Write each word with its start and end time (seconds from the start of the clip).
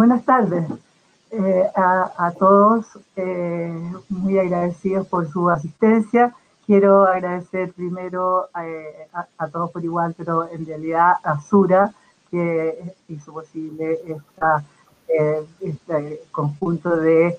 Buenas 0.00 0.24
tardes 0.24 0.64
eh, 1.30 1.66
a, 1.76 2.32
todos, 2.38 2.86
eh, 3.16 3.70
muy 4.08 4.38
agradecidos 4.38 5.06
por 5.06 5.30
su 5.30 5.50
asistencia. 5.50 6.34
Quiero 6.64 7.04
agradecer 7.04 7.74
primero 7.74 8.48
eh, 8.62 9.08
a, 9.12 9.48
todos 9.48 9.70
por 9.70 9.84
igual, 9.84 10.14
pero 10.16 10.48
en 10.48 10.64
realidad 10.64 11.16
a 11.22 11.38
Sura, 11.42 11.92
que 12.30 12.94
hizo 13.08 13.34
posible 13.34 14.00
este 15.60 16.22
conjunto 16.30 16.96
de 16.96 17.38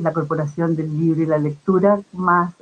la 0.00 0.14
Corporación 0.14 0.74
del 0.74 0.98
Libro 0.98 1.20
y 1.20 1.26
la 1.26 1.36
Lectura, 1.36 2.00
más 2.14 2.54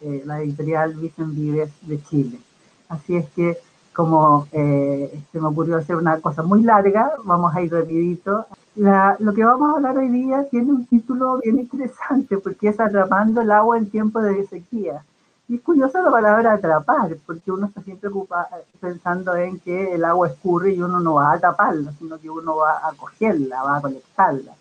la 0.00 0.42
editorial 0.42 0.94
Vicen 0.94 1.32
Vives 1.36 1.70
de 1.82 2.02
Chile. 2.02 2.40
Así 2.88 3.14
es 3.14 3.30
que 3.36 3.56
como 3.92 4.46
eh, 4.52 5.22
se 5.32 5.40
me 5.40 5.48
ocurrió 5.48 5.76
hacer 5.76 5.96
una 5.96 6.20
cosa 6.20 6.42
muy 6.42 6.62
larga, 6.62 7.12
vamos 7.24 7.54
a 7.54 7.62
ir 7.62 7.72
rapidito. 7.72 8.46
lo 8.76 9.34
que 9.34 9.44
vamos 9.44 9.70
a 9.70 9.76
hablar 9.76 9.98
hoy 9.98 10.08
día 10.08 10.46
tiene 10.50 10.72
un 10.72 10.86
título 10.86 11.38
bien 11.38 11.58
interesante 11.58 12.38
porque 12.38 12.68
es 12.68 12.80
atrapando 12.80 13.40
el 13.40 13.50
agua 13.50 13.78
en 13.78 13.90
tiempo 13.90 14.20
de 14.20 14.46
sequía. 14.46 15.04
Y 15.48 15.56
es 15.56 15.62
curiosa 15.62 16.00
la 16.00 16.12
palabra 16.12 16.52
atrapar, 16.52 17.16
porque 17.26 17.50
uno 17.50 17.66
está 17.66 17.82
siempre 17.82 18.08
ocupa, 18.08 18.48
pensando 18.80 19.34
en 19.34 19.58
que 19.58 19.94
el 19.94 20.04
agua 20.04 20.28
escurre 20.28 20.72
y 20.72 20.80
uno 20.80 21.00
no 21.00 21.14
va 21.14 21.32
a 21.32 21.40
taparla, 21.40 21.90
sino 21.98 22.20
que 22.20 22.30
uno 22.30 22.56
va 22.56 22.78
a 22.86 22.92
cogerla, 22.96 23.64
va 23.64 23.78
a 23.78 23.80
conectarla. 23.80 24.52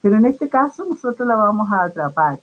Pero 0.00 0.16
en 0.16 0.26
este 0.26 0.48
caso 0.48 0.84
nosotros 0.84 1.26
la 1.26 1.34
vamos 1.34 1.68
a 1.72 1.82
atrapar 1.82 2.38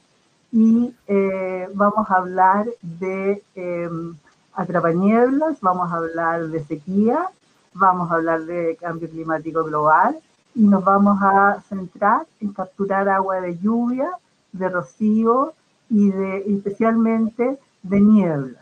y 0.51 0.93
eh, 1.07 1.69
vamos 1.73 2.11
a 2.11 2.15
hablar 2.15 2.67
de... 2.81 3.41
Em, 3.55 4.17
atrapanieblas, 4.55 5.59
vamos 5.61 5.91
a 5.91 5.97
hablar 5.97 6.47
de 6.47 6.63
sequía, 6.63 7.29
vamos 7.73 8.11
a 8.11 8.15
hablar 8.15 8.45
de 8.45 8.77
cambio 8.79 9.09
climático 9.09 9.63
global 9.63 10.17
y 10.53 10.67
nos 10.67 10.83
vamos 10.83 11.19
a 11.21 11.61
centrar 11.67 12.25
en 12.39 12.53
capturar 12.53 13.09
agua 13.09 13.41
de 13.41 13.57
lluvia, 13.57 14.09
de 14.53 14.69
rocío 14.69 15.53
y 15.89 16.09
de 16.09 16.37
especialmente 16.47 17.59
de 17.83 18.01
niebla. 18.01 18.59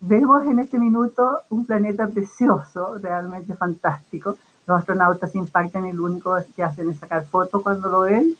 Vemos 0.00 0.44
en 0.46 0.58
este 0.58 0.78
minuto 0.78 1.40
un 1.48 1.64
planeta 1.64 2.06
precioso, 2.08 2.98
realmente 2.98 3.54
fantástico. 3.54 4.36
Los 4.66 4.80
astronautas 4.80 5.34
impactan 5.34 5.86
y 5.86 5.92
lo 5.92 6.04
único 6.04 6.36
que 6.54 6.62
hacen 6.62 6.90
es 6.90 6.98
sacar 6.98 7.24
fotos 7.24 7.62
cuando 7.62 7.88
lo 7.88 8.00
ven, 8.00 8.36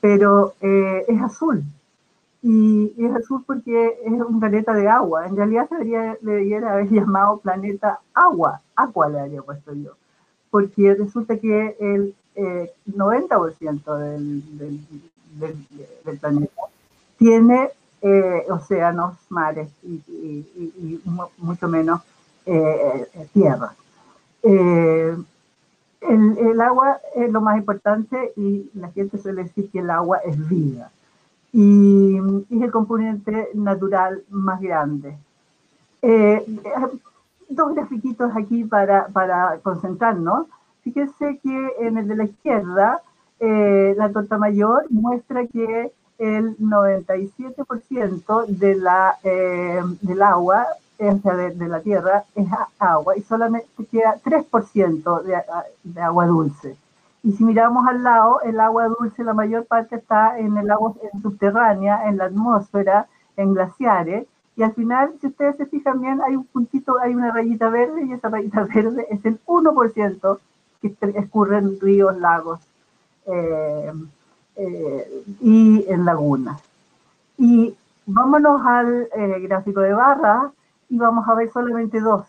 pero 0.00 0.54
eh, 0.60 1.04
es 1.08 1.22
azul, 1.22 1.62
y, 2.42 2.92
es 2.96 3.14
azul 3.16 3.42
porque 3.46 3.98
es 4.04 4.12
un 4.12 4.40
planeta 4.40 4.72
de 4.72 4.88
agua. 4.88 5.26
En 5.26 5.36
realidad 5.36 5.68
se 5.68 5.76
debería, 5.76 6.70
haber 6.70 6.88
llamado 6.90 7.38
planeta 7.38 8.00
agua, 8.14 8.60
agua 8.76 9.08
le 9.08 9.20
habría 9.20 9.42
puesto 9.42 9.72
yo, 9.74 9.92
porque 10.50 10.94
resulta 10.94 11.36
que 11.36 11.76
el 11.80 12.14
90% 12.36 13.82
eh, 14.00 14.18
del, 16.04 16.18
planeta 16.18 16.62
tiene 17.18 17.70
eh, 18.00 18.44
océanos, 18.48 19.16
mares 19.28 19.68
y, 19.82 21.00
mucho 21.38 21.68
menos 21.68 22.00
eh, 22.46 23.28
tierra. 23.32 23.74
El, 26.00 26.60
agua 26.60 27.00
es 27.16 27.30
lo 27.30 27.40
más 27.40 27.56
importante 27.58 28.32
y 28.36 28.70
la 28.74 28.90
gente 28.92 29.18
suele 29.18 29.42
decir 29.44 29.68
que 29.70 29.80
el 29.80 29.90
agua 29.90 30.18
es 30.18 30.48
vida 30.48 30.92
y, 31.52 32.16
es 32.50 32.62
el 32.62 32.70
componente 32.70 33.48
natural 33.54 34.22
más 34.30 34.60
grande. 34.60 35.16
Eh, 36.02 36.44
dos 37.48 37.74
grafiquitos 37.74 38.30
aquí 38.36 38.64
para, 38.64 39.06
para, 39.08 39.58
concentrarnos. 39.62 40.46
Fíjense 40.82 41.38
que 41.42 41.72
en 41.80 41.98
el 41.98 42.08
de 42.08 42.16
la 42.16 42.24
izquierda, 42.24 43.02
eh, 43.40 43.94
la 43.96 44.10
torta 44.12 44.38
mayor 44.38 44.86
muestra 44.90 45.46
que 45.46 45.92
el 46.18 46.56
97% 46.58 48.46
de 48.46 48.74
la, 48.74 49.16
eh, 49.22 49.80
del 50.00 50.22
agua, 50.22 50.66
o 50.98 51.18
sea, 51.18 51.36
de, 51.36 51.68
la 51.68 51.80
tierra, 51.80 52.24
es 52.34 52.48
agua 52.78 53.16
y 53.16 53.22
solamente 53.22 53.68
queda 53.90 54.16
3% 54.22 55.22
de, 55.22 55.40
de 55.84 56.00
agua 56.00 56.26
dulce. 56.26 56.76
Y 57.22 57.32
si 57.32 57.44
miramos 57.44 57.86
al 57.86 58.02
lado, 58.02 58.40
el 58.42 58.60
agua 58.60 58.88
dulce, 58.88 59.24
la 59.24 59.34
mayor 59.34 59.66
parte 59.66 59.96
está 59.96 60.38
en 60.38 60.56
el 60.56 60.70
agua 60.70 60.94
subterránea, 61.20 62.08
en 62.08 62.16
la 62.16 62.26
atmósfera, 62.26 63.06
en 63.36 63.54
glaciares. 63.54 64.26
Y 64.56 64.62
al 64.62 64.74
final, 64.74 65.14
si 65.20 65.28
ustedes 65.28 65.56
se 65.56 65.66
fijan 65.66 66.00
bien, 66.00 66.20
hay 66.22 66.36
un 66.36 66.44
puntito, 66.44 66.98
hay 67.00 67.14
una 67.14 67.32
rayita 67.32 67.68
verde 67.68 68.04
y 68.04 68.12
esa 68.12 68.28
rayita 68.28 68.64
verde 68.74 69.06
es 69.10 69.24
el 69.24 69.40
1% 69.46 70.38
que 70.80 70.96
escurre 71.16 71.58
en 71.58 71.80
ríos, 71.80 72.16
lagos 72.18 72.60
eh, 73.26 73.92
eh, 74.56 75.24
y 75.40 75.84
en 75.88 76.04
lagunas. 76.04 76.60
Y 77.36 77.74
vámonos 78.06 78.64
al 78.64 79.08
eh, 79.14 79.40
gráfico 79.40 79.80
de 79.80 79.92
barra 79.92 80.50
y 80.88 80.98
vamos 80.98 81.28
a 81.28 81.34
ver 81.34 81.50
solamente 81.52 82.00
dos. 82.00 82.26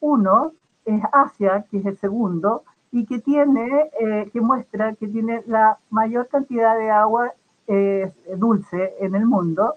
Uno 0.00 0.52
es 0.84 1.02
Asia, 1.12 1.64
que 1.70 1.78
es 1.78 1.86
el 1.86 1.98
segundo, 1.98 2.62
y 2.92 3.04
que 3.04 3.18
tiene, 3.18 3.90
eh, 4.00 4.30
que 4.32 4.40
muestra 4.40 4.94
que 4.94 5.08
tiene 5.08 5.42
la 5.46 5.78
mayor 5.90 6.28
cantidad 6.28 6.76
de 6.78 6.90
agua 6.90 7.32
eh, 7.66 8.10
dulce 8.36 8.94
en 9.00 9.14
el 9.14 9.26
mundo, 9.26 9.74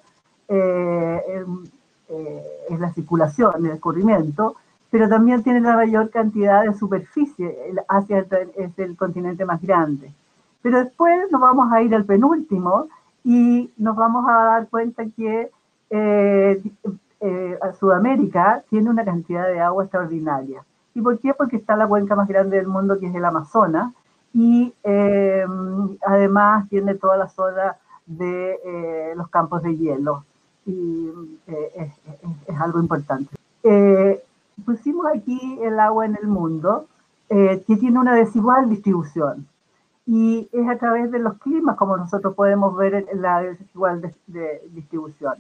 eh, 0.48 1.46
es 2.70 2.80
la 2.80 2.92
circulación, 2.94 3.66
el 3.66 3.72
escurrimiento, 3.72 4.56
pero 4.90 5.08
también 5.08 5.44
tiene 5.44 5.62
la 5.62 5.76
mayor 5.76 6.10
cantidad 6.10 6.64
de 6.64 6.74
superficie, 6.74 7.58
Asia 7.88 8.26
es 8.58 8.78
el 8.78 8.98
continente 8.98 9.46
más 9.46 9.62
grande. 9.62 10.12
Pero 10.62 10.84
después 10.84 11.32
nos 11.32 11.40
vamos 11.40 11.72
a 11.72 11.82
ir 11.82 11.96
al 11.96 12.04
penúltimo 12.04 12.88
y 13.24 13.72
nos 13.78 13.96
vamos 13.96 14.26
a 14.28 14.34
dar 14.44 14.68
cuenta 14.68 15.06
que 15.16 15.50
Sudamérica 17.80 18.64
tiene 18.70 18.90
una 18.90 19.06
cantidad 19.06 19.48
de 19.48 19.62
agua 19.62 19.86
extraordinaria. 19.86 20.66
¿Y 20.94 21.02
por 21.02 21.20
qué? 21.20 21.34
Porque 21.34 21.58
está 21.58 21.76
la 21.76 21.88
cuenca 21.88 22.16
más 22.16 22.28
grande 22.28 22.58
del 22.58 22.68
mundo, 22.68 23.00
que 23.00 23.08
es 23.08 23.16
el 23.16 23.24
Amazonas, 23.24 23.94
y 24.34 24.74
eh, 24.84 25.46
además 26.06 26.68
tiene 26.70 26.96
toda 26.96 27.18
la 27.18 27.28
zona 27.30 27.78
de 28.06 28.60
eh, 28.66 29.14
los 29.16 29.30
campos 29.30 29.64
de 29.64 29.78
hielo, 29.78 30.26
y 30.66 31.10
eh, 31.48 31.92
es, 32.48 32.60
algo 32.60 32.80
importante. 32.80 33.36
pusimos 34.66 35.06
aquí 35.08 35.60
el 35.62 35.80
agua 35.80 36.06
en 36.06 36.18
el 36.22 36.28
mundo, 36.28 36.88
que 37.30 37.78
tiene 37.80 37.98
una 37.98 38.14
desigual 38.14 38.70
distribución, 38.70 39.48
y 40.06 40.50
es 40.52 40.68
a 40.68 40.78
través 40.78 41.10
de 41.12 41.20
los 41.20 41.38
climas 41.38 41.78
como 41.78 41.96
nosotros 41.96 42.36
podemos 42.36 42.76
ver 42.76 43.08
la 43.14 43.42
desigual 43.42 44.02
distribución 44.72 45.36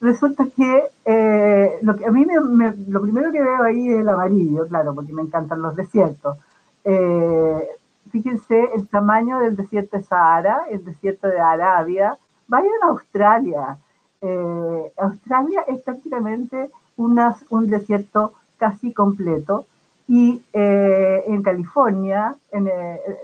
resulta 0.00 0.46
que 0.54 0.90
eh, 1.04 1.78
lo 1.82 1.96
que 1.96 2.06
a 2.06 2.10
mí 2.10 2.24
me, 2.26 2.74
lo 2.88 3.02
primero 3.02 3.32
que 3.32 3.42
veo 3.42 3.62
ahí 3.62 3.90
es 3.90 4.00
el 4.00 4.08
amarillo, 4.08 4.66
claro, 4.68 4.94
porque 4.94 5.12
me 5.12 5.22
encantan 5.22 5.62
los 5.62 5.74
desiertos. 5.76 6.38
Eh, 6.84 7.68
fíjense 8.10 8.70
el 8.74 8.88
tamaño 8.88 9.40
del 9.40 9.56
desierto 9.56 9.96
de 9.96 10.02
Sahara, 10.02 10.66
el 10.70 10.84
desierto 10.84 11.28
de 11.28 11.40
Arabia. 11.40 12.18
Vayan 12.48 12.82
a 12.82 12.88
Australia. 12.88 13.78
Eh, 14.20 14.92
Australia 14.96 15.64
es 15.66 15.80
prácticamente 15.80 16.70
una, 16.96 17.36
un 17.50 17.68
desierto 17.68 18.34
casi 18.58 18.92
completo. 18.92 19.66
Y 20.08 20.40
en 20.52 21.42
California, 21.42 22.36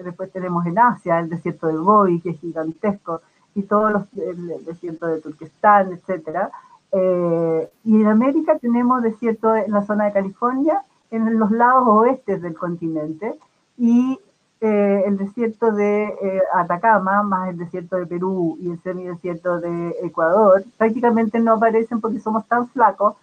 después 0.03 0.33
tenemos 0.33 0.67
en 0.67 0.81
Asia 0.81 1.21
el 1.21 1.29
desierto 1.29 1.69
de 1.69 1.77
Gobi, 1.77 2.21
que 2.21 2.31
es 2.31 2.41
gigantesco 2.41 3.21
y 3.55 3.63
todos 3.63 3.93
los 3.93 4.65
desiertos 4.65 5.11
de 5.11 5.21
Turquestán, 5.21 5.93
etcétera. 5.93 6.51
Eh, 6.93 7.71
y 7.85 8.01
en 8.03 8.07
América 8.07 8.59
tenemos 8.59 9.03
desierto 9.03 9.57
en 9.57 9.73
la 9.73 9.83
zona 9.83 10.05
de 10.05 10.13
California, 10.13 10.85
en 11.11 11.39
los 11.39 11.51
lados 11.51 11.85
oestes 11.89 12.43
del 12.43 12.55
continente, 12.57 13.35
y 13.79 14.19
eh, 14.61 15.03
el 15.07 15.17
desierto 15.17 15.73
de 15.73 16.05
eh, 16.05 16.43
Atacama, 16.55 17.23
más 17.23 17.49
el 17.49 17.59
desierto 17.59 17.97
de 17.97 18.07
Perú 18.07 18.57
y 18.61 18.71
el 18.71 18.81
semidesierto 18.83 19.59
de 19.61 19.97
Ecuador, 20.03 20.65
prácticamente 20.77 21.41
no 21.41 21.55
aparecen 21.55 22.01
porque 22.01 22.21
somos 22.21 22.47
tan 22.47 22.69
flacos, 22.69 23.17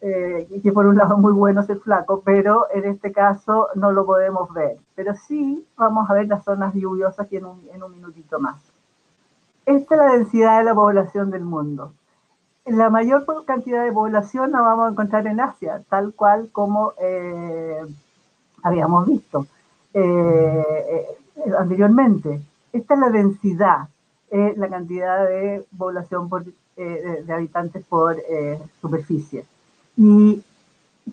que 0.00 0.72
por 0.72 0.86
un 0.86 0.96
lado 0.96 1.16
es 1.16 1.20
muy 1.20 1.34
bueno 1.34 1.62
ser 1.62 1.78
flaco, 1.78 2.22
pero 2.24 2.68
en 2.72 2.86
este 2.86 3.12
caso 3.12 3.68
no 3.74 3.92
lo 3.92 4.06
podemos 4.06 4.50
ver. 4.54 4.78
Pero 4.94 5.14
sí 5.14 5.66
vamos 5.76 6.08
a 6.08 6.14
ver 6.14 6.26
las 6.26 6.42
zonas 6.42 6.72
lluviosas 6.74 7.30
en 7.30 7.44
un, 7.44 7.68
en 7.70 7.82
un 7.82 7.92
minutito 7.92 8.40
más. 8.40 8.69
Esta 9.66 9.94
es 9.94 10.00
la 10.00 10.12
densidad 10.12 10.58
de 10.58 10.64
la 10.64 10.74
población 10.74 11.30
del 11.30 11.44
mundo. 11.44 11.92
La 12.66 12.90
mayor 12.90 13.24
cantidad 13.46 13.84
de 13.84 13.92
población 13.92 14.52
la 14.52 14.60
vamos 14.60 14.88
a 14.88 14.90
encontrar 14.92 15.26
en 15.26 15.40
Asia, 15.40 15.82
tal 15.88 16.12
cual 16.14 16.50
como 16.52 16.92
eh, 17.00 17.80
habíamos 18.62 19.06
visto 19.06 19.46
eh, 19.94 20.64
eh, 21.36 21.52
anteriormente. 21.58 22.40
Esta 22.72 22.94
es 22.94 23.00
la 23.00 23.10
densidad, 23.10 23.88
la 24.30 24.68
cantidad 24.68 25.26
de 25.26 25.64
población 25.76 26.30
de, 26.76 27.32
habitantes 27.32 27.84
por 27.86 28.16
superficie. 28.80 29.44
Y 29.96 30.42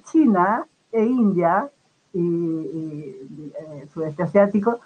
China 0.06 0.66
e 0.92 1.04
India 1.04 1.70
y, 2.14 3.16
sudeste 3.94 4.24
asiático 4.24 4.80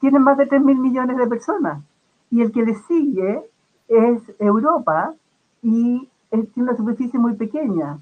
tiene 0.00 0.18
más 0.18 0.36
de 0.38 0.46
3 0.46 0.62
mil 0.62 0.78
millones 0.78 1.16
de 1.16 1.26
personas. 1.26 1.82
Y 2.30 2.42
el 2.42 2.52
que 2.52 2.62
le 2.62 2.74
sigue 2.74 3.42
es 3.88 4.22
Europa 4.38 5.14
y 5.62 6.08
tiene 6.30 6.50
una 6.56 6.76
superficie 6.76 7.18
muy 7.18 7.34
pequeña. 7.34 7.98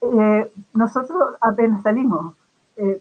Eh, 0.00 0.52
nosotros 0.74 1.34
apenas 1.40 1.82
salimos. 1.82 2.34
Eh, 2.76 3.00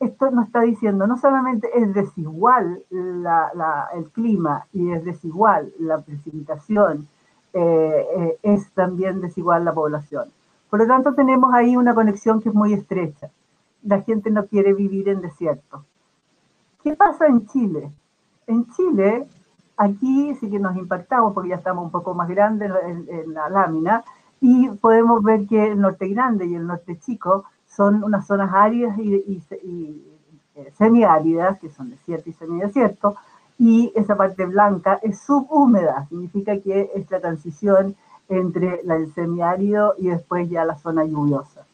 esto 0.00 0.30
nos 0.30 0.46
está 0.46 0.62
diciendo, 0.62 1.06
no 1.06 1.16
solamente 1.16 1.68
es 1.74 1.94
desigual 1.94 2.82
el 2.90 4.10
clima 4.12 4.66
y 4.72 4.90
es 4.90 5.04
desigual 5.04 5.72
la 5.78 6.00
precipitación, 6.00 7.08
eh, 7.52 8.38
es 8.42 8.70
también 8.72 9.20
desigual 9.20 9.64
la 9.64 9.72
población. 9.72 10.28
Por 10.68 10.80
lo 10.80 10.86
tanto, 10.86 11.14
tenemos 11.14 11.54
ahí 11.54 11.76
una 11.76 11.94
conexión 11.94 12.42
que 12.42 12.48
es 12.48 12.54
muy 12.54 12.74
estrecha. 12.74 13.30
La 13.84 14.02
gente 14.02 14.30
no 14.30 14.46
quiere 14.46 14.74
vivir 14.74 15.08
en 15.08 15.20
desierto. 15.20 15.84
¿Qué 16.82 16.94
pasa 16.96 17.26
en 17.26 17.46
Chile? 17.46 17.90
En 18.46 18.66
Chile, 18.70 19.26
aquí 19.76 20.34
sí 20.34 20.50
que 20.50 20.58
nos 20.58 20.76
impactamos 20.76 21.32
porque 21.32 21.50
ya 21.50 21.56
estamos 21.56 21.84
un 21.84 21.90
poco 21.90 22.14
más 22.14 22.28
grandes 22.28 22.70
en, 23.08 23.34
la 23.34 23.48
lámina 23.48 24.04
y 24.40 24.68
podemos 24.68 25.22
ver 25.22 25.46
que 25.46 25.68
el 25.68 25.80
norte 25.80 26.08
grande 26.08 26.46
y 26.46 26.54
el 26.54 26.66
norte 26.66 26.98
chico 26.98 27.44
son 27.66 28.04
unas 28.04 28.26
zonas 28.26 28.50
áridas 28.52 28.98
y, 28.98 29.42
eh, 30.54 30.72
semiáridas, 30.76 31.58
que 31.58 31.70
son 31.70 31.90
desierto 31.90 32.30
y 32.30 32.32
semidesierto, 32.34 33.16
y 33.58 33.92
esa 33.96 34.16
parte 34.16 34.44
blanca 34.46 35.00
es 35.02 35.20
subhúmeda, 35.20 36.06
significa 36.08 36.58
que 36.60 36.90
es 36.94 37.10
la 37.10 37.20
transición 37.20 37.96
entre 38.28 38.80
el 38.80 39.12
semiárido 39.12 39.94
y 39.98 40.08
después 40.08 40.48
ya 40.48 40.64
la 40.64 40.76
zona 40.76 41.04
lluviosa. 41.04 41.66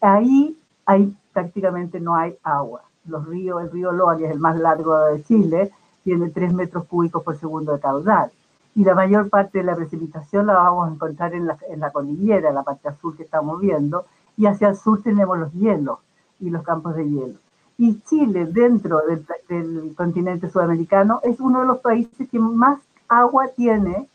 Ahí 0.00 0.56
hay, 0.86 1.14
prácticamente 1.32 2.00
no 2.00 2.14
hay 2.14 2.36
agua 2.42 2.82
los 3.06 3.26
ríos, 3.26 3.62
el 3.62 3.70
río 3.70 3.92
Loa, 3.92 4.16
que 4.16 4.26
es 4.26 4.30
el 4.30 4.40
más 4.40 4.58
largo 4.58 4.98
de 5.06 5.22
Chile, 5.22 5.72
tiene 6.04 6.30
3 6.30 6.52
metros 6.52 6.84
cúbicos 6.84 7.22
por 7.22 7.36
segundo 7.36 7.72
de 7.72 7.80
caudal. 7.80 8.30
Y 8.76 8.84
la 8.84 8.94
mayor 8.94 9.28
parte 9.30 9.58
de 9.58 9.64
la 9.64 9.74
precipitación 9.74 10.46
la 10.46 10.54
vamos 10.54 10.88
a 10.88 10.92
encontrar 10.92 11.34
en 11.34 11.46
la, 11.46 11.58
en 11.68 11.80
la 11.80 11.90
cordillera, 11.90 12.52
la 12.52 12.62
parte 12.62 12.88
azul 12.88 13.16
que 13.16 13.22
estamos 13.24 13.60
viendo, 13.60 14.04
y 14.36 14.46
hacia 14.46 14.68
el 14.68 14.76
sur 14.76 15.02
tenemos 15.02 15.38
los 15.38 15.52
hielos 15.52 15.98
y 16.40 16.50
los 16.50 16.62
campos 16.62 16.94
de 16.94 17.08
hielo. 17.08 17.38
Y 17.76 18.00
Chile, 18.02 18.46
dentro 18.46 19.00
del, 19.48 19.94
continente 19.96 20.48
sudamericano, 20.48 21.20
es 21.22 21.40
uno 21.40 21.60
de 21.60 21.66
los 21.66 21.78
países 21.78 22.28
que 22.28 22.38
más 22.38 22.78
agua 23.08 23.48
tiene 23.48 24.08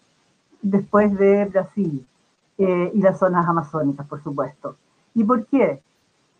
después 0.61 1.17
de 1.17 1.45
Brasil 1.45 2.05
eh, 2.57 2.91
y 2.93 3.01
las 3.01 3.19
zonas 3.19 3.47
amazónicas, 3.47 4.07
por 4.07 4.23
supuesto. 4.23 4.77
¿Y 5.13 5.23
por 5.23 5.45
qué? 5.47 5.81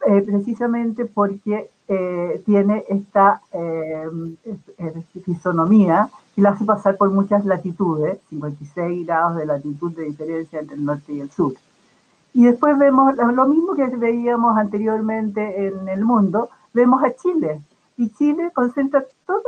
Eh, 0.07 0.21
precisamente 0.21 1.05
porque 1.05 1.69
eh, 1.89 2.41
tiene 2.45 2.85
esta 2.87 3.41
eh, 3.51 4.07
fisonomía 5.25 6.09
que 6.33 6.41
la 6.41 6.51
hace 6.51 6.63
pasar 6.63 6.95
por 6.95 7.09
muchas 7.09 7.43
latitudes, 7.43 8.17
56 8.29 9.05
grados 9.05 9.35
de 9.35 9.45
latitud 9.45 9.91
de 9.91 10.05
diferencia 10.05 10.61
entre 10.61 10.77
el 10.77 10.85
norte 10.85 11.11
y 11.11 11.19
el 11.19 11.29
sur. 11.29 11.53
Y 12.33 12.45
después 12.45 12.77
vemos 12.77 13.13
lo 13.17 13.45
mismo 13.47 13.75
que 13.75 13.87
veíamos 13.87 14.57
anteriormente 14.57 15.67
en 15.67 15.89
el 15.89 16.05
mundo, 16.05 16.49
vemos 16.73 17.03
a 17.03 17.13
Chile, 17.15 17.59
y 17.99 18.09
Chile 18.11 18.49
concentra 18.53 19.03
toda 19.25 19.41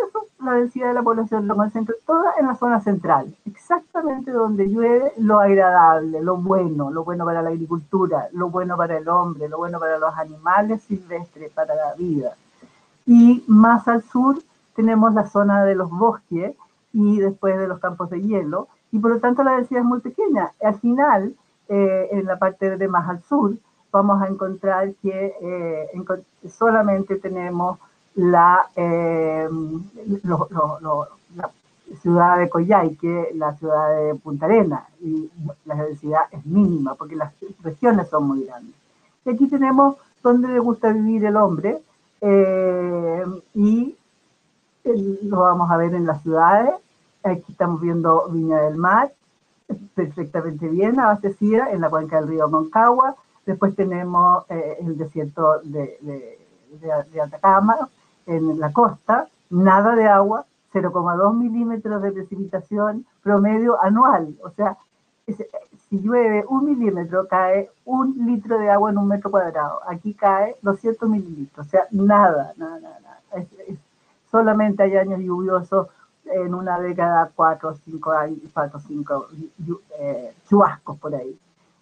la 0.43 0.55
densidad 0.55 0.89
de 0.89 0.95
la 0.95 1.03
población, 1.03 1.47
lo 1.47 1.55
concentra 1.55 1.95
toda 2.05 2.33
en 2.37 2.47
la 2.47 2.55
zona 2.55 2.81
central, 2.81 3.33
exactamente 3.45 4.29
donde 4.29 4.67
llueve 4.67 5.13
lo 5.17 5.39
agradable, 5.39 6.21
lo 6.21 6.35
bueno, 6.35 6.91
lo 6.91 7.05
bueno 7.05 7.23
para 7.23 7.41
la 7.41 7.51
agricultura, 7.51 8.27
lo 8.33 8.49
bueno 8.49 8.75
para 8.75 8.97
el 8.97 9.07
hombre, 9.07 9.47
lo 9.47 9.57
bueno 9.57 9.79
para 9.79 9.97
los 9.99 10.13
animales 10.17 10.83
silvestres, 10.83 11.49
para 11.53 11.73
la 11.75 11.93
vida. 11.95 12.35
Y 13.05 13.41
más 13.47 13.87
al 13.87 14.03
sur 14.03 14.37
tenemos 14.75 15.13
la 15.13 15.27
zona 15.27 15.63
de 15.63 15.75
los 15.75 15.89
bosques 15.89 16.53
y 16.91 17.21
después 17.21 17.57
de 17.57 17.69
los 17.69 17.79
campos 17.79 18.09
de 18.09 18.21
hielo, 18.21 18.67
y 18.91 18.99
por 18.99 19.11
lo 19.11 19.19
tanto 19.21 19.43
la 19.43 19.55
densidad 19.55 19.83
es 19.83 19.87
muy 19.87 20.01
pequeña. 20.01 20.51
Al 20.61 20.75
final, 20.75 21.33
eh, 21.69 22.09
en 22.11 22.25
la 22.25 22.37
parte 22.37 22.75
de 22.75 22.87
más 22.89 23.07
al 23.07 23.23
sur, 23.23 23.53
vamos 23.93 24.21
a 24.21 24.27
encontrar 24.27 24.93
que 25.01 25.37
eh, 25.41 25.87
solamente 26.49 27.15
tenemos 27.15 27.79
la, 28.15 28.67
eh, 28.75 29.47
la 31.33 31.51
ciudad 32.01 32.37
de 32.37 32.49
Coyhaique, 32.49 33.31
la 33.35 33.55
ciudad 33.55 33.95
de 33.95 34.15
Punta 34.15 34.45
Arena, 34.45 34.87
y 35.01 35.29
la 35.65 35.75
densidad 35.75 36.21
es 36.31 36.45
mínima 36.45 36.95
porque 36.95 37.15
las 37.15 37.33
regiones 37.63 38.09
son 38.09 38.27
muy 38.27 38.45
grandes. 38.45 38.75
Y 39.25 39.29
aquí 39.29 39.47
tenemos 39.47 39.95
donde 40.23 40.47
le 40.49 40.59
gusta 40.59 40.91
vivir 40.91 41.25
el 41.25 41.35
hombre, 41.35 41.81
eh, 42.21 43.25
y 43.55 43.97
lo 45.23 45.39
vamos 45.39 45.71
a 45.71 45.77
ver 45.77 45.93
en 45.93 46.05
las 46.05 46.21
ciudades. 46.21 46.73
Aquí 47.23 47.51
estamos 47.51 47.81
viendo 47.81 48.27
Viña 48.29 48.61
del 48.61 48.77
Mar, 48.77 49.11
perfectamente 49.95 50.67
bien 50.67 50.99
abastecida 50.99 51.71
en 51.71 51.81
la 51.81 51.89
cuenca 51.89 52.19
del 52.19 52.29
río 52.29 52.49
Moncagua. 52.49 53.15
Después 53.45 53.75
tenemos 53.75 54.43
eh, 54.49 54.77
el 54.81 54.97
desierto 54.97 55.59
de, 55.63 55.97
de 56.01 57.21
Atacama, 57.21 57.89
en 58.25 58.59
la 58.59 58.71
costa, 58.71 59.27
nada 59.49 59.95
de 59.95 60.07
agua, 60.07 60.45
0,2 60.73 61.35
milímetros 61.35 62.01
de 62.01 62.11
precipitación 62.11 63.05
promedio 63.23 63.81
anual. 63.81 64.35
O 64.43 64.49
sea, 64.51 64.77
si 65.27 65.99
llueve 65.99 66.45
un 66.47 66.65
milímetro, 66.65 67.27
cae 67.27 67.69
un 67.85 68.25
litro 68.25 68.57
de 68.57 68.69
agua 68.69 68.91
en 68.91 68.97
un 68.97 69.07
metro 69.07 69.29
cuadrado. 69.29 69.81
Aquí 69.87 70.13
cae 70.13 70.55
200 70.61 71.09
mililitros. 71.09 71.67
O 71.67 71.69
sea, 71.69 71.87
nada, 71.91 72.53
nada, 72.55 72.79
nada. 72.79 73.45
solamente 74.31 74.83
hay 74.83 74.95
años 74.97 75.19
lluviosos 75.19 75.87
en 76.25 76.53
una 76.53 76.79
década, 76.79 77.29
cuatro 77.35 77.69
o 77.69 77.73
cinco 77.73 78.13
cuatro 78.53 78.79
cinco 78.79 79.27
eh, 79.99 80.33
chubascos 80.47 80.97
por 80.97 81.13
ahí. 81.15 81.37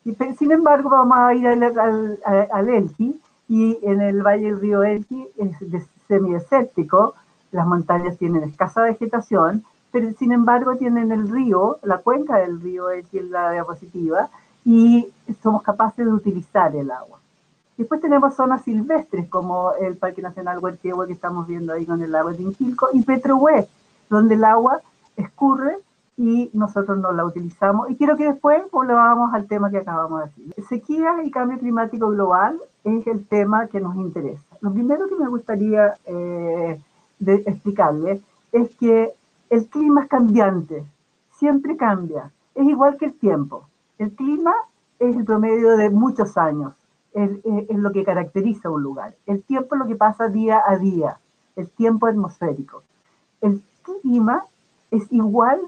Y, 0.05 0.15
sin 0.35 0.51
embargo, 0.51 0.89
vamos 0.89 1.17
a 1.17 1.33
ir 1.35 1.47
al, 1.47 1.61
al, 1.61 2.19
al 2.51 2.69
Elqui 2.69 3.19
y 3.47 3.77
en 3.83 4.01
el 4.01 4.23
valle 4.23 4.45
del 4.45 4.59
río 4.59 4.83
Elqui 4.83 5.27
es 5.37 5.61
semidesértico, 6.09 7.13
las 7.51 7.65
montañas 7.65 8.17
tienen 8.17 8.43
escasa 8.43 8.81
vegetación, 8.81 9.63
pero 9.91 10.11
sin 10.19 10.33
embargo 10.33 10.75
tienen 10.75 11.13
el 11.13 11.29
río, 11.29 11.79
la 11.83 11.99
cuenca 11.99 12.35
del 12.37 12.59
río 12.59 12.89
es 12.89 13.05
la 13.13 13.51
diapositiva, 13.51 14.29
y 14.65 15.07
somos 15.41 15.63
capaces 15.63 16.05
de 16.05 16.11
utilizar 16.11 16.75
el 16.75 16.91
agua. 16.91 17.19
Después 17.77 18.01
tenemos 18.01 18.35
zonas 18.35 18.61
silvestres 18.63 19.29
como 19.29 19.71
el 19.79 19.95
Parque 19.95 20.21
Nacional 20.21 20.59
Huerquehue 20.59 21.07
que 21.07 21.13
estamos 21.13 21.47
viendo 21.47 21.71
ahí 21.71 21.85
con 21.85 22.01
el 22.01 22.11
lago 22.11 22.31
de 22.33 22.43
Inquilco 22.43 22.89
y 22.91 23.03
Petrohue, 23.03 23.67
donde 24.09 24.35
el 24.35 24.43
agua 24.43 24.81
escurre 25.15 25.77
y 26.17 26.49
nosotros 26.53 26.97
no 26.97 27.13
la 27.13 27.23
utilizamos. 27.23 27.89
Y 27.89 27.95
quiero 27.95 28.17
que 28.17 28.25
después 28.25 28.63
volvamos 28.71 29.33
al 29.33 29.47
tema 29.47 29.71
que 29.71 29.77
acabamos 29.77 30.19
de 30.19 30.25
decir. 30.25 30.65
Sequía 30.67 31.23
y 31.23 31.31
cambio 31.31 31.57
climático 31.57 32.09
global 32.09 32.59
es 32.83 33.07
el 33.07 33.25
tema 33.25 33.67
que 33.67 33.79
nos 33.79 33.95
interesa. 33.95 34.48
Lo 34.61 34.73
primero 34.73 35.07
que 35.07 35.15
me 35.15 35.27
gustaría 35.27 35.95
eh, 36.05 36.79
explicarles 37.19 38.21
es 38.51 38.69
que 38.75 39.13
el 39.49 39.67
clima 39.67 40.03
es 40.03 40.09
cambiante, 40.09 40.85
siempre 41.31 41.77
cambia, 41.77 42.31
es 42.55 42.67
igual 42.67 42.97
que 42.97 43.05
el 43.05 43.13
tiempo. 43.13 43.65
El 43.97 44.11
clima 44.11 44.53
es 44.99 45.15
el 45.15 45.25
promedio 45.25 45.77
de 45.77 45.89
muchos 45.89 46.37
años, 46.37 46.73
es, 47.13 47.31
lo 47.69 47.91
que 47.91 48.03
caracteriza 48.03 48.69
un 48.69 48.83
lugar. 48.83 49.15
El 49.25 49.43
tiempo 49.43 49.75
es 49.75 49.79
lo 49.79 49.87
que 49.87 49.95
pasa 49.95 50.27
día 50.27 50.61
a 50.65 50.77
día, 50.77 51.17
el 51.55 51.69
tiempo 51.69 52.07
atmosférico. 52.07 52.83
El 53.41 53.61
clima 53.83 54.45
es 54.91 55.11
igual 55.11 55.61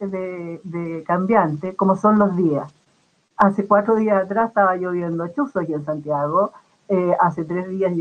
de, 0.00 1.04
cambiante 1.06 1.74
como 1.76 1.96
son 1.96 2.18
los 2.18 2.36
días. 2.36 2.72
Hace 3.36 3.66
cuatro 3.66 3.96
días 3.96 4.24
atrás 4.24 4.48
estaba 4.48 4.76
lloviendo 4.76 5.26
chuzo 5.28 5.60
aquí 5.60 5.74
en 5.74 5.84
Santiago, 5.84 6.52
eh, 6.88 7.16
hace 7.18 7.44
tres 7.44 7.68
días 7.68 7.92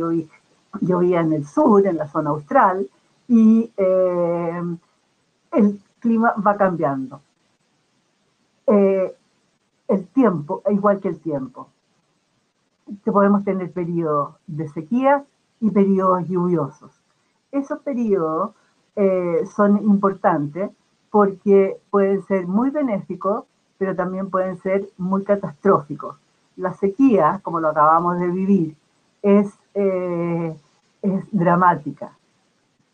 llovía 0.81 1.21
en 1.21 1.33
el 1.33 1.45
sur, 1.45 1.85
en 1.87 1.97
la 1.97 2.07
zona 2.07 2.31
austral, 2.31 2.89
y 3.27 3.71
eh, 3.77 4.61
el 5.51 5.79
clima 5.99 6.33
va 6.45 6.57
cambiando. 6.57 7.21
Eh, 8.67 9.15
el 9.87 10.07
tiempo, 10.07 10.61
igual 10.69 10.99
que 10.99 11.09
el 11.09 11.19
tiempo. 11.19 11.69
Podemos 13.05 13.43
tener 13.45 13.71
periodos 13.71 14.35
de 14.47 14.67
sequía 14.67 15.23
y 15.61 15.69
periodos 15.69 16.27
lluviosos. 16.27 16.91
Esos 17.51 17.79
periodos 17.79 18.51
son 19.55 19.77
importantes 19.85 20.69
porque 21.09 21.77
pueden 21.89 22.21
ser 22.23 22.45
muy 22.45 22.69
benéficos, 22.69 23.45
pero 23.77 23.95
también 23.95 24.29
pueden 24.29 24.57
ser 24.57 24.89
muy 24.97 25.23
catastróficos 25.23 26.15
la 26.57 26.73
sequía, 26.73 27.39
como 27.43 27.59
lo 27.59 27.69
acabamos 27.69 28.19
de 28.19 28.27
vivir, 28.27 28.75
es, 29.21 29.51
eh, 29.73 30.55
es 31.01 31.23
dramática. 31.31 32.11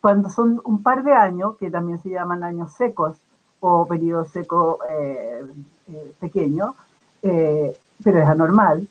Cuando 0.02 0.30
son 0.30 0.62
un 0.64 0.82
par 0.82 1.04
de 1.04 1.14
años, 1.14 1.58
que 1.58 1.70
también 1.70 2.02
se 2.02 2.10
llaman 2.10 2.44
años 2.44 2.74
secos 2.74 3.18
o 3.60 3.86
periodo 3.86 4.26
seco 4.26 4.80
eh, 4.90 5.44
eh, 5.92 6.14
pequeño, 6.20 6.76
pero 7.22 8.20
es 8.20 8.30
anormal, 8.30 8.88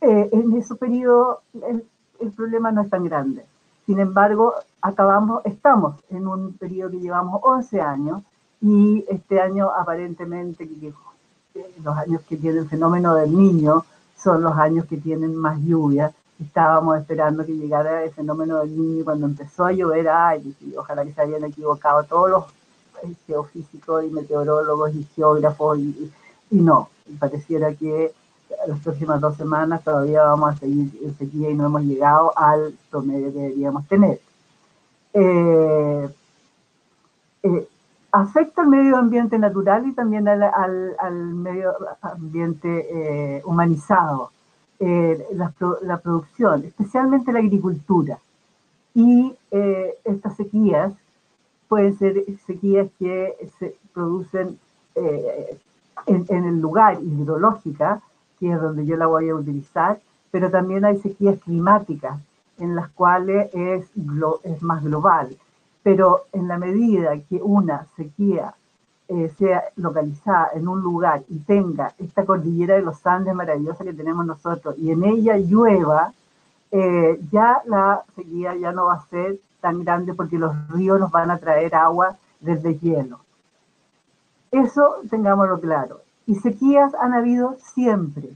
en 0.00 0.56
ese 0.56 0.74
periodo 0.74 1.42
el, 1.54 1.84
el, 2.20 2.32
problema 2.32 2.72
no 2.72 2.82
es 2.82 2.90
tan 2.90 3.04
grande. 3.04 3.44
Sin 3.86 4.00
embargo, 4.00 4.54
acabamos, 4.82 5.42
estamos 5.44 5.96
en 6.10 6.26
un 6.26 6.52
periodo 6.54 6.90
que 6.90 6.98
llevamos 6.98 7.40
11 7.44 7.80
años 7.80 8.22
y 8.60 9.04
este 9.08 9.40
año 9.40 9.70
aparentemente, 9.70 10.68
los 11.82 11.96
años 11.96 12.22
que 12.28 12.36
tienen 12.36 12.68
fenómeno 12.68 13.14
del 13.14 13.36
niño, 13.36 13.84
son 14.16 14.42
los 14.42 14.56
años 14.56 14.86
que 14.86 14.96
tienen 14.96 15.34
más 15.34 15.58
lluvia. 15.60 16.12
Estábamos 16.40 16.98
esperando 16.98 17.44
que 17.44 17.52
llegara 17.52 18.04
el 18.04 18.12
fenómeno 18.12 18.58
del 18.60 18.76
niño 18.76 19.00
y 19.00 19.04
cuando 19.04 19.26
empezó 19.26 19.64
a 19.64 19.72
llover, 19.72 20.08
ay, 20.08 20.54
ojalá 20.76 21.04
que 21.04 21.12
se 21.12 21.22
hayan 21.22 21.44
equivocado 21.44 22.04
todos 22.04 22.30
los 22.30 22.44
eh, 23.02 23.14
geofísicos 23.26 24.04
y 24.04 24.10
meteorólogos 24.10 24.94
y 24.94 25.04
geógrafos 25.14 25.78
y, 25.78 26.10
no, 26.50 26.88
pareciera 27.18 27.74
que 27.74 28.12
las 28.66 28.78
próximas 28.80 29.20
dos 29.20 29.36
semanas 29.36 29.84
todavía 29.84 30.22
vamos 30.22 30.54
a 30.54 30.58
seguir 30.58 30.98
en 31.02 31.16
sequía 31.18 31.50
y 31.50 31.54
no 31.54 31.66
hemos 31.66 31.82
llegado 31.82 32.32
al 32.36 32.74
promedio 32.90 33.32
que 33.32 33.38
deberíamos 33.40 33.86
tener. 33.86 34.20
Eh, 35.12 36.08
eh, 37.42 37.68
afecta 38.12 38.62
al 38.62 38.68
medio 38.68 38.96
ambiente 38.96 39.38
natural 39.38 39.86
y 39.86 39.92
también 39.92 40.28
al, 40.28 41.34
medio 41.34 41.74
ambiente 42.00 42.86
eh, 42.90 43.42
humanizado, 43.44 44.30
la, 44.80 45.98
producción, 46.02 46.64
especialmente 46.64 47.32
la 47.32 47.40
agricultura. 47.40 48.18
Y 48.94 49.34
estas 50.04 50.36
sequías 50.36 50.92
pueden 51.68 51.96
ser 51.98 52.24
sequías 52.46 52.88
que 52.98 53.34
se 53.58 53.76
producen 53.92 54.58
en, 56.06 56.44
el 56.44 56.60
lugar 56.60 56.98
hidrológica, 57.02 58.00
que 58.38 58.52
es 58.52 58.60
donde 58.60 58.86
yo 58.86 58.96
la 58.96 59.06
voy 59.06 59.28
a 59.28 59.34
utilizar, 59.34 60.00
pero 60.30 60.50
también 60.50 60.84
hay 60.84 60.98
sequías 60.98 61.40
climáticas 61.40 62.18
en 62.58 62.74
las 62.74 62.88
cuales 62.90 63.50
es, 63.54 63.86
es 64.44 64.62
más 64.62 64.82
global. 64.82 65.36
Pero 65.88 66.26
en 66.34 66.48
la 66.48 66.58
medida 66.58 67.18
que 67.30 67.40
una 67.42 67.86
sequía 67.96 68.52
eh, 69.08 69.32
sea 69.38 69.64
localizada 69.76 70.50
en 70.52 70.68
un 70.68 70.82
lugar 70.82 71.22
y 71.30 71.38
tenga 71.38 71.94
esta 71.96 72.26
cordillera 72.26 72.74
de 72.74 72.82
los 72.82 73.06
Andes 73.06 73.34
maravillosa 73.34 73.84
que 73.84 73.94
tenemos 73.94 74.26
nosotros 74.26 74.74
y 74.76 74.90
en 74.90 75.02
ella 75.02 75.38
llueva, 75.38 76.12
eh, 76.70 77.18
ya 77.32 77.62
la 77.64 78.02
sequía 78.14 78.54
ya 78.54 78.70
no 78.70 78.84
va 78.84 78.96
a 78.96 79.06
ser 79.06 79.38
tan 79.62 79.82
grande 79.82 80.12
porque 80.12 80.36
los 80.36 80.52
ríos 80.68 81.00
nos 81.00 81.10
van 81.10 81.30
a 81.30 81.38
traer 81.38 81.74
agua 81.74 82.18
desde 82.38 82.78
hielo. 82.78 83.20
Eso 84.50 84.96
tengámoslo 85.08 85.58
claro. 85.58 86.02
Y 86.26 86.34
sequías 86.34 86.92
han 86.96 87.14
habido 87.14 87.56
siempre, 87.74 88.28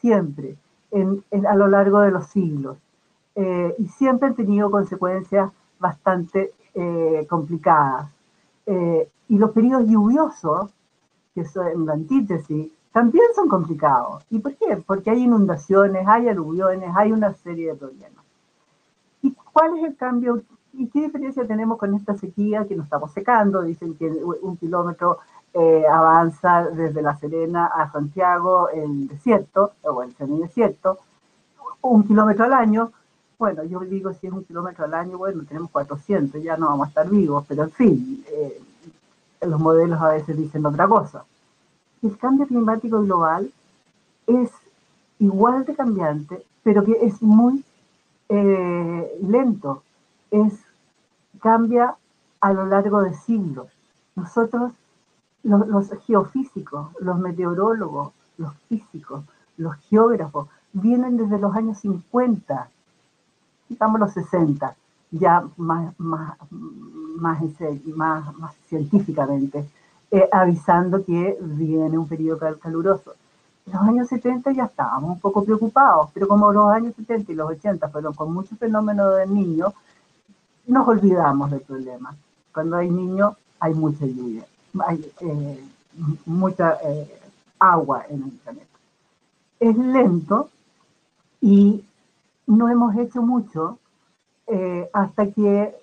siempre, 0.00 0.56
a 1.48 1.54
lo 1.54 1.68
largo 1.68 2.00
de 2.00 2.10
los 2.10 2.26
siglos. 2.26 2.78
Eh, 3.36 3.76
y 3.78 3.86
siempre 3.90 4.26
han 4.26 4.34
tenido 4.34 4.72
consecuencias 4.72 5.52
bastante 5.78 6.52
eh, 6.76 7.26
complicadas. 7.28 8.10
Eh, 8.66 9.08
y 9.28 9.38
los 9.38 9.50
periodos 9.50 9.88
lluviosos, 9.88 10.70
que 11.34 11.44
son 11.44 11.86
la 11.86 11.94
antítesis, 11.94 12.70
también 12.92 13.26
son 13.34 13.48
complicados. 13.48 14.24
¿Y 14.30 14.38
por 14.38 14.54
qué? 14.56 14.76
Porque 14.86 15.10
hay 15.10 15.24
inundaciones, 15.24 16.06
hay 16.06 16.28
aluviones, 16.28 16.90
hay 16.94 17.12
una 17.12 17.32
serie 17.34 17.68
de 17.68 17.74
problemas. 17.74 18.24
¿Y 19.22 19.32
cuál 19.52 19.78
es 19.78 19.84
el 19.84 19.96
cambio? 19.96 20.42
¿Y 20.74 20.86
qué 20.88 21.02
diferencia 21.02 21.46
tenemos 21.46 21.78
con 21.78 21.94
esta 21.94 22.14
sequía 22.14 22.66
que 22.66 22.76
nos 22.76 22.84
estamos 22.84 23.12
secando? 23.12 23.62
Dicen 23.62 23.94
que 23.96 24.06
un 24.06 24.56
kilómetro 24.58 25.18
eh, 25.54 25.84
avanza 25.90 26.68
desde 26.70 27.00
La 27.00 27.16
Serena 27.16 27.66
a 27.66 27.90
Santiago 27.90 28.68
el 28.68 29.08
desierto, 29.08 29.72
o 29.82 30.02
el 30.02 30.14
desierto, 30.40 30.98
un 31.80 32.02
kilómetro 32.06 32.44
al 32.44 32.52
año. 32.52 32.92
Bueno, 33.38 33.64
yo 33.64 33.80
digo 33.80 34.12
si 34.14 34.26
es 34.26 34.32
un 34.32 34.44
kilómetro 34.44 34.84
al 34.84 34.94
año, 34.94 35.18
bueno, 35.18 35.44
tenemos 35.46 35.70
400, 35.70 36.42
ya 36.42 36.56
no 36.56 36.68
vamos 36.68 36.86
a 36.86 36.88
estar 36.88 37.08
vivos, 37.08 37.44
pero 37.46 37.64
en 37.64 37.70
fin, 37.70 38.24
eh, 38.28 38.62
los 39.42 39.60
modelos 39.60 40.00
a 40.00 40.08
veces 40.08 40.36
dicen 40.36 40.64
otra 40.64 40.88
cosa. 40.88 41.24
El 42.02 42.16
cambio 42.16 42.46
climático 42.46 43.02
global 43.02 43.50
es 44.26 44.50
igual 45.18 45.64
de 45.64 45.74
cambiante, 45.74 46.42
pero 46.62 46.84
que 46.84 46.92
es 47.02 47.20
muy 47.22 47.64
eh, 48.28 49.18
lento. 49.22 49.82
Es, 50.30 50.54
cambia 51.40 51.94
a 52.40 52.52
lo 52.52 52.66
largo 52.66 53.02
de 53.02 53.14
siglos. 53.14 53.68
Nosotros 54.14 54.72
los, 55.42 55.90
geofísicos, 56.06 56.88
los 57.00 57.18
meteorólogos, 57.18 58.12
los 58.38 58.52
físicos, 58.68 59.24
los 59.56 59.76
geógrafos, 59.88 60.48
vienen 60.72 61.16
desde 61.16 61.38
los 61.38 61.54
años 61.54 61.78
50, 61.78 62.68
digamos 63.68 64.00
los 64.00 64.12
60, 64.12 64.74
ya 65.10 65.44
más, 65.56 65.98
más, 65.98 66.36
más, 66.50 67.40
más, 67.94 68.36
más 68.38 68.54
científicamente, 68.68 69.64
eh, 70.10 70.28
avisando 70.32 71.04
que 71.04 71.36
viene 71.40 71.98
un 71.98 72.08
periodo 72.08 72.58
caluroso. 72.58 73.14
En 73.66 73.72
los 73.72 73.82
años 73.82 74.08
70 74.08 74.52
ya 74.52 74.64
estábamos 74.64 75.10
un 75.10 75.20
poco 75.20 75.44
preocupados, 75.44 76.10
pero 76.14 76.28
como 76.28 76.52
los 76.52 76.66
años 76.66 76.94
70 76.96 77.32
y 77.32 77.34
los 77.34 77.50
80 77.50 77.88
fueron 77.88 78.14
con 78.14 78.32
muchos 78.32 78.58
fenómenos 78.58 79.16
del 79.16 79.34
niño, 79.34 79.72
nos 80.66 80.86
olvidamos 80.86 81.50
del 81.50 81.60
problema. 81.60 82.14
Cuando 82.52 82.76
hay 82.76 82.90
niños, 82.90 83.34
hay 83.58 83.74
mucha 83.74 84.06
lluvia 84.06 84.44
hay 84.84 85.12
eh, 85.20 85.64
mucha 86.24 86.78
eh, 86.84 87.20
agua 87.58 88.04
en 88.08 88.22
el 88.24 88.30
planeta. 88.30 88.66
Es 89.60 89.76
lento 89.76 90.50
y 91.40 91.84
no 92.46 92.68
hemos 92.68 92.96
hecho 92.96 93.22
mucho 93.22 93.78
eh, 94.46 94.88
hasta 94.92 95.30
que 95.30 95.74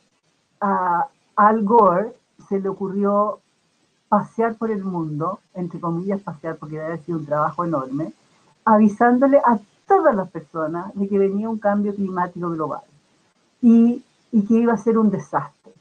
a 0.61 1.07
Al 1.35 1.63
Gore 1.63 2.13
se 2.47 2.59
le 2.59 2.69
ocurrió 2.69 3.39
pasear 4.07 4.55
por 4.55 4.71
el 4.71 4.83
mundo, 4.83 5.39
entre 5.53 5.79
comillas 5.79 6.21
pasear 6.21 6.57
porque 6.57 6.79
había 6.79 6.97
sido 6.97 7.17
un 7.17 7.25
trabajo 7.25 7.65
enorme, 7.65 8.13
avisándole 8.63 9.39
a 9.39 9.59
todas 9.87 10.15
las 10.15 10.29
personas 10.29 10.93
de 10.95 11.07
que 11.07 11.17
venía 11.17 11.49
un 11.49 11.59
cambio 11.59 11.93
climático 11.95 12.49
global 12.49 12.83
y, 13.61 14.03
y 14.31 14.45
que 14.45 14.53
iba 14.55 14.73
a 14.73 14.77
ser 14.77 14.97
un 14.97 15.09
desastre. 15.09 15.73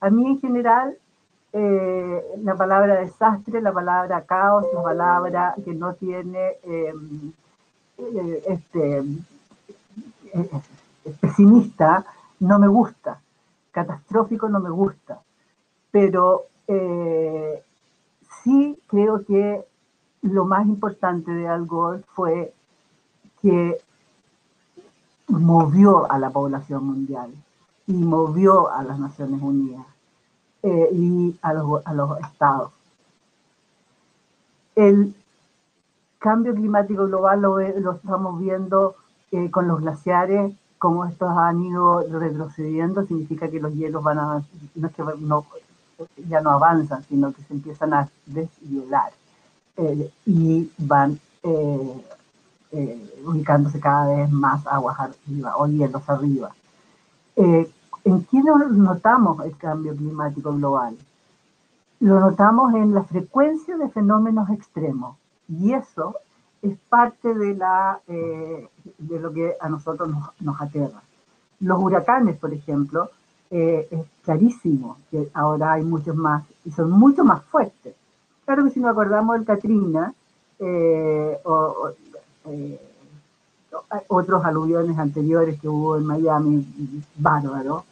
A 0.00 0.10
mí 0.10 0.26
en 0.26 0.40
general 0.40 0.96
eh, 1.52 2.22
la 2.42 2.54
palabra 2.54 2.96
desastre, 3.00 3.62
la 3.62 3.72
palabra 3.72 4.22
caos, 4.26 4.66
la 4.74 4.82
palabra 4.82 5.54
que 5.64 5.72
no 5.72 5.94
tiene 5.94 6.56
eh, 6.64 6.92
este, 8.46 9.02
pesimista, 11.20 12.04
no 12.40 12.58
me 12.58 12.68
gusta, 12.68 13.20
catastrófico 13.70 14.48
no 14.48 14.60
me 14.60 14.70
gusta, 14.70 15.20
pero 15.90 16.46
sí 18.42 18.78
creo 18.86 19.24
que 19.24 19.64
lo 20.22 20.44
más 20.44 20.66
importante 20.66 21.30
de 21.30 21.46
Al 21.48 21.66
Gore 21.66 22.02
fue 22.14 22.52
que 23.40 23.78
movió 25.28 26.10
a 26.10 26.18
la 26.18 26.30
población 26.30 26.84
mundial 26.84 27.32
y 27.86 27.92
movió 27.92 28.70
a 28.70 28.82
las 28.82 28.98
Naciones 28.98 29.40
Unidas 29.42 29.86
eh, 30.62 30.88
y 30.92 31.38
a 31.42 31.52
los, 31.52 32.20
estados. 32.20 32.72
El 34.74 35.14
cambio 36.18 36.54
climático 36.54 37.06
global 37.06 37.42
lo, 37.42 37.60
estamos 37.60 38.40
viendo 38.40 38.96
eh, 39.32 39.50
con 39.50 39.68
los 39.68 39.80
glaciares, 39.80 40.54
como 40.78 41.04
estos 41.04 41.30
han 41.36 41.62
ido 41.62 42.00
retrocediendo, 42.02 43.06
significa 43.06 43.48
que 43.48 43.60
los 43.60 43.74
hielos 43.74 44.02
van 44.02 44.18
a, 44.18 44.42
no 44.74 45.44
que 46.14 46.28
ya 46.28 46.40
no 46.40 46.50
avanzan, 46.50 47.02
sino 47.04 47.32
que 47.32 47.42
se 47.42 47.54
empiezan 47.54 47.94
a 47.94 48.08
deshielar 48.26 49.12
eh, 49.76 50.10
y 50.26 50.70
van 50.78 51.18
ubicándose 53.24 53.80
cada 53.80 54.14
vez 54.14 54.30
más 54.30 54.66
aguas 54.66 54.98
arriba 54.98 55.56
o 55.56 55.66
hielos 55.66 56.02
arriba. 56.08 56.50
¿En 57.36 58.24
qué 58.24 58.40
notamos 58.42 59.44
el 59.44 59.56
cambio 59.56 59.96
climático 59.96 60.52
global? 60.52 60.96
Lo 61.98 62.20
notamos 62.20 62.74
en 62.74 62.94
la 62.94 63.02
frecuencia 63.02 63.76
de 63.76 63.88
fenómenos 63.88 64.50
extremos 64.50 65.16
y 65.48 65.72
eso 65.72 66.14
es 66.62 66.76
parte 66.88 67.34
de, 67.34 67.54
la, 67.54 68.00
eh, 68.08 68.68
de 68.98 69.20
lo 69.20 69.32
que 69.32 69.54
a 69.60 69.68
nosotros 69.68 70.08
nos, 70.40 70.60
aterra. 70.60 71.02
Los 71.60 71.78
huracanes, 71.80 72.36
por 72.36 72.52
ejemplo, 72.52 73.10
eh, 73.50 73.86
es 73.90 74.00
clarísimo 74.24 74.98
que 75.10 75.28
ahora 75.34 75.74
hay 75.74 75.84
muchos 75.84 76.16
más 76.16 76.44
y 76.64 76.70
son 76.70 76.90
mucho 76.90 77.24
más 77.24 77.44
fuertes. 77.44 77.94
Claro 78.44 78.64
que 78.64 78.70
si 78.70 78.80
nos 78.80 78.90
acordamos 78.90 79.36
del 79.36 79.46
Katrina 79.46 80.12
eh, 80.58 81.38
o, 81.44 81.90
otros 84.08 84.44
aluviones 84.44 84.98
anteriores 84.98 85.60
que 85.60 85.68
hubo 85.68 85.96
en 85.96 86.06
Miami, 86.06 87.02
bárbaro, 87.16 87.84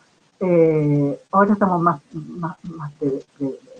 ahora 1.30 1.52
estamos 1.52 1.80
más, 1.82 2.00
más, 2.38 2.56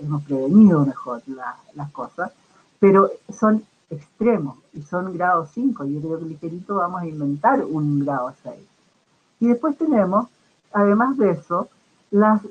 hemos 0.03 0.23
prevenido 0.25 0.85
mejor 0.85 1.23
las 1.26 1.91
cosas, 1.93 2.33
pero 2.81 3.11
son 3.29 3.64
extremos 3.91 4.59
y 4.73 4.83
son 4.83 5.12
grado 5.17 5.47
5. 5.47 5.85
Yo 5.85 6.00
creo 6.00 6.19
que 6.19 6.25
ligerito 6.26 6.76
vamos 6.76 7.03
a 7.03 7.07
inventar 7.07 7.64
un 7.64 8.05
grado 8.05 8.33
6. 8.43 8.57
Y 9.41 9.49
después 9.49 9.76
tenemos 9.76 10.29
además 10.75 11.17
de 11.17 11.31
eso, 11.31 11.69
las, 12.11 12.43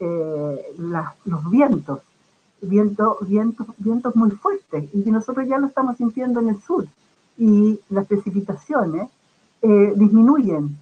eh, 0.00 0.74
los 1.24 1.50
vientos, 1.50 2.00
viento, 2.60 3.18
vientos, 3.22 3.66
vientos 3.78 4.16
muy 4.16 4.30
fuertes, 4.32 4.88
y 4.92 5.02
que 5.02 5.10
nosotros 5.10 5.48
ya 5.48 5.58
lo 5.58 5.68
estamos 5.68 5.96
sintiendo 5.96 6.40
en 6.40 6.50
el 6.50 6.60
sur, 6.60 6.86
y 7.38 7.80
las 7.88 8.06
precipitaciones 8.06 9.08
eh, 9.62 9.92
disminuyen, 9.96 10.76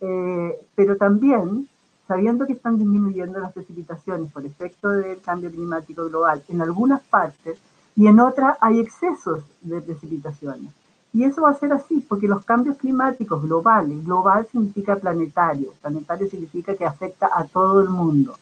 eh, 0.00 0.58
pero 0.74 0.96
también 0.96 1.68
sabiendo 2.06 2.46
que 2.46 2.54
están 2.54 2.78
disminuyendo 2.78 3.38
las 3.38 3.52
precipitaciones 3.52 4.32
por 4.32 4.44
efecto 4.46 4.88
del 4.88 5.20
cambio 5.20 5.50
climático 5.50 6.06
global 6.06 6.42
en 6.48 6.62
algunas 6.62 7.02
partes 7.02 7.58
y 7.98 8.06
en 8.06 8.20
otras 8.20 8.56
hay 8.60 8.78
excesos 8.78 9.40
de 9.60 9.80
precipitaciones. 9.80 10.72
Y 11.12 11.24
eso 11.24 11.42
va 11.42 11.50
a 11.50 11.54
ser 11.54 11.72
así, 11.72 11.98
porque 12.08 12.28
los 12.28 12.44
cambios 12.44 12.76
climáticos 12.76 13.42
globales, 13.42 14.04
global 14.04 14.46
significa 14.52 14.94
planetario, 14.94 15.72
planetario 15.82 16.30
significa 16.30 16.76
que 16.76 16.86
afecta 16.86 17.28
a 17.34 17.42
todo 17.42 17.82
el 17.82 17.88
mundo. 17.88 18.36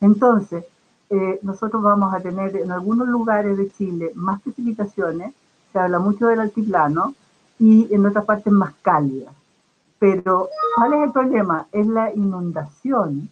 Entonces, 0.00 0.64
eh, 1.10 1.40
nosotros 1.42 1.82
vamos 1.82 2.14
a 2.14 2.20
tener 2.20 2.54
en 2.56 2.70
algunos 2.70 3.08
lugares 3.08 3.56
de 3.56 3.72
Chile 3.72 4.12
más 4.14 4.40
precipitaciones, 4.40 5.34
se 5.72 5.80
habla 5.80 5.98
mucho 5.98 6.28
del 6.28 6.38
altiplano, 6.38 7.16
y 7.58 7.92
en 7.92 8.06
otras 8.06 8.24
partes 8.24 8.52
más 8.52 8.72
cálidas. 8.82 9.34
Pero, 9.98 10.48
¿cuál 10.76 10.94
es 10.94 11.02
el 11.02 11.10
problema? 11.10 11.66
Es 11.72 11.88
la 11.88 12.14
inundación, 12.14 13.28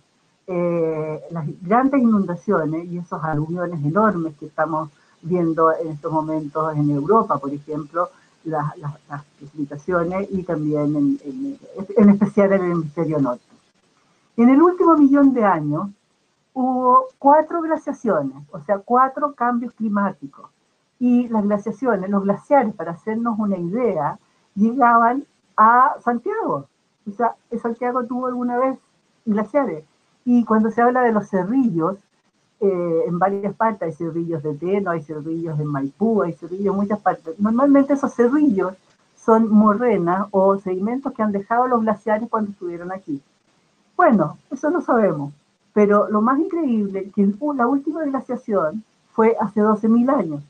eh, 0.49 1.21
las 1.31 1.47
grandes 1.62 2.03
inundaciones 2.03 2.87
y 2.87 2.99
esos 2.99 3.23
aluviones 3.23 3.85
enormes 3.85 4.35
que 4.37 4.47
estamos 4.47 4.91
viendo 5.23 5.73
en 5.73 5.89
estos 5.89 6.12
momentos 6.12 6.77
en 6.77 6.91
Europa, 6.91 7.39
por 7.39 7.53
ejemplo, 7.53 8.09
las, 8.45 8.73
precipitaciones 9.39 10.29
y 10.31 10.43
también 10.43 11.19
en, 11.25 11.59
en, 11.97 12.11
especial 12.11 12.53
en 12.53 12.65
el 12.65 12.73
hemisferio 12.73 13.21
norte. 13.21 13.45
En 14.37 14.49
el 14.49 14.62
último 14.62 14.97
millón 14.97 15.35
de 15.35 15.45
años 15.45 15.91
hubo 16.55 17.09
cuatro 17.19 17.61
glaciaciones, 17.61 18.37
o 18.50 18.61
sea, 18.61 18.79
cuatro 18.79 19.35
cambios 19.35 19.73
climáticos. 19.75 20.49
Y 20.99 21.29
las 21.29 21.45
glaciaciones, 21.45 22.11
los 22.11 22.23
glaciares, 22.25 22.75
para 22.75 22.93
hacernos 22.93 23.39
una 23.39 23.57
idea, 23.57 24.19
llegaban 24.55 25.25
a 25.57 25.97
Santiago. 26.05 26.67
O 27.09 27.12
sea, 27.12 27.35
Santiago 27.61 28.05
tuvo 28.05 28.27
alguna 28.27 28.59
vez 28.59 28.79
glaciares. 29.25 29.85
Y 30.25 30.45
cuando 30.45 30.71
se 30.71 30.83
habla 30.83 31.03
de 31.03 31.12
los 31.12 31.29
cerrillos, 31.29 31.97
eh, 32.61 33.05
en 33.07 33.19
varias 33.19 33.55
partes 33.55 33.83
hay 33.83 33.93
cerrillos 33.93 34.43
de 34.43 34.55
Teno, 34.55 34.90
hay 34.90 35.02
cerrillos 35.02 35.59
en 35.59 35.67
Maipú, 35.67 36.23
hay 36.23 36.35
cerrillos 36.35 36.67
en 36.67 36.81
muchas 36.81 37.00
partes. 37.00 37.38
Normalmente 37.40 37.95
esos 37.95 38.12
cerrillos 38.12 38.75
son 39.17 39.50
morrenas 39.50 40.26
o 40.31 40.59
sedimentos 40.59 41.14
que 41.14 41.23
han 41.23 41.33
dejado 41.33 41.67
los 41.69 41.81
glaciares 41.81 42.29
cuando 42.29 42.50
estuvieron 42.50 42.93
aquí. 42.93 43.23
Bueno, 43.97 44.37
eso 44.50 44.71
no 44.71 44.83
sabemos, 44.83 45.33
pero 45.73 46.09
lo 46.11 46.21
más 46.21 46.38
increíble 46.38 47.11
que 47.14 47.33
la 47.55 47.67
última 47.67 48.05
glaciación 48.05 48.85
fue 49.12 49.37
hace 49.40 49.61
12.000 49.62 50.11
años. 50.14 50.43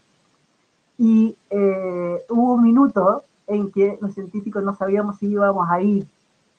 Y 0.99 1.37
eh, 1.49 2.25
hubo 2.29 2.55
un 2.55 2.63
minuto 2.63 3.23
en 3.47 3.71
que 3.71 3.99
los 4.01 4.15
científicos 4.15 4.65
no 4.65 4.75
sabíamos 4.75 5.19
si 5.19 5.27
íbamos 5.29 5.69
a 5.71 5.81
ir 5.81 6.07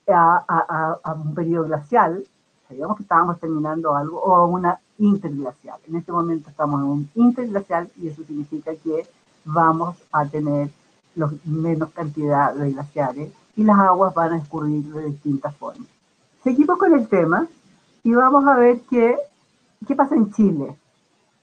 a, 0.07 0.99
a 1.03 1.13
un 1.13 1.33
periodo 1.35 1.65
glacial, 1.65 2.25
sabíamos 2.67 2.97
que 2.97 3.03
estábamos 3.03 3.39
terminando 3.39 3.95
algo, 3.95 4.19
o 4.19 4.47
una 4.47 4.79
interglacial. 5.01 5.79
En 5.87 5.95
este 5.95 6.11
momento 6.11 6.49
estamos 6.49 6.81
en 6.81 6.87
un 6.87 7.09
interglacial 7.15 7.89
y 7.97 8.07
eso 8.07 8.23
significa 8.23 8.73
que 8.75 9.07
vamos 9.43 9.97
a 10.11 10.25
tener 10.25 10.69
los, 11.15 11.33
menos 11.45 11.91
cantidad 11.91 12.53
de 12.53 12.71
glaciares 12.71 13.31
y 13.55 13.63
las 13.63 13.77
aguas 13.79 14.13
van 14.13 14.33
a 14.33 14.37
escurrir 14.37 14.83
de 14.85 15.05
distintas 15.07 15.55
formas. 15.55 15.87
Seguimos 16.43 16.77
con 16.77 16.93
el 16.93 17.07
tema 17.07 17.47
y 18.03 18.13
vamos 18.13 18.45
a 18.47 18.55
ver 18.55 18.81
qué, 18.89 19.17
qué 19.87 19.95
pasa 19.95 20.15
en 20.15 20.31
Chile. 20.31 20.75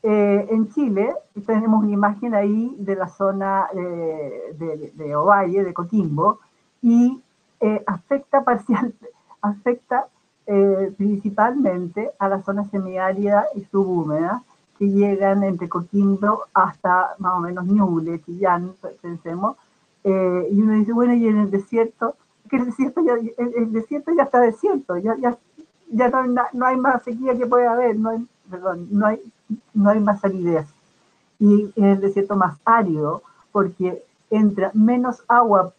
Eh, 0.03 0.47
en 0.51 0.73
Chile 0.73 1.13
tenemos 1.45 1.83
una 1.83 1.93
imagen 1.93 2.35
ahí 2.35 2.75
de 2.79 2.95
la 2.95 3.09
zona 3.09 3.67
eh, 3.75 4.55
de, 4.57 4.93
de, 4.95 5.17
Ovalle, 5.17 5.65
de 5.65 5.75
Coquimbo, 5.75 6.39
y 6.81 7.21
eh, 7.61 7.83
afecta 7.87 8.45
parcial, 8.45 8.95
afecta 9.43 10.07
eh, 10.51 10.95
principalmente 10.97 12.11
a 12.19 12.27
la 12.27 12.41
zona 12.43 12.65
semiárida 12.71 13.49
y 13.55 13.65
subhúmeda, 13.65 14.43
que 14.79 14.89
llegan 14.89 15.43
entre 15.43 15.69
Coquimbo 15.69 16.45
hasta 16.55 17.17
más 17.19 17.37
o 17.37 17.41
menos 17.41 17.67
Ñuble, 17.67 18.23
Chillán, 18.25 18.73
pensemos, 19.03 19.59
eh, 20.05 20.49
y 20.51 20.63
uno 20.63 20.73
dice, 20.73 20.95
bueno, 20.95 21.13
y 21.13 21.29
en 21.29 21.37
el 21.37 21.51
desierto, 21.51 22.17
que 22.49 22.57
el 22.57 22.65
desierto 22.65 23.03
ya, 23.05 23.17
el, 23.37 23.73
desierto 23.73 24.11
ya 24.17 24.23
está 24.23 24.41
desierto, 24.41 24.97
ya, 24.97 25.17
ya, 25.19 25.37
ya 25.91 26.09
no, 26.09 26.47
no, 26.55 26.67
hay 26.67 26.79
más 26.79 27.03
sequía 27.03 27.37
que 27.37 27.47
puede 27.47 27.67
haber, 27.67 27.99
no 27.99 28.09
hay, 28.09 28.27
perdón, 28.51 28.89
no 28.91 29.07
hay, 29.07 29.21
no 29.75 29.91
hay 29.91 30.01
más 30.01 30.21
salidez. 30.21 30.67
Y 31.39 31.71
en 31.77 31.85
el 31.85 32.01
desierto 32.01 32.37
más 32.37 32.57
árido, 32.65 33.23
porque 33.53 34.03
entra 34.31 34.71
menos 34.73 35.23
agua 35.29 35.75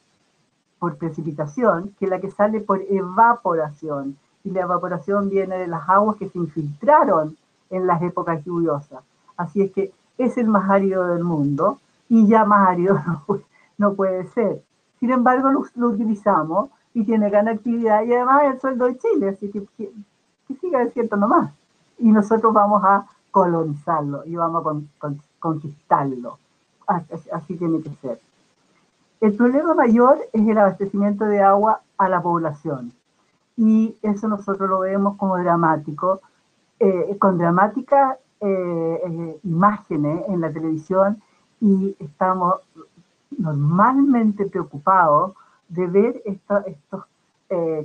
por 0.78 0.96
precipitación 0.98 1.96
que 2.00 2.06
la 2.06 2.20
que 2.20 2.30
sale 2.30 2.62
por 2.62 2.84
evaporación 2.88 4.16
y 4.44 4.52
la 4.52 4.62
evaporación 4.62 5.30
viene 5.30 5.58
de 5.58 5.68
las 5.68 5.88
aguas 5.90 6.18
que 6.18 6.30
se 6.30 6.38
infiltraron 6.38 7.38
en 7.70 7.88
las 7.88 8.02
épocas 8.02 8.44
lluviosas. 8.44 9.04
Así 9.38 9.62
es 9.62 9.72
que 9.72 9.92
es 10.18 10.38
el 10.38 10.48
más 10.48 10.70
árido 10.70 11.08
del 11.08 11.24
mundo 11.24 11.80
y 12.08 12.28
ya 12.28 12.46
más 12.46 12.68
árido 12.68 13.00
no, 13.78 13.94
puede 13.94 14.26
ser. 14.28 14.62
Sin 15.00 15.12
embargo, 15.12 15.50
lo, 15.52 15.88
utilizamos 15.88 16.70
y 16.94 17.04
tiene 17.06 17.30
gran 17.30 17.48
actividad 17.48 18.04
y 18.04 18.14
además 18.14 18.44
el 18.46 18.60
sueldo 18.60 18.86
de 18.86 18.98
Chile, 18.98 19.30
así 19.30 19.50
que, 19.52 19.66
que, 19.78 19.92
siga 20.60 20.84
desierto 20.84 21.16
nomás. 21.16 21.52
Y 22.00 22.12
nosotros 22.12 22.52
vamos 22.54 22.84
a 22.84 23.06
colonizarlo 23.32 24.26
y 24.26 24.36
vamos 24.36 24.66
a 24.66 25.12
conquistarlo. 25.40 26.40
Así, 26.88 27.30
así 27.32 27.56
tiene 27.56 27.82
que 27.82 27.92
ser. 28.02 28.20
El 29.22 29.36
problema 29.36 29.76
mayor 29.76 30.18
es 30.34 30.48
el 30.48 30.58
abastecimiento 30.58 31.26
de 31.26 31.42
agua 31.42 31.82
a 31.98 32.10
la 32.10 32.22
población 32.22 32.94
y 33.60 33.98
eso 34.02 34.30
nosotros 34.30 34.70
lo 34.70 34.80
vemos 34.80 35.18
como 35.18 35.38
dramático, 35.38 36.22
eh, 36.80 37.18
con 37.20 37.38
dramáticas 37.38 38.18
eh, 38.40 39.02
eh, 39.06 39.40
imágenes 39.44 40.24
en 40.30 40.40
la 40.40 40.50
televisión 40.50 41.22
y 41.60 41.94
estamos 42.00 42.56
normalmente 43.38 44.46
preocupados 44.46 45.34
de 45.68 45.88
ver 45.88 46.22
estos 46.26 47.04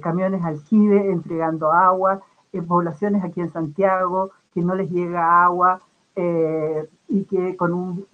camiones 0.00 0.44
aljibe 0.44 1.10
entregando 1.10 1.72
agua, 1.72 2.20
en 2.52 2.66
poblaciones 2.66 3.24
aquí 3.24 3.40
en 3.40 3.50
Santiago 3.50 4.30
que 4.52 4.60
no 4.60 4.74
les 4.76 4.90
llega 4.90 5.42
agua 5.42 5.80
y 6.16 7.24
que 7.24 7.56
con 7.56 7.72
un, 7.72 8.06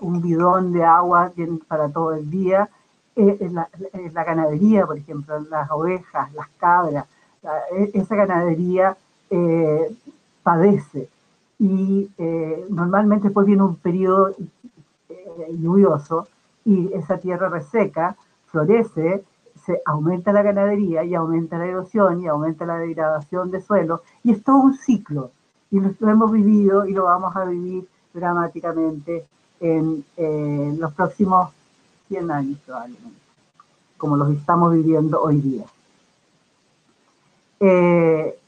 un 0.00 0.22
bidón 0.22 0.72
de 0.72 0.84
agua 0.84 1.32
para 1.68 1.90
todo 1.90 2.14
el 2.14 2.30
día 2.30 2.70
eh, 3.14 3.50
la, 3.52 3.68
la, 4.14 4.24
ganadería, 4.24 4.86
por 4.86 4.96
ejemplo, 4.96 5.38
las 5.50 5.70
ovejas, 5.70 6.32
las 6.32 6.48
cabras, 6.56 7.06
e, 7.76 7.90
esa 7.92 8.16
ganadería 8.16 8.96
eh, 9.28 9.94
padece. 10.42 11.10
Y 11.58 12.10
eh, 12.16 12.64
normalmente 12.70 13.28
después 13.28 13.46
viene 13.46 13.62
un 13.62 13.76
periodo 13.76 14.34
lluvioso 15.58 16.28
y 16.64 16.92
esa 16.94 17.18
tierra 17.18 17.48
reseca, 17.48 18.16
florece, 18.46 19.24
se 19.64 19.80
aumenta 19.84 20.32
la 20.32 20.42
ganadería 20.42 21.04
y 21.04 21.14
aumenta 21.14 21.58
la 21.58 21.66
erosión 21.66 22.22
y 22.22 22.26
aumenta 22.26 22.64
la 22.64 22.78
degradación 22.78 23.50
de 23.50 23.60
suelo. 23.60 24.02
Y 24.24 24.32
es 24.32 24.42
todo 24.42 24.56
un 24.56 24.74
ciclo. 24.74 25.30
Y 25.70 25.80
lo, 25.80 26.10
hemos 26.10 26.32
vivido 26.32 26.86
y 26.86 26.92
lo 26.92 27.04
vamos 27.04 27.36
a 27.36 27.44
vivir 27.44 27.86
dramáticamente 28.14 29.26
en 29.60 30.04
los 30.80 30.92
próximos 30.94 31.50
100 32.12 32.30
años 32.30 32.58
probablemente, 32.66 33.20
como 33.96 34.16
los 34.16 34.30
estamos 34.30 34.74
viviendo 34.74 35.22
hoy 35.22 35.40
día. 35.40 35.64
Eh, 37.58 38.38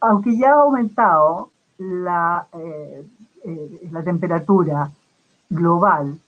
aunque 0.00 0.38
ya 0.38 0.52
ha 0.52 0.62
aumentado 0.62 1.50
la, 1.76 2.46
eh, 2.54 3.06
eh, 3.44 3.88
la 3.92 4.02
temperatura 4.02 4.90
global, 5.50 6.18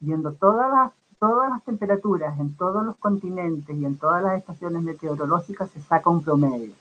viendo 0.00 0.32
todas 0.32 0.72
las, 0.72 0.92
todas 1.20 1.50
las 1.50 1.62
temperaturas 1.62 2.36
en 2.40 2.56
todos 2.56 2.84
los 2.84 2.96
continentes 2.96 3.76
y 3.76 3.84
en 3.84 3.96
todas 3.96 4.24
las 4.24 4.38
estaciones 4.38 4.82
meteorológicas, 4.82 5.70
se 5.70 5.80
saca 5.82 6.10
un 6.10 6.22
promedio. 6.22 6.72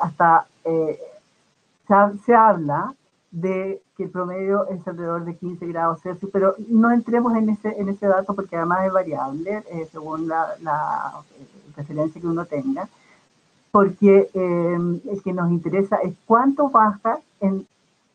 hasta 0.00 0.46
se, 0.62 2.18
se 2.24 2.34
habla 2.34 2.94
de 3.30 3.82
que 3.96 4.04
el 4.04 4.10
promedio 4.10 4.66
es 4.68 4.86
alrededor 4.86 5.24
de 5.24 5.36
15 5.36 5.66
grados 5.66 6.02
Celsius, 6.02 6.30
pero 6.32 6.54
no 6.68 6.90
entremos 6.90 7.34
en 7.36 7.50
ese, 7.50 7.80
en 7.80 7.88
ese 7.88 8.06
dato 8.06 8.34
porque 8.34 8.56
además 8.56 8.86
es 8.86 8.92
variable 8.92 9.62
eh, 9.70 9.88
según 9.92 10.26
la, 10.26 10.54
la, 10.60 11.22
eh, 11.38 11.46
referencia 11.76 12.20
que 12.20 12.26
uno 12.26 12.44
tenga, 12.46 12.88
porque 13.70 14.28
eh, 14.34 15.00
el 15.10 15.22
que 15.22 15.32
nos 15.32 15.50
interesa 15.50 15.96
es 15.96 16.14
cuánto 16.26 16.70
baja, 16.70 17.20
en, 17.40 17.66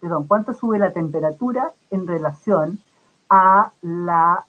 perdón, 0.01 0.27
cuánto 0.27 0.53
sube 0.53 0.77
la 0.77 0.91
temperatura 0.91 1.71
en 1.91 2.05
relación 2.05 2.79
a 3.29 3.71
la, 3.81 4.45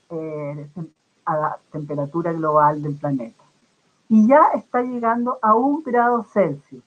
a 1.24 1.36
la 1.36 1.58
temperatura 1.70 2.32
global 2.32 2.82
del 2.82 2.96
planeta. 2.96 3.42
y 4.08 4.28
ya 4.28 4.42
está 4.54 4.82
llegando 4.82 5.38
a 5.40 5.54
un 5.54 5.82
grado 5.82 6.24
Celsius 6.24 6.82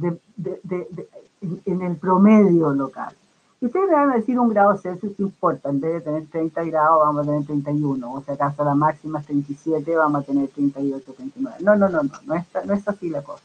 en 0.00 1.82
el 1.82 1.96
promedio 1.96 2.72
local. 2.72 3.14
Ustedes 3.60 3.90
van 3.90 4.10
a 4.10 4.16
decir 4.16 4.38
un 4.38 4.50
grado 4.50 4.76
Celsius, 4.76 5.14
¿qué 5.16 5.22
importa? 5.22 5.70
En 5.70 5.80
vez 5.80 5.94
de 5.94 6.00
tener 6.02 6.26
30 6.26 6.64
grados, 6.64 7.00
vamos 7.00 7.22
a 7.22 7.30
tener 7.30 7.46
31. 7.46 8.12
O 8.12 8.22
sea, 8.22 8.34
acaso 8.34 8.64
la 8.64 8.74
máxima 8.74 9.20
es 9.20 9.26
37, 9.26 9.96
vamos 9.96 10.22
a 10.22 10.26
tener 10.26 10.48
38, 10.48 11.12
39. 11.14 11.58
No, 11.62 11.74
no, 11.74 11.88
no, 11.88 12.02
no, 12.02 12.12
no 12.26 12.34
es, 12.34 12.44
no 12.66 12.74
es 12.74 12.86
así 12.86 13.08
la 13.08 13.22
cosa. 13.22 13.42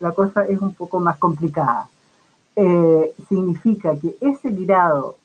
La 0.00 0.12
cosa 0.12 0.44
es 0.44 0.60
un 0.60 0.74
poco 0.74 0.98
más 0.98 1.18
complicada. 1.18 1.88
Eh, 2.56 3.14
significa 3.28 3.96
que 3.96 4.16
ese 4.20 4.50
grado 4.50 5.16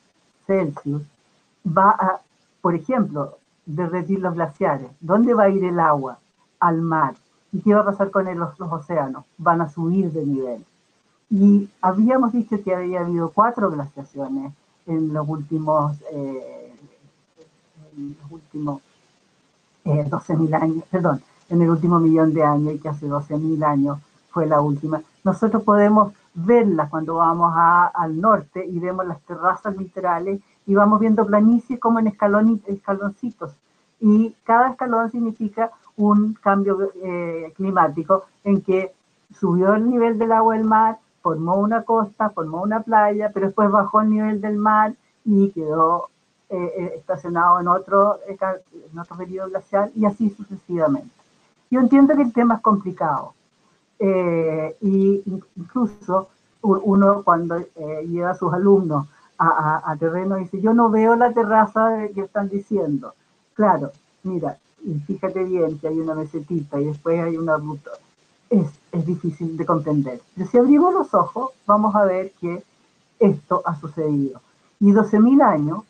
Celsius 0.46 1.02
va 1.66 1.90
a, 1.90 2.20
por 2.60 2.74
ejemplo, 2.76 3.38
derretir 3.66 4.20
los 4.20 4.34
glaciares. 4.34 4.90
¿Dónde 5.00 5.34
va 5.34 5.44
a 5.44 5.48
ir 5.48 5.64
el 5.64 5.80
agua? 5.80 6.18
Al 6.60 6.80
mar. 6.80 7.14
¿Y 7.54 7.60
qué 7.60 7.72
va 7.72 7.82
a 7.82 7.84
pasar 7.84 8.10
con 8.10 8.24
los, 8.36 8.58
los 8.58 8.72
océanos? 8.72 9.24
Van 9.38 9.60
a 9.60 9.68
subir 9.68 10.10
de 10.10 10.26
nivel. 10.26 10.64
Y 11.30 11.70
habíamos 11.80 12.32
dicho 12.32 12.60
que 12.64 12.74
había 12.74 13.00
habido 13.00 13.30
cuatro 13.30 13.70
glaciaciones 13.70 14.52
en 14.86 15.12
los 15.12 15.28
últimos, 15.28 15.96
eh, 16.12 16.74
últimos 18.28 18.82
eh, 19.84 20.04
12.000 20.04 20.62
años, 20.62 20.84
perdón, 20.90 21.22
en 21.48 21.62
el 21.62 21.70
último 21.70 22.00
millón 22.00 22.34
de 22.34 22.42
años 22.42 22.74
y 22.74 22.78
que 22.80 22.88
hace 22.88 23.06
12.000 23.06 23.64
años 23.64 23.98
fue 24.30 24.46
la 24.46 24.60
última. 24.60 25.00
Nosotros 25.22 25.62
podemos 25.62 26.12
verlas 26.34 26.90
cuando 26.90 27.14
vamos 27.14 27.52
a, 27.54 27.86
al 27.86 28.20
norte 28.20 28.66
y 28.66 28.80
vemos 28.80 29.06
las 29.06 29.20
terrazas 29.20 29.76
literales 29.76 30.40
y 30.66 30.74
vamos 30.74 30.98
viendo 30.98 31.24
planicies 31.24 31.78
como 31.78 32.00
en 32.00 32.08
escalón, 32.08 32.60
escaloncitos. 32.66 33.52
Y 34.00 34.34
cada 34.42 34.70
escalón 34.70 35.12
significa 35.12 35.70
un 35.96 36.34
cambio 36.34 36.92
eh, 37.02 37.52
climático 37.56 38.24
en 38.42 38.60
que 38.62 38.92
subió 39.38 39.74
el 39.74 39.88
nivel 39.88 40.18
del 40.18 40.32
agua 40.32 40.56
del 40.56 40.64
mar, 40.64 40.98
formó 41.22 41.56
una 41.56 41.82
costa, 41.82 42.30
formó 42.30 42.62
una 42.62 42.80
playa, 42.82 43.30
pero 43.32 43.46
después 43.46 43.70
bajó 43.70 44.00
el 44.00 44.10
nivel 44.10 44.40
del 44.40 44.56
mar 44.56 44.94
y 45.24 45.50
quedó 45.50 46.10
eh, 46.50 46.72
eh, 46.76 46.92
estacionado 46.96 47.60
en 47.60 47.68
otro, 47.68 48.20
en 48.26 48.98
otro 48.98 49.16
periodo 49.16 49.48
glacial 49.48 49.90
y 49.94 50.04
así 50.04 50.30
sucesivamente. 50.30 51.10
Yo 51.70 51.80
entiendo 51.80 52.14
que 52.14 52.22
el 52.22 52.32
tema 52.32 52.56
es 52.56 52.60
complicado 52.60 53.34
y 54.80 55.22
incluso 55.56 56.28
uno 56.60 57.22
cuando 57.22 57.56
lleva 58.06 58.32
a 58.32 58.34
sus 58.34 58.52
alumnos 58.52 59.06
a, 59.38 59.90
a, 59.90 59.96
terreno 59.96 60.36
dice, 60.36 60.60
yo 60.60 60.74
no 60.74 60.90
veo 60.90 61.16
la 61.16 61.32
terraza 61.32 62.08
que 62.14 62.22
están 62.22 62.48
diciendo. 62.48 63.14
Claro, 63.54 63.92
mira, 64.22 64.58
y 64.84 65.00
fíjate 65.00 65.44
bien 65.44 65.78
que 65.78 65.88
hay 65.88 65.98
una 65.98 66.14
mesetita 66.14 66.80
y 66.80 66.86
después 66.86 67.20
hay 67.20 67.36
una 67.36 67.56
ruta. 67.56 67.90
Es, 68.50 68.66
es 68.92 69.06
difícil 69.06 69.56
de 69.56 69.64
comprender. 69.64 70.20
Pero 70.36 70.48
si 70.48 70.58
abrimos 70.58 70.92
los 70.92 71.12
ojos, 71.14 71.50
vamos 71.66 71.94
a 71.96 72.04
ver 72.04 72.32
que 72.40 72.62
esto 73.18 73.62
ha 73.64 73.74
sucedido. 73.80 74.40
Y 74.80 74.92
12.000 74.92 75.42
años, 75.42 75.84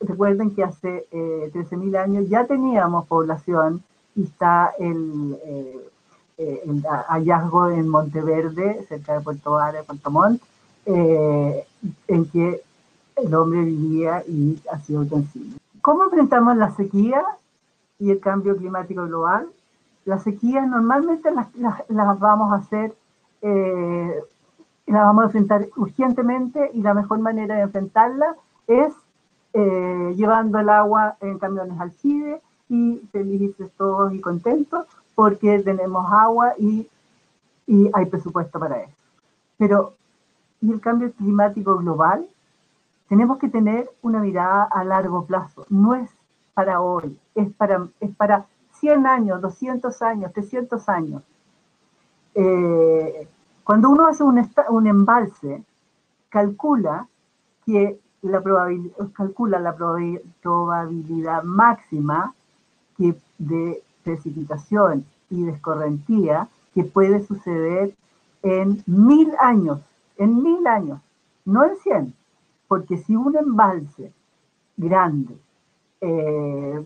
recuerden 0.00 0.54
que 0.54 0.62
hace 0.62 1.06
eh, 1.10 1.50
13.000 1.52 1.96
años 1.96 2.28
ya 2.28 2.46
teníamos 2.46 3.06
población 3.06 3.82
y 4.14 4.22
está 4.24 4.72
el, 4.78 5.36
eh, 5.44 5.88
eh 6.38 6.62
el 6.66 6.82
hallazgo 6.82 7.70
en 7.70 7.88
Monteverde, 7.88 8.84
cerca 8.88 9.14
de 9.14 9.20
Puerto 9.20 9.52
Vara, 9.52 9.82
Puerto 9.82 10.10
Montt, 10.10 10.42
eh, 10.86 11.66
en 12.06 12.24
que 12.26 12.62
el 13.16 13.34
hombre 13.34 13.62
vivía 13.62 14.22
y 14.28 14.60
hacía 14.70 15.00
utensilios. 15.00 15.58
¿Cómo 15.80 16.04
enfrentamos 16.04 16.56
la 16.56 16.74
sequía 16.76 17.24
y 17.98 18.10
el 18.10 18.20
cambio 18.20 18.56
climático 18.56 19.04
global? 19.06 19.48
Las 20.04 20.22
sequías 20.22 20.66
normalmente 20.68 21.30
las, 21.30 21.54
las, 21.56 22.18
vamos 22.18 22.52
a 22.52 22.56
hacer, 22.56 22.94
eh, 23.42 24.20
las 24.86 25.04
vamos 25.04 25.22
a 25.22 25.26
enfrentar 25.26 25.66
urgentemente 25.76 26.70
y 26.74 26.82
la 26.82 26.94
mejor 26.94 27.18
manera 27.18 27.56
de 27.56 27.62
enfrentarla 27.62 28.36
es 28.66 28.92
eh, 29.52 30.14
llevando 30.16 30.58
el 30.58 30.68
agua 30.68 31.16
en 31.20 31.38
camiones 31.38 31.80
al 31.80 31.94
Chile 31.96 32.40
y 32.68 32.98
felices 33.10 33.70
todos 33.76 34.12
y 34.12 34.20
contentos 34.20 34.86
porque 35.14 35.58
tenemos 35.60 36.06
agua 36.12 36.52
y, 36.58 36.88
y 37.66 37.90
hay 37.92 38.06
presupuesto 38.06 38.60
para 38.60 38.82
eso. 38.82 38.92
Pero, 39.56 39.94
¿y 40.60 40.70
el 40.70 40.80
cambio 40.80 41.10
climático 41.12 41.76
global? 41.78 42.28
tenemos 43.08 43.38
que 43.38 43.48
tener 43.48 43.88
una 44.02 44.20
mirada 44.20 44.64
a 44.64 44.84
largo 44.84 45.24
plazo. 45.24 45.66
No 45.68 45.94
es 45.94 46.10
para 46.56 46.80
hoy, 46.80 47.14
es 47.34 47.52
para, 47.52 47.86
es 48.00 48.16
para 48.16 48.46
100 48.80 49.06
años, 49.06 49.42
200 49.42 50.00
años, 50.00 50.32
300 50.32 50.88
años. 50.88 51.22
Eh, 52.34 53.28
cuando 53.62 53.90
uno 53.90 54.06
hace 54.06 54.22
un, 54.24 54.42
un, 54.70 54.86
embalse, 54.86 55.62
calcula 56.30 57.06
que 57.66 58.00
la 58.22 58.40
probabilidad, 58.40 58.96
calcula 59.12 59.60
la 59.60 59.76
probabilidad 59.76 61.42
máxima 61.42 62.34
que 62.96 63.14
de 63.36 63.82
precipitación 64.02 65.04
y 65.28 65.44
de 65.44 65.52
escorrentía 65.52 66.48
que 66.72 66.84
puede 66.84 67.22
suceder 67.26 67.94
en 68.42 68.82
mil 68.86 69.30
años, 69.40 69.80
en 70.16 70.42
mil 70.42 70.66
años, 70.66 71.00
no 71.44 71.66
en 71.66 71.76
cien, 71.76 72.14
porque 72.66 72.96
si 72.96 73.14
un 73.14 73.36
embalse 73.36 74.10
grande, 74.78 75.36
eh, 76.00 76.84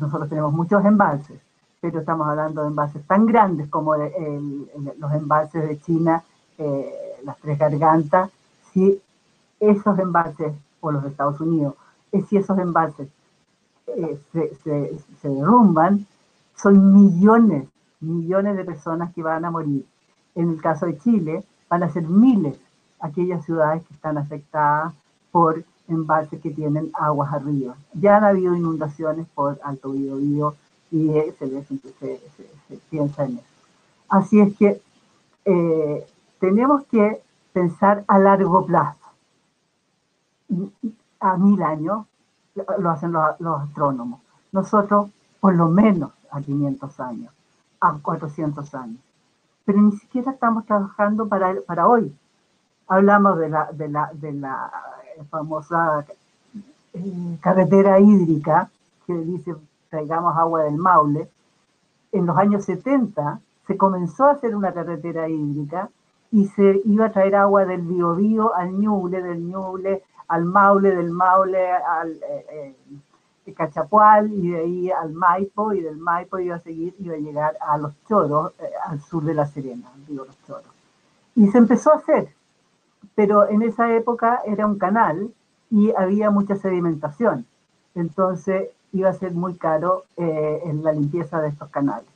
nosotros 0.00 0.28
tenemos 0.28 0.52
muchos 0.52 0.84
embalses, 0.84 1.40
pero 1.80 2.00
estamos 2.00 2.26
hablando 2.26 2.62
de 2.62 2.68
embalses 2.68 3.06
tan 3.06 3.26
grandes 3.26 3.68
como 3.68 3.94
los 3.96 5.12
embalses 5.12 5.68
de 5.68 5.80
China, 5.80 6.22
eh, 6.58 7.20
las 7.24 7.36
tres 7.38 7.58
gargantas, 7.58 8.30
si 8.72 9.00
esos 9.60 9.98
embalses, 9.98 10.52
o 10.80 10.92
los 10.92 11.02
de 11.02 11.08
Estados 11.10 11.40
Unidos, 11.40 11.74
eh, 12.12 12.22
si 12.28 12.36
esos 12.36 12.58
embalses 12.58 13.08
se, 14.32 14.54
se 15.20 15.28
derrumban, 15.28 16.06
son 16.56 16.94
millones, 16.94 17.68
millones 18.00 18.56
de 18.56 18.64
personas 18.64 19.12
que 19.14 19.22
van 19.22 19.44
a 19.44 19.50
morir. 19.50 19.84
En 20.34 20.50
el 20.50 20.60
caso 20.60 20.86
de 20.86 20.98
Chile, 20.98 21.44
van 21.68 21.82
a 21.82 21.90
ser 21.90 22.04
miles 22.04 22.58
aquellas 23.00 23.44
ciudades 23.44 23.82
que 23.86 23.94
están 23.94 24.16
afectadas 24.18 24.94
por 25.30 25.62
embalses 25.88 26.40
que 26.40 26.50
tienen 26.50 26.90
aguas 26.94 27.32
arriba. 27.32 27.76
Ya 27.92 28.16
han 28.16 28.24
habido 28.24 28.54
inundaciones 28.54 29.26
por 29.34 29.60
Alto 29.62 29.90
Biobío 29.90 30.54
y 30.90 31.08
se, 31.38 31.64
se, 31.64 32.78
piensa 32.90 33.24
en 33.24 33.38
eso. 33.38 33.46
Así 34.08 34.40
es 34.40 34.56
que 34.56 34.80
eh, 35.44 36.06
tenemos 36.38 36.84
que 36.84 37.20
pensar 37.52 38.04
a 38.06 38.18
largo 38.18 38.64
plazo. 38.64 38.98
A 41.20 41.36
mil 41.36 41.62
años 41.62 42.06
lo 42.78 42.90
hacen 42.90 43.12
los, 43.12 43.40
los 43.40 43.62
astrónomos. 43.62 44.20
Nosotros, 44.52 45.10
por 45.40 45.54
lo 45.54 45.68
menos 45.68 46.12
a 46.30 46.40
500 46.40 47.00
años, 47.00 47.32
a 47.80 47.98
400 48.00 48.74
años. 48.74 49.00
Pero 49.64 49.80
ni 49.80 49.92
siquiera 49.92 50.32
estamos 50.32 50.64
trabajando 50.66 51.26
para, 51.28 51.54
para 51.66 51.88
hoy 51.88 52.14
hablamos 52.88 53.38
de 53.38 53.48
la, 53.48 53.72
de 53.72 53.88
la, 53.88 54.10
de 54.12 54.32
la 54.32 54.70
famosa 55.30 56.04
eh, 56.94 57.38
carretera 57.40 57.98
hídrica 58.00 58.70
que 59.06 59.14
dice 59.14 59.54
traigamos 59.90 60.36
agua 60.36 60.64
del 60.64 60.76
Maule. 60.76 61.28
En 62.12 62.26
los 62.26 62.36
años 62.36 62.64
70 62.64 63.40
se 63.66 63.76
comenzó 63.76 64.24
a 64.24 64.32
hacer 64.32 64.54
una 64.54 64.72
carretera 64.72 65.28
hídrica 65.28 65.88
y 66.30 66.46
se 66.46 66.82
iba 66.84 67.06
a 67.06 67.12
traer 67.12 67.36
agua 67.36 67.64
del 67.64 67.82
Biobío 67.82 68.54
al 68.54 68.72
Ñuble, 68.72 69.22
del 69.22 69.40
Ñuble 69.40 70.02
al 70.28 70.44
Maule, 70.44 70.94
del 70.94 71.10
Maule 71.10 71.70
al 71.70 72.12
eh, 72.12 72.74
eh, 73.46 73.52
Cachapual 73.52 74.32
y 74.32 74.50
de 74.50 74.58
ahí 74.58 74.90
al 74.90 75.12
Maipo 75.12 75.72
y 75.72 75.80
del 75.80 75.96
Maipo 75.96 76.38
iba 76.38 76.56
a 76.56 76.60
seguir, 76.60 76.94
iba 76.98 77.14
a 77.14 77.18
llegar 77.18 77.56
a 77.60 77.76
los 77.76 77.92
Choros, 78.08 78.52
al 78.86 79.00
sur 79.02 79.22
de 79.22 79.34
La 79.34 79.46
Serena, 79.46 79.90
digo 80.08 80.24
los 80.24 80.42
Choros. 80.46 80.72
Y 81.36 81.48
se 81.48 81.58
empezó 81.58 81.92
a 81.92 81.96
hacer, 81.96 82.34
pero 83.14 83.48
en 83.48 83.62
esa 83.62 83.94
época 83.94 84.40
era 84.46 84.66
un 84.66 84.78
canal 84.78 85.30
y 85.70 85.92
había 85.96 86.30
mucha 86.30 86.56
sedimentación. 86.56 87.46
Entonces 87.94 88.70
iba 88.92 89.10
a 89.10 89.14
ser 89.14 89.32
muy 89.32 89.54
caro 89.54 90.04
eh, 90.16 90.62
en 90.64 90.82
la 90.82 90.92
limpieza 90.92 91.40
de 91.40 91.48
estos 91.48 91.68
canales. 91.70 92.06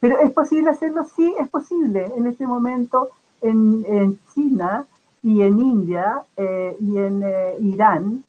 Pero 0.00 0.18
¿es 0.18 0.30
posible 0.32 0.70
hacerlo? 0.70 1.04
Sí, 1.04 1.34
es 1.38 1.48
posible. 1.48 2.12
En 2.16 2.26
este 2.26 2.46
momento 2.46 3.10
en, 3.40 3.84
en 3.88 4.18
China 4.34 4.86
y 5.22 5.42
en 5.42 5.58
India 5.58 6.22
eh, 6.36 6.76
y 6.80 6.98
en 6.98 7.22
eh, 7.24 7.56
Irán 7.60 8.24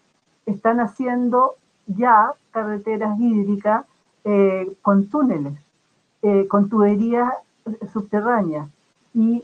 están 0.46 0.80
haciendo 0.80 1.56
ya 1.88 2.34
carreteras 2.52 3.20
hídricas 3.20 3.86
con 4.82 5.08
túneles, 5.08 5.54
con 6.50 6.68
tuberías 6.68 7.32
subterráneas 7.94 8.68
y, 9.14 9.42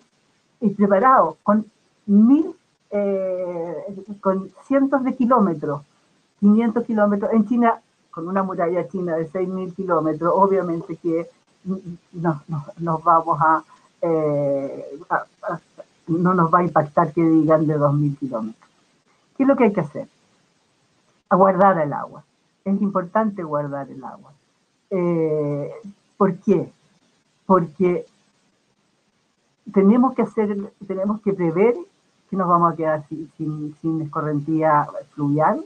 y 0.59 0.69
preparados 0.71 1.37
con 1.41 1.65
mil 2.05 2.53
eh, 2.95 3.75
con 4.21 4.51
cientos 4.67 5.03
de 5.03 5.15
kilómetros, 5.15 5.81
500 6.39 6.85
kilómetros. 6.85 7.33
En 7.33 7.47
China, 7.47 7.81
con 8.11 8.27
una 8.27 8.43
muralla 8.43 8.87
china 8.87 9.15
de 9.15 9.27
6.000 9.27 9.73
kilómetros, 9.73 10.31
obviamente 10.35 10.97
que 10.97 11.27
nos, 12.11 13.03
vamos 13.03 13.39
eh, 14.01 14.99
a, 15.09 15.25
no 16.07 16.35
nos 16.35 16.53
va 16.53 16.59
a 16.59 16.63
impactar 16.63 17.11
que 17.13 17.23
digan 17.23 17.65
de 17.65 17.79
2.000 17.79 18.19
kilómetros. 18.19 18.69
¿Qué 19.35 19.43
es 19.43 19.49
lo 19.49 19.55
que 19.55 19.63
hay 19.63 19.73
que 19.73 19.81
hacer? 19.81 20.07
Aguardar 21.29 21.79
el 21.79 21.93
agua. 21.93 22.23
Es 22.63 22.79
importante 22.79 23.41
guardar 23.41 23.89
el 23.89 24.03
agua. 24.03 24.33
Eh, 24.91 25.71
¿Por 26.15 26.37
qué? 26.37 26.71
Porque 27.47 28.05
tenemos 29.73 30.13
que 30.13 30.21
hacer, 30.21 30.71
tenemos 30.85 31.21
que 31.21 31.33
prever 31.33 31.75
que 32.33 32.37
nos 32.37 32.47
vamos 32.47 32.73
a 32.73 32.75
quedar 32.75 33.05
sin, 33.07 33.75
sin, 33.79 34.01
escorrentía 34.01 34.87
fluvial 35.13 35.63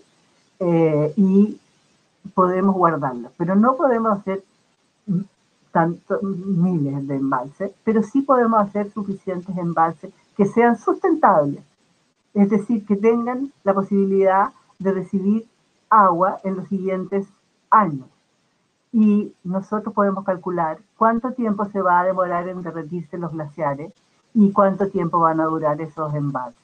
eh, 0.60 1.14
y 1.16 1.58
podemos 2.34 2.76
guardarla. 2.76 3.32
Pero 3.38 3.56
no 3.56 3.78
podemos 3.78 4.20
hacer 4.20 4.44
tantos 5.72 6.22
miles 6.22 7.08
de 7.08 7.16
embalses, 7.16 7.72
pero 7.86 8.04
sí 8.04 8.22
podemos 8.22 8.60
hacer 8.60 8.92
suficientes 8.92 9.56
embalses 9.58 10.12
que 10.36 10.46
sean 10.46 10.78
sustentables, 10.78 11.64
es 12.34 12.50
decir, 12.50 12.86
que 12.86 12.98
tengan 12.98 13.54
la 13.64 13.74
posibilidad 13.74 14.50
de 14.78 14.92
recibir 14.92 15.46
agua 15.90 16.40
en 16.44 16.58
los 16.58 16.68
siguientes 16.68 17.28
años. 17.70 18.10
Y 18.92 19.32
nosotros 19.46 19.96
podemos 19.96 20.26
calcular 20.26 20.80
cuánto 20.98 21.32
tiempo 21.32 21.64
se 21.64 21.82
va 21.82 22.02
a 22.02 22.04
demorar 22.04 22.50
en 22.50 22.62
derretirse 22.62 23.18
los 23.18 23.32
glaciares 23.32 23.94
y 24.38 24.52
cuánto 24.52 24.88
tiempo 24.90 25.20
van 25.20 25.42
a 25.42 25.46
durar 25.46 25.82
esos 25.82 26.14
embalses. 26.14 26.62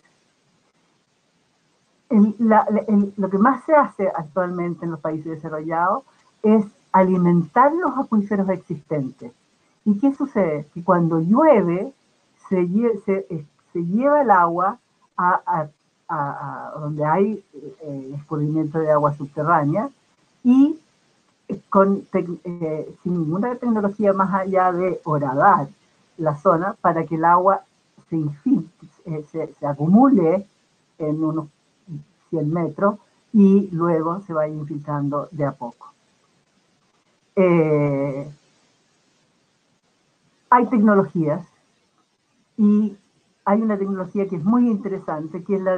lo 3.18 3.30
que 3.32 3.38
más 3.40 3.64
se 3.66 3.74
hace 3.74 4.08
actualmente 4.10 4.86
en 4.86 4.92
los 4.92 5.00
países 5.00 5.32
desarrollados 5.32 6.04
es 6.44 6.64
alimentar 6.92 7.72
los 7.74 7.98
acuíferos 7.98 8.48
existentes. 8.50 9.32
¿Y 9.86 9.98
qué 9.98 10.14
sucede? 10.14 10.68
Que 10.72 10.84
cuando 10.84 11.20
llueve, 11.20 11.92
se, 12.48 12.68
se, 13.06 13.48
se 13.74 13.86
lleva 13.86 14.22
el 14.22 14.30
agua 14.30 14.78
a, 15.18 15.68
donde 16.80 17.04
hay 17.04 17.44
eh, 17.82 18.14
escurrimiento 18.16 18.78
de 18.78 18.92
agua 18.92 19.16
subterránea 19.16 19.90
y 20.44 20.80
con, 21.70 22.06
eh, 22.14 22.96
sin 23.02 23.14
ninguna 23.14 23.56
tecnología 23.56 24.14
más 24.14 24.32
allá 24.32 24.72
de 24.72 25.02
horadar 25.06 25.70
la 26.18 26.36
zona 26.36 26.76
para 26.82 27.06
que 27.06 27.16
el 27.16 27.26
agua 27.26 27.62
se, 28.10 28.18
eh, 29.06 29.26
se, 29.32 29.68
acumule 29.68 30.46
en 30.98 31.24
unos 31.24 31.48
100 32.30 32.54
metros 32.54 32.96
y 33.32 33.70
luego 33.72 34.22
se 34.22 34.34
vaya 34.34 34.54
infiltrando 34.54 35.28
de 35.32 35.46
a 35.46 35.52
poco. 35.54 35.92
hay 40.50 40.66
tecnologías 40.68 41.46
y 42.58 42.96
hay 43.46 43.62
una 43.62 43.78
tecnología 43.78 44.28
que 44.28 44.38
es 44.38 44.44
muy 44.44 44.70
interesante, 44.70 45.44
que 45.44 45.56
es 45.56 45.62
la 45.62 45.76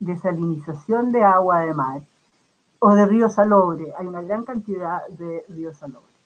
desalinización 0.00 1.10
de 1.12 1.24
agua 1.24 1.60
de 1.60 1.74
mar 1.74 2.02
o 2.78 2.94
de 2.94 3.06
río 3.06 3.28
salobre. 3.28 3.92
Hay 3.98 4.06
una 4.06 4.22
gran 4.22 4.44
cantidad 4.44 5.06
de 5.08 5.44
ríos 5.48 5.76
salobre. 5.76 6.17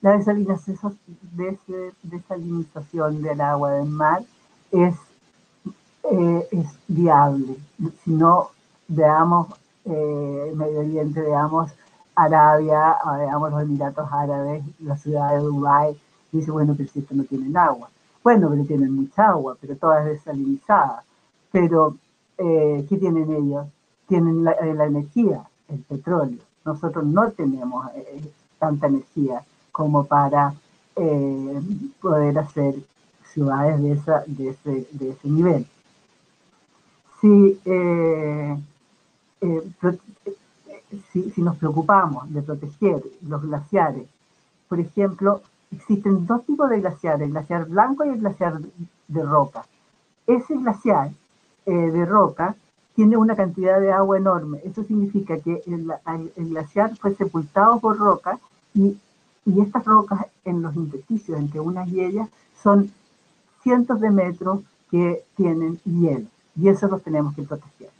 La 0.00 0.16
desalinización, 0.16 0.98
del 3.22 3.40
agua 3.40 3.72
del 3.72 3.88
mar 3.88 4.22
es, 4.70 4.94
eh, 6.10 6.48
es 6.50 6.66
viable. 6.88 7.56
Si 8.04 8.10
no, 8.10 8.50
veamos 8.88 9.48
eh, 9.84 10.52
Medio 10.54 10.80
Oriente, 10.80 11.20
veamos 11.20 11.70
Arabia, 12.14 12.96
veamos 13.18 13.50
los 13.50 13.62
Emiratos 13.62 14.08
Árabes, 14.10 14.64
la 14.80 14.96
ciudad 14.96 15.32
de 15.32 15.38
Dubái, 15.38 16.00
dice, 16.32 16.50
bueno, 16.50 16.74
pero 16.76 16.88
si 16.88 17.00
esto 17.00 17.14
no 17.14 17.24
tienen 17.24 17.56
agua 17.56 17.90
bueno, 18.22 18.50
pero 18.50 18.64
tienen 18.64 18.94
mucha 18.94 19.30
agua, 19.30 19.56
pero 19.60 19.76
toda 19.76 20.00
es 20.00 20.06
desalinizada. 20.06 21.04
Pero, 21.50 21.96
eh, 22.38 22.86
¿qué 22.88 22.96
tienen 22.98 23.30
ellos? 23.32 23.66
Tienen 24.06 24.44
la, 24.44 24.52
eh, 24.52 24.70
energía, 24.70 25.42
el 25.68 25.80
petróleo. 25.80 26.38
Nosotros 26.64 27.04
no 27.06 27.30
tenemos 27.30 27.86
eh, 27.94 28.30
tanta 28.58 28.88
energía 28.88 29.42
como 29.72 30.06
para 30.06 30.54
poder 32.00 32.38
hacer 32.38 32.74
ciudades 33.24 33.80
de, 33.82 33.92
esa, 33.92 34.22
de, 34.26 34.48
ese, 34.50 34.88
de 34.90 35.10
ese 35.10 35.28
nivel. 35.28 35.66
Si, 37.20 37.58
si, 41.12 41.30
si 41.30 41.42
nos 41.42 41.56
preocupamos 41.56 42.30
de 42.32 42.42
proteger 42.42 43.02
los 43.26 43.42
glaciares, 43.42 44.08
por 44.68 44.78
ejemplo, 44.78 45.42
existen 45.72 46.26
dos 46.26 46.44
tipos 46.44 46.68
de 46.70 46.80
glaciares, 46.80 47.22
el 47.22 47.30
glaciar 47.30 47.66
blanco 47.66 48.04
y 48.04 48.10
el 48.10 48.20
glaciar 48.20 48.60
de 49.08 49.22
roca. 49.22 49.64
Ese 50.26 50.56
glaciar 50.56 51.10
eh, 51.66 51.72
de 51.72 52.04
roca 52.06 52.54
tiene 52.94 53.16
una 53.16 53.36
cantidad 53.36 53.80
de 53.80 53.92
agua 53.92 54.18
enorme. 54.18 54.60
Eso 54.64 54.84
significa 54.84 55.38
que 55.38 55.62
el, 55.66 55.92
glaciar 56.50 56.96
fue 56.96 57.14
sepultado 57.14 57.80
por 57.80 57.98
roca 57.98 58.38
y, 58.74 58.96
y, 59.44 59.60
estas 59.60 59.84
rocas 59.84 60.26
en 60.44 60.62
los 60.62 60.74
intersticios 60.76 61.38
entre 61.38 61.60
unas 61.60 61.88
y 61.88 62.00
ellas 62.00 62.28
son 62.62 62.90
cientos 63.62 64.00
de 64.00 64.10
metros 64.10 64.60
que 64.90 65.24
tienen 65.36 65.78
hielo 65.84 66.26
y 66.56 66.68
eso 66.68 66.88
los 66.88 67.02
tenemos 67.02 67.34
que 67.34 67.42
proteger. 67.42 67.90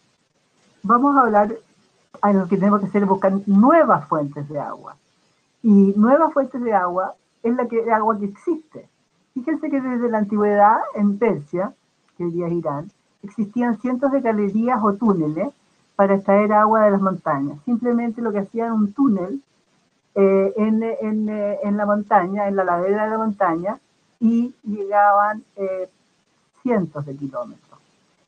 Vamos 0.83 1.17
a 1.17 1.23
hablar, 1.23 1.55
a 2.21 2.33
lo 2.33 2.49
que 2.49 2.57
tenemos 2.57 2.81
que 2.81 2.87
hacer 2.87 3.03
es 3.03 3.09
buscar 3.09 3.33
nuevas 3.47 4.07
fuentes 4.09 4.49
de 4.49 4.59
agua. 4.59 4.97
Y 5.63 5.93
nuevas 5.97 6.33
fuentes 6.33 6.61
de 6.63 6.73
agua 6.73 7.15
es 7.43 7.55
la 7.55 7.67
que, 7.67 7.91
agua 7.91 8.19
que 8.19 8.27
existe. 8.27 8.89
Fíjense 9.35 9.71
que 9.71 9.81
desde 9.81 10.09
la 10.09 10.19
antigüedad 10.19 10.79
en 10.95 11.19
Persia, 11.19 11.73
que 12.17 12.27
es 12.27 12.35
Irán, 12.35 12.91
existían 13.23 13.79
cientos 13.81 14.11
de 14.13 14.21
galerías 14.21 14.81
o 14.83 14.95
túneles 14.95 15.51
para 15.97 16.15
extraer 16.15 16.53
agua 16.53 16.85
de 16.85 16.91
las 16.93 17.01
montañas. 17.01 17.59
Simplemente 17.65 18.23
lo 18.23 18.33
que 18.33 18.41
hacían 18.41 18.73
un 18.73 18.93
túnel 18.93 19.43
eh, 20.15 20.53
eh, 20.57 21.59
en, 21.63 21.77
la 21.77 21.87
montaña, 21.87 22.49
en 22.49 22.57
la 22.57 22.65
ladera 22.65 23.05
de 23.05 23.11
la 23.11 23.19
montaña, 23.19 23.79
y 24.21 24.55
llegaban 24.65 25.43
eh, 25.57 25.89
cientos 26.63 27.07
de 27.07 27.17
kilómetros. 27.17 27.79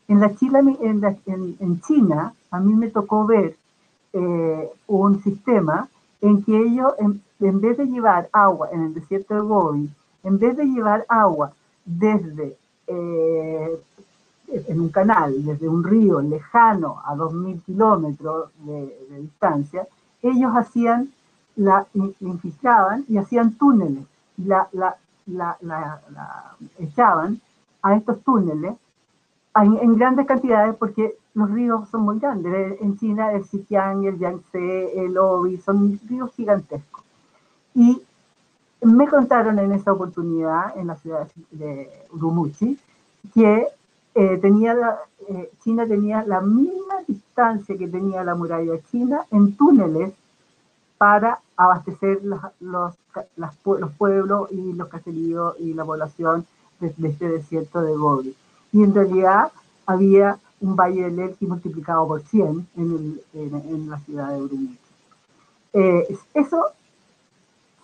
En, 0.09 0.37
China, 0.37 0.61
en, 0.81 1.81
China, 1.83 2.35
a 2.51 2.61
mí 2.61 2.75
me 2.75 2.89
tocó 2.89 3.27
ver 3.27 3.57
un 4.87 5.23
sistema 5.23 5.89
en 6.21 6.43
que 6.45 6.57
ellos, 6.57 6.95
en 6.99 7.61
vez 7.61 7.79
de 7.79 7.87
llevar 7.87 8.29
agua 8.33 8.69
en 8.73 8.83
el 8.83 8.95
desierto 8.95 9.35
de 9.35 9.41
Gobi, 9.41 9.91
en 10.23 10.39
vez 10.39 10.57
de 10.57 10.67
llevar 10.67 11.05
agua 11.09 11.53
desde 11.85 12.57
eh, 12.87 13.81
en 14.69 14.81
un 14.81 14.91
canal, 14.91 15.45
desde 15.45 15.67
un 15.67 15.83
río 15.83 16.21
lejano 16.21 17.01
a 17.07 17.15
2.000 17.15 17.63
kilómetros 17.63 18.51
de, 18.59 18.95
distancia, 19.21 19.87
ellos 20.21 20.53
hacían, 20.55 21.11
la 21.57 21.87
infiltraban 22.21 23.05
y 23.09 23.19
hacían 23.19 23.55
túneles, 23.55 24.05
la, 24.37 24.69
la, 24.73 25.57
la, 25.61 26.57
echaban 26.79 27.41
a 27.83 27.97
estos 27.97 28.23
túneles 28.23 28.75
en, 29.55 29.97
grandes 29.97 30.27
cantidades 30.27 30.75
porque 30.77 31.15
los 31.35 31.51
ríos 31.51 31.89
son 31.91 32.03
muy 32.03 32.19
grandes. 32.19 32.81
En 32.81 32.97
China 32.99 33.33
el 33.33 33.45
Xinjiang, 33.45 34.05
el 34.05 34.19
Yangtze, 34.19 35.05
el 35.05 35.17
Obi, 35.19 35.59
son 35.59 36.01
ríos 36.09 36.33
gigantescos. 36.35 37.05
Y 37.75 38.03
me 38.83 39.09
contaron 39.09 39.59
en 39.59 39.73
esa 39.73 39.93
oportunidad, 39.93 40.77
en 40.77 40.89
la 40.89 40.97
ciudad 40.97 41.29
de 41.51 41.89
Urumqi, 42.13 42.79
que 43.35 43.67
eh, 44.15 44.39
tenía 44.39 44.75
eh, 45.29 45.51
China 45.63 45.87
tenía 45.87 46.25
la 46.25 46.41
misma 46.41 46.97
distancia 47.07 47.79
que 47.79 47.89
tenía 47.89 48.25
la 48.25 48.35
muralla 48.35 48.79
china 48.91 49.25
en 49.31 49.57
túneles 49.57 50.13
para 51.03 51.41
abastecer 51.57 52.21
los, 52.23 52.41
los, 52.61 52.95
los 53.35 53.93
pueblos 53.95 54.53
y 54.53 54.73
los 54.73 54.87
caseríos 54.87 55.57
y 55.59 55.75
la 55.75 55.85
población 55.85 56.47
de, 56.79 56.95
este 57.09 57.29
desierto 57.29 57.83
de 57.83 57.97
Gobi. 57.97 58.37
Y 58.71 58.85
en 58.85 58.95
realidad 58.95 59.51
había 59.85 60.39
un 60.61 60.77
valle 60.77 61.03
del 61.03 61.19
Elqui 61.19 61.49
multiplicado 61.49 62.07
por 62.07 62.21
100 62.21 62.69
en, 62.77 63.21
el, 63.35 63.51
en, 63.53 63.91
la 63.91 63.99
ciudad 63.99 64.29
de 64.29 64.43
Urumqi. 64.43 64.79
Eh, 65.73 66.17
eso 66.35 66.67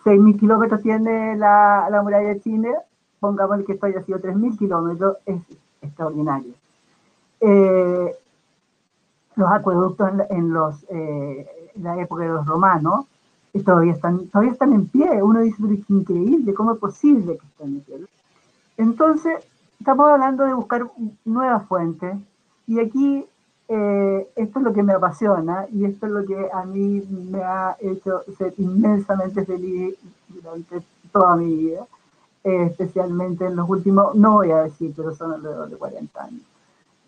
6.000 0.05 0.39
kilómetros 0.39 0.81
tiene 0.81 1.35
la, 1.35 1.89
la 1.91 2.01
muralla 2.01 2.29
de 2.29 2.39
China, 2.39 2.69
pongamos 3.19 3.65
que 3.65 3.73
esto 3.73 3.87
haya 3.87 4.01
sido 4.03 4.19
3.000 4.19 4.57
kilómetros, 4.57 5.17
es 5.25 5.41
extraordinario. 5.81 6.53
Eh, 7.41 8.15
los 9.35 9.51
acueductos 9.51 10.09
en, 10.29 10.53
los, 10.53 10.85
eh, 10.87 11.58
la 11.81 11.99
época 12.01 12.23
de 12.23 12.29
los 12.29 12.45
romanos 12.45 13.05
eh, 13.53 13.63
todavía 13.63 13.93
están, 13.93 14.27
todavía 14.29 14.51
están 14.53 14.73
en 14.73 14.87
pie. 14.87 15.21
Uno 15.23 15.41
dice, 15.41 15.57
pero 15.61 15.73
es 15.73 15.89
increíble, 15.89 16.53
¿cómo 16.53 16.73
es 16.73 16.79
posible 16.79 17.37
que 17.37 17.45
estén 17.47 17.67
en 17.69 17.81
pie? 17.81 17.95
Entonces, 18.77 19.35
estamos 19.79 20.09
hablando 20.09 20.45
de 20.45 20.53
buscar 20.53 20.89
nuevas 21.25 21.67
fuentes 21.67 22.17
y 22.67 22.79
aquí 22.79 23.25
eh, 23.67 24.27
esto 24.35 24.59
es 24.59 24.65
lo 24.65 24.73
que 24.73 24.83
me 24.83 24.93
apasiona 24.93 25.67
y 25.71 25.85
esto 25.85 26.07
es 26.07 26.11
lo 26.11 26.25
que 26.25 26.49
a 26.51 26.65
mí 26.65 27.01
me 27.09 27.43
ha 27.43 27.77
hecho 27.79 28.23
ser 28.37 28.53
inmensamente 28.57 29.45
feliz 29.45 29.95
durante 30.27 30.81
toda 31.11 31.35
mi 31.35 31.55
vida. 31.55 31.87
eh, 32.43 32.65
especialmente 32.71 33.45
en 33.45 33.55
los 33.55 33.69
últimos, 33.69 34.15
no 34.15 34.33
voy 34.35 34.51
a 34.51 34.63
decir, 34.63 34.93
pero 34.95 35.13
son 35.15 35.33
alrededor 35.33 35.69
de 35.69 35.77
40 35.77 36.23
años. 36.23 36.41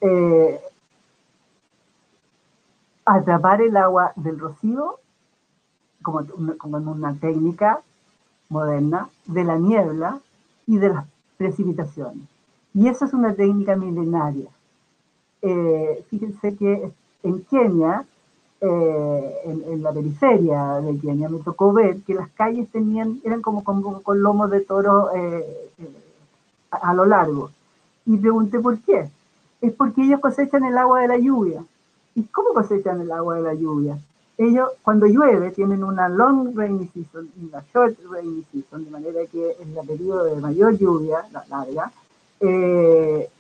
Eh, 0.02 0.60
atrapar 3.06 3.62
el 3.62 3.76
agua 3.78 4.14
del 4.16 4.40
rocío 4.40 5.00
como, 6.02 6.26
como 6.58 6.78
una 6.92 7.14
técnica 7.16 7.82
moderna, 8.50 9.10
de 9.26 9.44
la 9.44 9.58
niebla 9.58 10.20
y 10.68 10.78
de 10.78 10.90
las 10.90 11.06
precipitaciones. 11.38 12.28
Y 12.74 12.88
eso 12.88 13.06
es 13.06 13.14
una 13.14 13.34
técnica 13.34 13.76
milenaria. 13.76 14.50
Eh, 15.42 16.06
fíjense 16.10 16.56
que 16.56 16.92
en 17.24 17.44
Kenia, 17.46 18.06
eh, 18.62 19.36
en, 19.46 19.82
la 19.82 19.92
periferia 19.92 20.82
de 20.82 21.00
Kenia, 21.00 21.30
me 21.30 21.40
tocó 21.40 21.74
ver 21.74 22.02
que 22.02 22.14
las 22.14 22.30
calles 22.32 22.70
tenían, 22.70 23.20
eran 23.24 23.42
como, 23.42 23.64
con 23.64 24.22
lomos 24.22 24.52
de 24.52 24.62
toro 24.62 25.10
eh, 25.16 25.72
a, 26.70 26.94
lo 26.94 27.06
largo. 27.06 27.52
Y 28.06 28.18
pregunté 28.18 28.60
por 28.60 28.80
qué. 28.80 29.10
Es 29.62 29.74
porque 29.74 30.04
ellos 30.04 30.20
cosechan 30.20 30.66
el 30.66 30.78
agua 30.78 31.02
de 31.02 31.08
la 31.08 31.18
lluvia. 31.18 31.64
¿Y 32.16 32.24
cómo 32.24 32.54
cosechan 32.54 33.02
el 33.02 33.12
agua 33.12 33.36
de 33.36 33.42
la 33.42 33.54
lluvia? 33.54 33.98
Ellos, 34.38 34.72
cuando 34.82 35.06
llueve, 35.06 35.52
tienen 35.52 35.84
una 35.84 36.10
long 36.10 36.56
rainy 36.56 36.88
season 36.88 37.30
y 37.40 37.46
una 37.46 37.64
short 37.74 37.98
rainy 38.10 38.44
season, 38.52 38.86
de 38.86 38.92
manera 38.92 39.26
que 39.32 39.56
en 39.60 39.78
el 39.78 39.88
periodo 39.88 40.26
de 40.26 40.36
mayor 40.42 40.78
lluvia, 40.78 41.26
la 41.32 41.46
larga, 41.48 41.92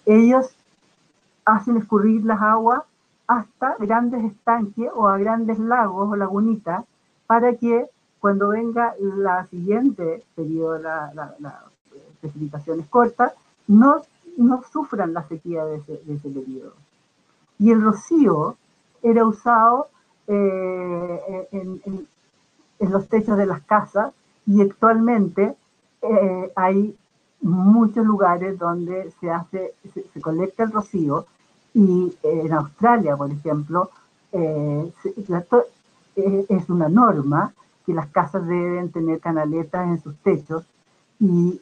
ellos 0.05 0.51
hacen 1.45 1.77
escurrir 1.77 2.23
las 2.23 2.39
aguas 2.41 2.83
hasta 3.27 3.75
grandes 3.79 4.23
estanques 4.25 4.89
o 4.93 5.07
a 5.07 5.17
grandes 5.17 5.57
lagos 5.57 6.11
o 6.11 6.15
lagunitas 6.15 6.85
para 7.25 7.55
que 7.55 7.87
cuando 8.19 8.49
venga 8.49 8.93
la 8.99 9.47
siguiente 9.47 10.23
periodo, 10.35 10.77
la, 10.77 11.11
la, 11.39 11.63
precipitaciones 12.19 12.85
cortas, 12.87 13.33
no, 13.67 14.03
no 14.37 14.61
sufran 14.71 15.13
la 15.13 15.27
sequía 15.27 15.65
de 15.65 15.77
ese, 15.77 16.01
de 16.05 16.13
ese 16.13 16.29
periodo. 16.29 16.73
Y 17.57 17.71
el 17.71 17.81
rocío 17.81 18.57
era 19.03 19.25
usado 19.25 19.87
eh, 20.27 21.47
en, 21.51 21.81
en, 21.85 22.07
los 22.91 23.07
techos 23.07 23.37
de 23.37 23.45
las 23.45 23.61
casas 23.61 24.11
y 24.47 24.61
actualmente 24.61 25.55
eh, 26.01 26.51
hay 26.55 26.95
muchos 27.41 28.05
lugares 28.05 28.57
donde 28.57 29.11
se 29.19 29.29
hace, 29.29 29.73
se, 29.93 30.21
colecta 30.21 30.63
el 30.63 30.71
rocío 30.71 31.25
y 31.73 32.13
eh, 32.23 32.41
en 32.45 32.53
Australia, 32.53 33.15
por 33.17 33.31
ejemplo, 33.31 33.89
eh, 34.31 34.91
eh, 36.15 36.45
es 36.49 36.69
una 36.69 36.89
norma 36.89 37.53
que 37.85 37.93
las 37.93 38.07
casas 38.07 38.45
deben 38.45 38.91
tener 38.91 39.19
canaletas 39.19 39.87
en 39.87 40.01
sus 40.01 40.15
techos 40.17 40.65
y 41.19 41.61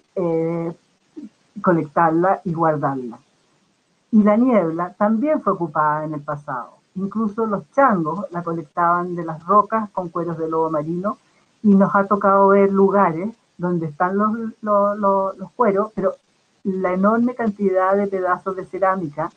colectarla 1.61 2.41
y 2.45 2.53
guardarla. 2.53 3.19
Y 4.11 4.23
la 4.23 4.37
niebla 4.37 4.93
también 4.97 5.41
fue 5.41 5.53
ocupada 5.53 6.05
en 6.05 6.13
el 6.13 6.21
pasado. 6.21 6.78
Incluso 6.99 7.45
los 7.45 7.63
changos 7.71 8.25
la 8.31 8.43
colectaban 8.43 9.15
de 9.15 9.23
las 9.23 9.45
rocas 9.45 9.89
con 9.91 10.09
cueros 10.09 10.37
de 10.37 10.49
lobo 10.49 10.69
marino 10.69 11.17
y 11.63 11.69
nos 11.69 11.95
ha 11.95 12.05
tocado 12.05 12.49
ver 12.49 12.71
lugares 12.71 13.29
donde 13.57 13.87
están 13.87 14.17
los, 14.17 14.31
los, 14.61 15.51
cueros, 15.55 15.91
pero 15.95 16.15
la 16.63 16.93
enorme 16.93 17.35
cantidad 17.35 17.95
de 17.95 18.07
pedazos 18.07 18.55
de 18.55 18.65
cerámica 18.65 19.31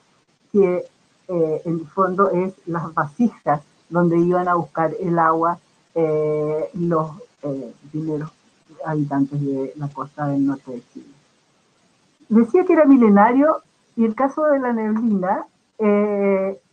que 0.50 0.84
eh, 1.28 1.62
en 1.64 1.80
el 1.80 1.86
fondo 1.86 2.30
es 2.30 2.52
las 2.66 2.92
vasijas 2.94 3.62
donde 3.88 4.18
iban 4.18 4.48
a 4.48 4.54
buscar 4.54 4.92
el 4.98 5.18
agua 5.18 5.58
eh, 5.94 6.68
los 6.74 7.10
eh, 7.42 7.72
primeros 7.90 8.30
habitantes 8.84 9.40
de 9.40 9.72
la 9.76 9.88
costa 9.88 10.26
del 10.26 10.46
norte 10.46 10.72
de 10.72 10.82
Chile. 10.92 11.06
Decía 12.28 12.64
que 12.64 12.72
era 12.72 12.86
milenario 12.86 13.62
y 13.94 14.04
el 14.04 14.14
caso 14.16 14.42
de 14.46 14.58
la 14.58 14.72
neblina 14.72 15.46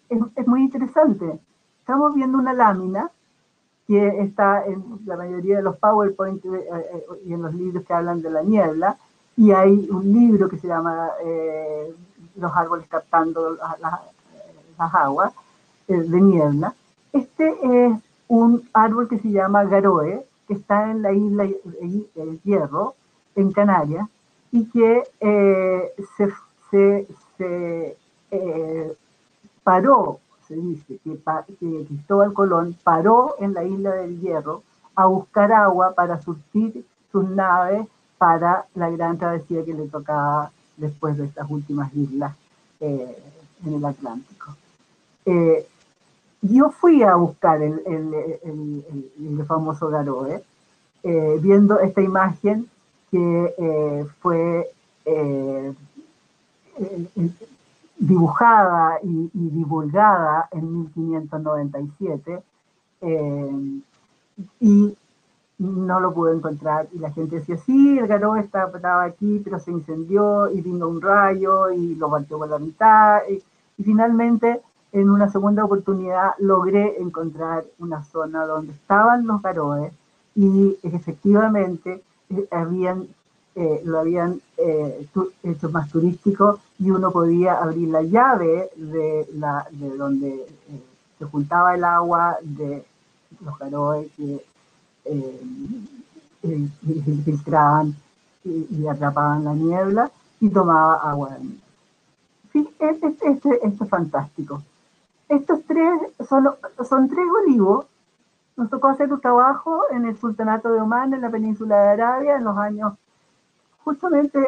es, 0.10 0.20
es 0.36 0.48
muy 0.48 0.64
interesante. 0.64 1.40
Estamos 1.80 2.14
viendo 2.14 2.38
una 2.38 2.54
lámina 2.54 3.12
que 3.90 4.22
está 4.22 4.64
en 4.68 5.00
la 5.08 5.18
mayoría 5.18 5.58
de 5.58 5.64
los 5.64 5.76
PowerPoint 5.78 6.46
eh, 6.46 6.50
eh, 6.72 7.06
y 7.26 7.34
en 7.34 7.42
los 7.42 7.56
libros 7.56 7.84
que 7.84 7.92
hablan 7.92 8.22
de 8.22 8.30
la 8.30 8.44
niebla, 8.44 9.00
y 9.36 9.52
hay 9.52 9.88
un 9.90 10.14
libro 10.14 10.48
que 10.48 10.60
se 10.60 10.68
llama 10.68 11.10
eh, 11.26 11.92
Los 12.36 12.56
árboles 12.56 12.86
captando 12.88 13.56
las, 13.56 14.94
aguas 14.94 15.34
de 15.88 16.22
niebla. 16.22 16.76
Este 17.12 17.58
es 17.64 17.98
un 18.28 18.70
árbol 18.74 19.08
que 19.08 19.18
se 19.18 19.32
llama 19.32 19.64
garoe, 19.64 20.24
que 20.48 20.54
está 20.54 20.92
en 20.92 21.02
la 21.02 21.12
isla 21.12 21.48
Hierro, 22.44 22.94
en 23.36 23.52
Canarias, 23.52 24.08
y 24.52 24.70
que 24.70 25.04
se, 26.16 26.30
se, 26.70 27.08
se 27.40 27.98
paró 29.70 30.20
se 30.48 30.56
dice 30.56 31.00
que, 31.04 31.16
Cristóbal 31.86 32.34
Colón 32.34 32.76
paró 32.84 33.36
en 33.38 33.54
la 33.54 33.64
isla 33.64 33.92
del 33.92 34.20
Hierro 34.20 34.64
a 34.96 35.06
buscar 35.06 35.52
agua 35.52 35.94
para 35.94 36.20
surtir 36.20 36.84
sus 37.12 37.30
naves 37.30 37.86
para 38.18 38.66
la 38.74 38.90
gran 38.90 39.20
travesía 39.20 39.64
que 39.64 39.76
le 39.76 39.88
tocaba 39.88 40.52
después 40.76 41.18
de 41.18 41.26
estas 41.26 41.48
últimas 41.52 41.94
islas 41.94 42.36
eh, 42.80 43.16
en 43.64 43.74
el 43.76 43.86
Atlántico. 43.86 44.56
Eh, 45.26 45.68
yo 46.42 46.72
fui 46.72 47.04
a 47.04 47.14
buscar 47.14 47.62
el, 47.62 47.80
el, 47.86 49.46
famoso 49.46 49.90
Garoe, 49.90 50.44
eh, 51.04 51.38
viendo 51.40 51.80
esta 51.80 52.02
imagen 52.02 52.68
que 53.12 54.08
fue 54.20 54.72
dibujada 58.00 59.00
y, 59.04 59.30
divulgada 59.34 60.48
en 60.52 60.74
1597 60.74 62.42
eh, 63.02 63.82
y 64.62 64.98
no 65.60 66.00
lo 66.00 66.14
pude 66.14 66.34
encontrar. 66.34 66.88
Y 66.94 67.00
la 67.00 67.12
gente 67.12 67.36
decía, 67.36 67.58
sí, 67.58 68.00
el 68.00 68.08
garo 68.08 68.38
estaba 68.38 69.04
aquí, 69.04 69.42
pero 69.44 69.60
se 69.60 69.72
incendió 69.72 70.50
y 70.50 70.62
vino 70.62 70.88
un 70.88 71.02
rayo 71.02 71.70
y 71.72 71.96
lo 71.96 72.10
partió 72.10 72.38
por 72.38 72.50
la 72.50 72.58
mitad 72.60 73.20
y, 73.30 73.44
finalmente 73.84 74.62
en 74.92 75.10
una 75.10 75.30
segunda 75.30 75.64
oportunidad 75.64 76.32
logré 76.40 77.00
encontrar 77.00 77.64
una 77.78 78.04
zona 78.04 78.46
donde 78.46 78.74
estaban 78.74 79.26
los 79.26 79.42
garoes 79.42 79.94
y 80.36 80.78
efectivamente 80.84 82.04
eh, 82.30 82.48
habían 82.52 83.08
eh, 83.56 83.82
lo 83.84 84.00
habían 84.00 84.40
eh, 84.58 85.08
hecho 85.44 85.70
más 85.70 85.90
turístico 85.90 86.60
y 86.78 86.92
uno 86.92 87.12
podía 87.12 87.56
abrir 87.56 87.90
la 87.90 88.04
llave 88.04 88.70
de, 88.76 89.28
la, 89.34 89.68
de 89.72 89.98
donde 89.98 90.30
eh, 90.30 90.84
se 91.18 91.26
juntaba 91.26 91.76
el 91.76 91.84
agua 91.84 92.38
de 92.42 92.86
los 93.44 93.58
garoes 93.58 94.08
que 94.16 94.46
filtraban 97.26 97.96
y, 98.46 98.88
atrapaban 98.88 99.44
la 99.44 99.54
niebla 99.54 100.12
y 100.40 100.50
tomaba 100.50 100.96
agua 101.10 101.32
de 101.32 101.40
niebla. 101.40 101.64
Sí, 102.54 102.70
este, 102.80 103.08
este, 103.08 103.68
esto 103.68 103.84
es 103.84 103.90
fantástico. 103.90 104.62
Estos 105.28 105.64
tres 105.66 106.00
son, 106.30 106.50
son 106.88 107.10
tres 107.10 107.26
olivos. 107.44 107.88
Nos 108.56 108.70
tocó 108.70 108.88
hacer 108.88 109.12
un 109.12 109.20
trabajo 109.20 109.84
en 109.92 110.06
el 110.06 110.18
Sultanato 110.18 110.72
de 110.72 110.82
Omán, 110.82 111.14
en 111.14 111.22
la 111.22 111.30
península 111.30 111.82
de 111.82 111.90
Arabia, 111.90 112.36
en 112.38 112.44
los 112.44 112.58
años 112.58 112.94
justamente 113.84 114.40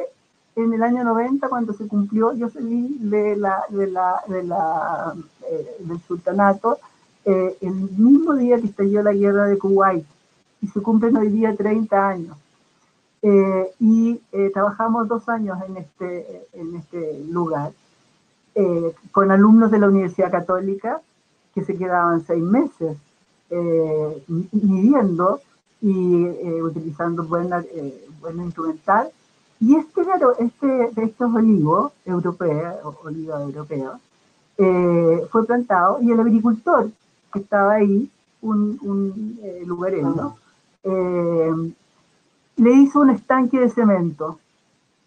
en 0.56 0.74
el 0.74 0.84
año 0.84 1.04
90, 1.04 1.48
cuando 1.48 1.74
se 1.74 1.88
cumplió, 1.88 2.34
yo 2.34 2.50
salí 2.50 2.98
de 3.00 3.36
la, 3.38 3.64
de 3.70 3.88
la, 3.88 4.22
de 4.28 4.44
la, 4.44 5.16
eh, 5.50 5.78
del 5.80 6.00
sultanato 6.02 6.78
eh, 7.24 7.56
el 7.62 7.74
mismo 7.74 8.36
día 8.36 8.60
que 8.60 8.68
estalló 8.68 9.02
la 9.02 9.14
guerra 9.14 9.46
de 9.46 9.58
Kuwait 9.58 10.06
y 10.62 10.68
se 10.68 10.82
cumplen 10.82 11.16
hoy 11.18 11.30
día 11.30 11.56
30 11.56 12.08
años. 12.08 12.38
Eh, 13.24 13.72
y 13.80 14.20
trabajamos 14.52 15.08
dos 15.08 15.30
años 15.30 15.60
en 15.68 15.78
este, 15.78 16.48
en 16.54 16.76
este 16.76 17.24
lugar 17.30 17.72
con 19.12 19.30
alumnos 19.30 19.70
de 19.70 19.78
la 19.78 19.88
Universidad 19.88 20.32
Católica 20.32 21.00
que 21.54 21.64
se 21.64 21.78
quedaban 21.78 22.26
seis 22.26 22.44
meses 22.44 22.98
midiendo 24.28 25.40
y 25.82 26.26
utilizando 26.62 27.24
buena, 27.24 27.64
buena 28.20 28.44
instrumental 28.44 29.12
y 29.62 29.76
este, 29.76 30.02
este, 30.40 31.02
estos 31.04 31.36
olivos 31.36 31.94
europeos, 32.04 32.96
oliva 33.04 33.40
europea, 33.42 34.00
eh, 34.58 35.28
fue 35.30 35.46
plantado 35.46 36.02
y 36.02 36.12
el 36.12 36.20
agricultor 36.20 36.90
que 37.32 37.40
estaba 37.40 37.74
ahí, 37.74 38.10
un, 38.42 38.80
un 38.82 39.40
eh, 39.44 39.64
lugareño, 39.66 40.36
eh, 40.84 41.74
le 42.58 42.72
hizo 42.72 43.02
un 43.02 43.12
estanque 43.12 43.60
de 43.60 43.70
cemento. 43.70 44.40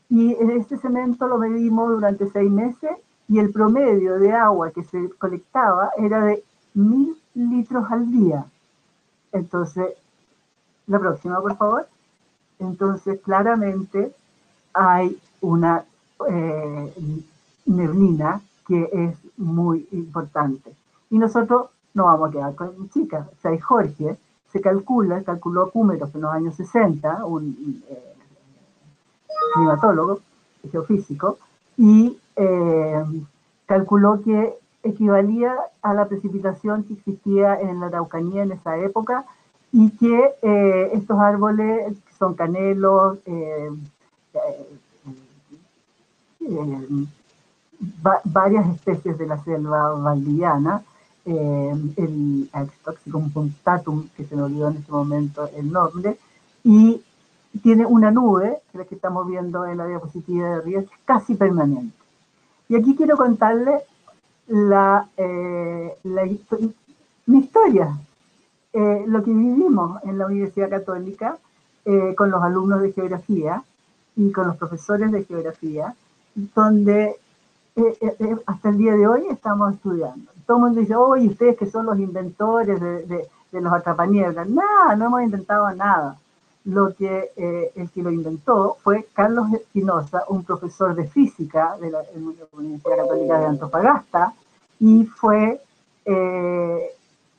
Y 0.09 0.35
este 0.35 0.77
cemento 0.77 1.27
lo 1.27 1.39
medimos 1.39 1.91
durante 1.91 2.31
seis 2.31 2.51
meses 2.51 2.93
y 3.29 3.41
el 3.41 3.51
promedio 3.51 4.21
de 4.21 4.33
agua 4.33 4.71
que 4.71 4.85
se 4.85 5.11
colectaba 5.19 5.91
era 5.99 6.25
de 6.25 6.45
mil 6.75 7.17
litros 7.35 7.91
al 7.91 8.09
día. 8.13 8.47
Entonces, 9.33 9.95
la 10.87 11.01
próxima, 11.01 11.41
por 11.41 11.57
favor. 11.57 11.89
Entonces, 12.61 13.21
claramente, 13.21 14.15
hay 14.75 15.19
una 15.41 15.85
eh, 16.29 16.93
neblina 17.67 18.41
que 18.67 18.89
es 18.93 19.17
muy 19.37 19.87
importante. 19.93 20.73
Y 21.11 21.19
nosotros 21.19 21.69
no 21.95 22.05
vamos 22.05 22.29
a 22.29 22.33
quedar 22.33 22.55
con 22.55 22.91
chicas. 22.91 23.27
O 23.27 23.41
sea, 23.41 23.59
Jorge 23.61 24.17
se 24.53 24.61
calcula, 24.61 25.23
calculó 25.23 25.71
Cúmeros 25.71 26.15
en 26.15 26.21
los 26.21 26.33
años 26.33 26.55
60, 26.57 27.25
un 27.25 27.83
eh, 27.89 28.15
climatólogo, 29.55 30.21
geofísico, 30.71 31.39
y 31.77 32.19
eh, 32.37 33.05
calculó 33.67 34.23
que 34.23 34.55
equivalía 34.83 35.57
a 35.83 35.95
la 35.95 36.07
precipitación 36.07 36.85
que 36.85 36.95
existía 36.95 37.59
en 37.59 37.81
la 37.81 37.87
Araucanía 37.87 38.43
en 38.43 38.53
esa 38.53 38.77
época 38.79 39.25
y 39.73 39.91
que 39.91 40.35
eh, 40.43 40.91
estos 40.93 41.19
árboles 41.19 41.97
son 42.19 42.35
canelos, 42.35 43.19
eh, 44.35 44.67
varias 48.25 48.69
especies 48.75 49.19
de 49.19 49.27
la 49.27 49.43
selva 49.43 49.93
valdiviana, 49.95 50.83
el 51.25 52.51
Axtoxicum 52.53 53.31
puntatum, 53.31 54.09
que 54.15 54.25
se 54.25 54.37
me 54.37 54.43
olvidó 54.43 54.69
en 54.69 54.77
este 54.77 54.93
momento 54.93 55.49
el 55.57 55.73
nombre, 55.73 56.19
y 56.63 57.03
tiene 57.63 57.87
una 57.87 58.11
nube, 58.11 58.59
que 58.71 58.79
la 58.79 58.85
que 58.85 58.95
estamos 58.95 59.27
viendo 59.27 59.65
en 59.65 59.79
la 59.79 59.87
diapositiva 59.87 60.49
de 60.49 60.55
arriba, 60.55 60.83
casi 61.05 61.35
permanente. 61.35 61.97
Y 62.69 62.77
aquí 62.77 62.97
quiero 62.97 63.17
contarle 63.17 63.83
la, 64.49 65.09
eh, 65.17 65.97
mi 67.27 67.39
historia, 67.39 67.97
eh, 68.73 69.05
lo 69.07 69.23
que 69.23 69.31
vivimos 69.31 70.03
en 70.05 70.19
la 70.19 70.27
Universidad 70.27 70.71
Católica 70.71 71.39
eh, 71.85 72.15
con 72.17 72.31
los 72.31 72.43
alumnos 72.43 72.81
de 72.83 72.93
geografía 72.93 73.63
y 74.17 74.31
con 74.33 74.47
los 74.47 74.57
profesores 74.57 75.11
de 75.13 75.25
geografía, 75.25 75.95
donde 76.35 77.17
hasta 78.47 78.69
el 78.69 78.79
día 78.79 78.95
de 78.95 79.07
hoy 79.07 79.27
estamos 79.31 79.75
estudiando. 79.75 80.31
Todo 80.47 80.59
el 80.59 80.63
mundo 80.65 80.81
dice, 80.81 80.95
oye, 80.95 81.29
ustedes 81.29 81.57
que 81.57 81.67
son 81.67 81.87
los 81.87 81.99
inventores 81.99 82.81
de, 82.81 83.07
de, 83.07 83.29
de 83.51 83.61
los 83.61 83.73
atrapanieblas. 83.73 84.49
Nada, 84.49 84.95
no 84.95 85.07
hemos 85.07 85.23
inventado 85.23 85.71
nada 85.73 86.17
lo 86.65 86.95
que 86.95 87.31
eh, 87.37 87.73
el 87.75 87.91
que 87.91 88.03
lo 88.03 88.11
inventó 88.11 88.79
fue 88.83 89.07
Carlos 89.13 89.53
Espinosa, 89.53 90.25
un 90.29 90.45
profesor 90.45 90.95
de 90.95 91.07
física 91.07 91.77
de 91.81 91.91
la, 91.91 92.03
Universidad 92.53 92.97
Católica 92.97 93.39
de 93.39 93.47
Antofagasta, 93.47 94.35
y 94.81 95.05
fue 95.05 95.61
eh, 96.07 96.91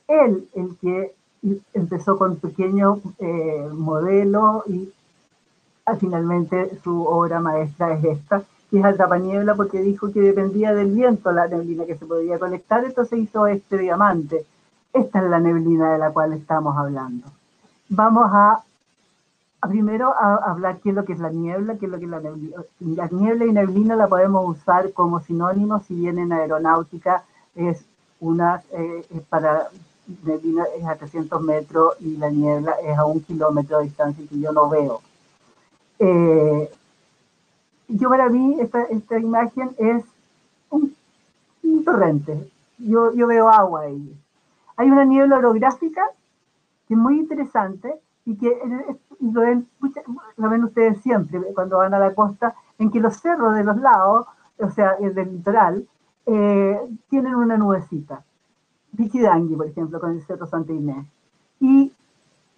él 0.08 0.48
el 0.54 0.76
que 0.80 1.14
empezó 1.74 2.18
con 2.18 2.36
pequeño 2.36 3.00
eh, 3.18 3.68
modelo 3.72 4.64
y 4.68 4.92
finalmente 5.94 6.78
su 6.82 7.04
obra 7.04 7.40
maestra 7.40 7.94
es 7.94 8.04
esta, 8.04 8.42
que 8.70 8.78
es 8.80 8.84
Atrapaniebla, 8.84 9.54
porque 9.54 9.80
dijo 9.80 10.12
que 10.12 10.20
dependía 10.20 10.74
del 10.74 10.92
viento 10.92 11.30
la 11.30 11.46
neblina 11.46 11.86
que 11.86 11.96
se 11.96 12.06
podía 12.06 12.38
colectar, 12.38 12.84
entonces 12.84 13.20
hizo 13.20 13.46
este 13.46 13.78
diamante. 13.78 14.44
Esta 14.92 15.22
es 15.22 15.30
la 15.30 15.38
neblina 15.38 15.92
de 15.92 15.98
la 15.98 16.10
cual 16.10 16.32
estamos 16.32 16.76
hablando. 16.76 17.28
Vamos 17.88 18.28
a 18.32 18.62
primero 19.68 20.14
a 20.14 20.50
hablar 20.50 20.78
qué 20.78 20.90
es 20.90 20.94
lo 20.94 21.04
que 21.04 21.12
es 21.12 21.18
la 21.18 21.30
niebla, 21.30 21.76
qué 21.76 21.86
es 21.86 21.92
lo 21.92 21.98
que 21.98 22.04
es 22.04 22.10
la 22.10 22.20
neblina. 22.20 22.56
La 22.80 23.08
niebla 23.08 23.46
y 23.46 23.52
neblina 23.52 23.96
la 23.96 24.08
podemos 24.08 24.56
usar 24.56 24.92
como 24.92 25.20
sinónimos, 25.20 25.84
si 25.86 25.94
bien 25.94 26.18
en 26.18 26.32
aeronáutica 26.32 27.24
es 27.54 27.84
una, 28.20 28.62
eh, 28.72 29.04
para 29.28 29.68
neblina 30.24 30.64
es 30.76 30.84
a 30.86 30.96
300 30.96 31.40
metros 31.42 31.94
y 32.00 32.16
la 32.16 32.30
niebla 32.30 32.72
es 32.82 32.96
a 32.96 33.04
un 33.04 33.20
kilómetro 33.20 33.78
de 33.78 33.84
distancia 33.84 34.24
que 34.28 34.38
yo 34.38 34.52
no 34.52 34.68
veo. 34.68 35.00
Eh, 35.98 36.70
yo 37.88 38.08
para 38.08 38.28
mí 38.28 38.56
esta, 38.60 38.82
esta 38.84 39.18
imagen 39.18 39.70
es 39.78 40.04
un, 40.70 40.94
torrente. 41.84 42.50
Yo, 42.78 43.12
yo 43.14 43.26
veo 43.26 43.48
agua 43.48 43.82
ahí. 43.82 44.16
Hay 44.76 44.90
una 44.90 45.04
niebla 45.04 45.36
orográfica 45.38 46.02
que 46.88 46.94
es 46.94 47.00
muy 47.00 47.18
interesante 47.18 47.94
y 48.24 48.36
que 48.36 48.52
lo 49.20 49.40
ven, 49.40 49.68
lo 50.36 50.50
ven 50.50 50.64
ustedes 50.64 51.00
siempre 51.00 51.40
cuando 51.54 51.78
van 51.78 51.94
a 51.94 51.98
la 51.98 52.14
costa, 52.14 52.54
en 52.78 52.90
que 52.90 53.00
los 53.00 53.16
cerros 53.16 53.54
de 53.54 53.64
los 53.64 53.76
lados, 53.78 54.26
o 54.58 54.70
sea, 54.70 54.96
el 55.00 55.14
del 55.14 55.32
litoral, 55.32 55.86
eh, 56.26 56.78
tienen 57.08 57.34
una 57.34 57.56
nubecita. 57.56 58.22
Pichidangui, 58.96 59.56
por 59.56 59.66
ejemplo, 59.66 60.00
con 60.00 60.12
el 60.12 60.22
cerro 60.22 60.46
Santa 60.46 60.72
Inés. 60.72 61.06
Y 61.60 61.92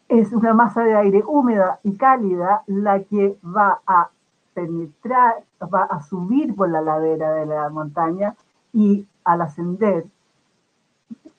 es 0.08 0.32
una 0.32 0.54
masa 0.54 0.82
de 0.82 0.94
aire 0.96 1.22
húmeda 1.26 1.80
y 1.82 1.96
cálida 1.96 2.62
la 2.66 3.00
que 3.00 3.36
va 3.44 3.80
a 3.86 4.08
penetrar, 4.54 5.34
va 5.62 5.84
a 5.84 6.02
subir 6.02 6.56
por 6.56 6.70
la 6.70 6.80
ladera 6.80 7.32
de 7.34 7.46
la 7.46 7.68
montaña 7.68 8.34
y 8.72 9.06
al 9.24 9.42
ascender, 9.42 10.06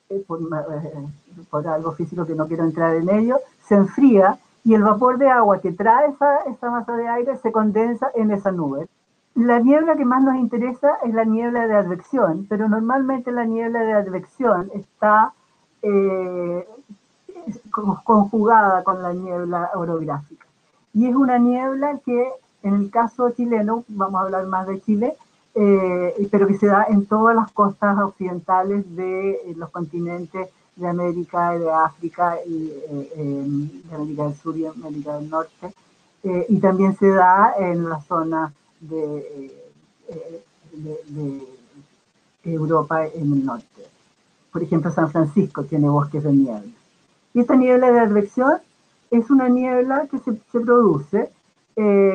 eh, 0.08 0.24
por, 0.26 0.40
eh, 0.40 1.06
por 1.50 1.66
algo 1.66 1.92
físico 1.92 2.24
que 2.24 2.34
no 2.34 2.46
quiero 2.46 2.64
entrar 2.64 2.94
en 2.96 3.08
ello, 3.10 3.38
se 3.60 3.74
enfría 3.74 4.38
y 4.64 4.74
el 4.74 4.82
vapor 4.82 5.18
de 5.18 5.28
agua 5.28 5.60
que 5.60 5.72
trae 5.72 6.10
esa, 6.46 6.70
masa 6.70 6.96
de 6.96 7.08
aire 7.08 7.36
se 7.38 7.52
condensa 7.52 8.10
en 8.14 8.30
esa 8.30 8.52
nube. 8.52 8.88
La 9.34 9.58
niebla 9.58 9.96
que 9.96 10.04
más 10.04 10.22
nos 10.22 10.36
interesa 10.36 10.98
es 11.04 11.14
la 11.14 11.24
niebla 11.24 11.66
de 11.66 11.74
advección, 11.74 12.46
pero 12.48 12.68
normalmente 12.68 13.32
la 13.32 13.44
niebla 13.44 13.80
de 13.80 13.92
advección 13.92 14.70
está 14.74 15.32
eh, 15.82 16.66
conjugada 18.04 18.82
con 18.84 19.02
la 19.02 19.12
niebla 19.12 19.70
orográfica. 19.74 20.46
Y 20.92 21.06
es 21.06 21.14
una 21.14 21.38
niebla 21.38 21.98
que 22.04 22.28
en 22.62 22.74
el 22.74 22.90
caso 22.90 23.30
chileno, 23.30 23.84
vamos 23.88 24.20
a 24.20 24.24
hablar 24.24 24.46
más 24.46 24.66
de 24.66 24.80
Chile, 24.80 25.16
eh, 25.54 26.28
pero 26.30 26.46
que 26.46 26.58
se 26.58 26.66
da 26.66 26.84
en 26.88 27.06
todas 27.06 27.34
las 27.34 27.50
costas 27.52 27.98
occidentales 27.98 28.84
de 28.94 29.54
los 29.56 29.70
continentes 29.70 30.48
de 30.76 30.88
América, 30.88 31.58
de 31.58 31.70
África, 31.70 32.36
y, 32.46 32.72
eh, 32.88 33.44
de 33.84 33.94
América 33.94 34.24
del 34.24 34.34
Sur 34.34 34.56
y 34.56 34.66
América 34.66 35.16
del 35.16 35.28
Norte, 35.28 35.74
eh, 36.22 36.46
y 36.48 36.58
también 36.58 36.96
se 36.96 37.08
da 37.08 37.54
en 37.58 37.88
la 37.88 38.00
zona 38.02 38.52
de, 38.80 39.52
eh, 40.08 40.42
de, 40.72 41.46
Europa 42.42 43.06
en 43.06 43.32
el 43.32 43.44
norte. 43.44 43.82
Por 44.50 44.62
ejemplo, 44.62 44.90
San 44.90 45.10
Francisco 45.10 45.62
tiene 45.64 45.88
bosques 45.88 46.24
de 46.24 46.32
niebla. 46.32 46.79
Y 47.34 47.40
esta 47.40 47.56
niebla 47.56 47.90
de 47.92 48.00
advección 48.00 48.58
es 49.10 49.30
una 49.30 49.48
niebla 49.48 50.06
que 50.10 50.18
se, 50.18 50.36
se 50.50 50.60
produce 50.60 51.30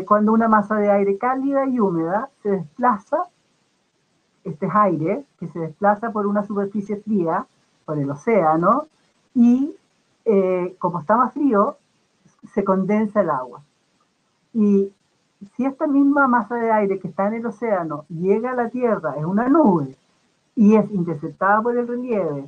cuando 0.05 0.31
una 0.33 0.47
masa 0.47 0.75
de 0.75 0.91
aire 0.91 1.17
cálida 1.17 1.65
y 1.65 1.79
húmeda 1.79 2.29
se 2.43 2.51
desplaza, 2.51 3.23
este 4.43 4.67
es 4.67 4.71
aire, 4.75 5.25
que 5.39 5.47
se 5.47 5.59
desplaza 5.59 6.11
por 6.11 6.27
una 6.27 6.45
superficie 6.45 6.97
fría, 6.97 7.47
por 7.85 7.97
el 7.97 8.09
océano 8.09 8.87
y 9.33 9.75
eh, 10.25 10.75
como 10.79 10.99
está 10.99 11.17
más 11.17 11.33
frío, 11.33 11.77
se 12.53 12.63
condensa 12.63 13.21
el 13.21 13.29
agua. 13.29 13.61
Y 14.53 14.91
si 15.55 15.65
esta 15.65 15.87
misma 15.87 16.27
masa 16.27 16.55
de 16.55 16.71
aire 16.71 16.99
que 16.99 17.07
está 17.07 17.27
en 17.27 17.35
el 17.35 17.45
océano 17.45 18.05
llega 18.09 18.51
a 18.51 18.55
la 18.55 18.69
Tierra, 18.69 19.15
es 19.17 19.25
una 19.25 19.49
nube, 19.49 19.95
y 20.55 20.75
es 20.75 20.89
interceptada 20.91 21.61
por 21.61 21.77
el 21.77 21.87
relieve, 21.87 22.47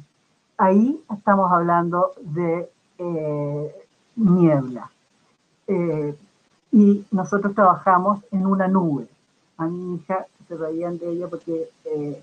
ahí 0.57 0.99
estamos 1.13 1.51
hablando 1.51 2.13
de 2.21 2.69
eh, 2.97 3.75
niebla. 4.15 4.89
Eh, 5.67 6.15
y 6.71 7.05
nosotros 7.11 7.55
trabajamos 7.55 8.19
en 8.31 8.45
una 8.45 8.67
nube. 8.67 9.07
A 9.57 9.65
mi 9.65 9.95
hija 9.95 10.25
se 10.47 10.55
reían 10.55 10.97
de 10.97 11.11
ella 11.11 11.27
porque 11.27 11.69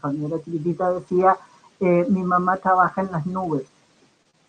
cuando 0.01 0.27
era 0.27 0.43
chiquitita 0.43 0.93
decía, 0.93 1.37
mi 1.81 2.23
mamá 2.23 2.57
trabaja 2.59 3.03
en 3.03 3.13
las 3.13 3.27
nubes. 3.27 3.67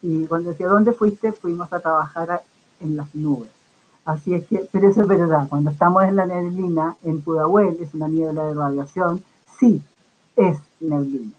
Y 0.01 0.25
cuando 0.27 0.51
decía, 0.51 0.67
¿dónde 0.67 0.93
fuiste? 0.93 1.31
Fuimos 1.31 1.71
a 1.73 1.79
trabajar 1.79 2.43
en 2.79 2.95
las 2.95 3.13
nubes. 3.15 3.49
Así 4.05 4.35
es 4.35 4.45
que, 4.45 4.67
pero 4.71 4.87
eso 4.87 5.01
es 5.01 5.07
verdad, 5.07 5.47
cuando 5.49 5.71
estamos 5.71 6.03
en 6.03 6.15
la 6.15 6.27
neblina, 6.27 6.95
en 7.03 7.21
Pudahuel, 7.21 7.77
es 7.81 7.91
una 7.95 8.07
niebla 8.07 8.45
de 8.45 8.53
radiación, 8.53 9.23
sí, 9.59 9.81
es 10.35 10.59
neblina. 10.79 11.31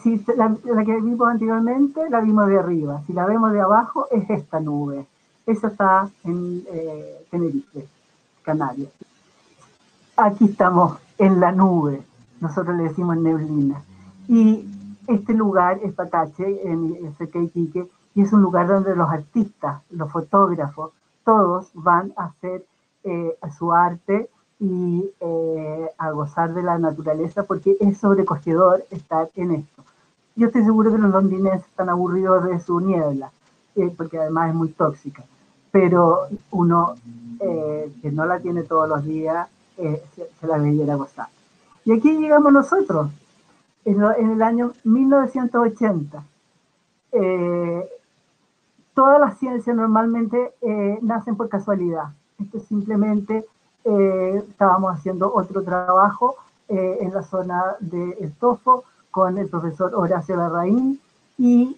Si 0.00 0.24
la, 0.36 0.56
que 0.84 1.00
vimos 1.00 1.28
anteriormente, 1.28 2.08
la 2.08 2.20
vimos 2.20 2.46
de 2.46 2.58
arriba. 2.58 3.02
Si 3.06 3.12
la 3.12 3.26
vemos 3.26 3.52
de 3.52 3.60
abajo, 3.60 4.06
es 4.10 4.28
esta 4.30 4.60
nube. 4.60 5.06
Esa 5.46 5.68
está 5.68 6.08
en 6.24 6.62
eh, 6.72 7.26
Tenerife, 7.30 7.86
Canarias. 8.42 8.90
Aquí 10.16 10.46
estamos 10.46 10.98
en 11.18 11.40
la 11.40 11.52
nube. 11.52 12.02
Nosotros 12.40 12.76
le 12.76 12.84
decimos 12.84 13.16
neblina. 13.16 13.82
Y 14.28 14.66
este 15.08 15.34
lugar 15.34 15.80
es 15.82 15.92
Patache, 15.92 16.68
en 16.68 17.14
Sequeiquique, 17.18 17.86
y 18.14 18.22
es 18.22 18.32
un 18.32 18.42
lugar 18.42 18.68
donde 18.68 18.94
los 18.94 19.10
artistas, 19.10 19.82
los 19.90 20.10
fotógrafos, 20.10 20.92
todos 21.24 21.70
van 21.74 22.12
a 22.16 22.26
hacer 22.26 22.64
eh, 23.04 23.36
su 23.58 23.72
arte 23.72 24.28
y 24.62 25.10
eh, 25.20 25.90
a 25.98 26.10
gozar 26.12 26.54
de 26.54 26.62
la 26.62 26.78
naturaleza 26.78 27.42
porque 27.42 27.76
es 27.80 27.98
sobrecogedor 27.98 28.84
estar 28.90 29.28
en 29.34 29.50
esto. 29.50 29.82
Yo 30.36 30.46
estoy 30.46 30.62
seguro 30.62 30.92
que 30.92 30.98
los 30.98 31.10
londinenses 31.10 31.68
están 31.68 31.88
aburridos 31.88 32.44
de 32.44 32.60
su 32.60 32.80
niebla, 32.80 33.32
eh, 33.74 33.92
porque 33.96 34.18
además 34.18 34.50
es 34.50 34.54
muy 34.54 34.68
tóxica, 34.68 35.24
pero 35.70 36.28
uno 36.52 36.94
que 37.40 38.12
no 38.12 38.24
la 38.24 38.38
tiene 38.38 38.62
todos 38.62 38.88
los 38.88 39.04
días 39.04 39.48
se, 39.76 40.30
se, 40.40 40.46
la 40.46 40.60
debiera 40.60 40.94
gozar. 40.94 41.26
Y 41.84 41.90
aquí 41.92 42.16
llegamos 42.16 42.52
nosotros, 42.52 43.10
en, 43.84 44.30
el 44.30 44.42
año 44.42 44.72
1980. 44.84 46.24
Eh, 47.12 47.88
todas 48.94 49.20
las 49.20 49.38
ciencias 49.38 49.76
normalmente 49.76 50.52
eh, 50.60 50.98
nacen 51.02 51.36
por 51.36 51.48
casualidad. 51.48 52.12
Esto 52.38 52.60
simplemente 52.60 53.44
eh, 53.84 54.44
estábamos 54.48 54.94
haciendo 54.94 55.32
otro 55.32 55.62
trabajo 55.62 56.36
en 56.68 57.12
la 57.12 57.22
zona 57.22 57.76
de 57.80 58.16
Estofo 58.20 58.84
con 59.10 59.36
el 59.36 59.46
profesor 59.48 59.94
Horacio 59.94 60.36
Larraín 60.36 60.98
y 61.36 61.76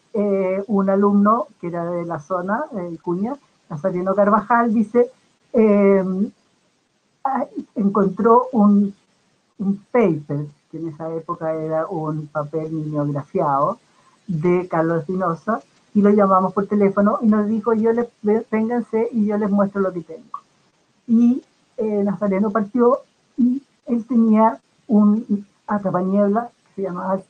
un 0.68 0.88
alumno 0.88 1.48
que 1.61 1.66
era 1.66 1.84
de 1.84 2.05
la 2.05 2.20
zona, 2.20 2.66
de 2.70 2.96
Cuña, 2.98 3.34
Nazareno 3.68 4.14
Carvajal, 4.14 4.72
dice, 4.72 5.11
encontró 7.74 8.46
un, 8.52 8.94
un 9.59 9.84
paper 9.90 10.46
que 10.70 10.78
en 10.78 10.88
esa 10.90 11.12
época 11.12 11.52
era 11.55 11.88
un 11.88 12.28
papel 12.28 12.70
mimeografiado 12.70 13.80
de 14.28 14.68
Carlos 14.68 15.00
Espinosa, 15.00 15.61
y 15.94 16.02
lo 16.02 16.11
llamamos 16.11 16.52
por 16.52 16.66
teléfono 16.66 17.18
y 17.22 17.26
nos 17.26 17.46
dijo, 17.46 17.72
yo 17.72 17.92
les, 17.92 18.09
vénganse 18.50 19.09
y 19.12 19.26
yo 19.26 19.38
les 19.38 19.48
muestro 19.50 19.80
lo 19.80 19.92
que 19.92 20.00
tengo. 20.00 20.40
Y 21.07 21.42
eh, 21.76 22.02
Nazareno 22.04 22.50
partió 22.50 22.98
y 23.36 23.62
él 23.86 24.04
tenía 24.06 24.60
un 24.86 25.46
atrapaniebla 25.66 26.50
que 26.66 26.74
se 26.74 26.82
llamaba, 26.82 27.20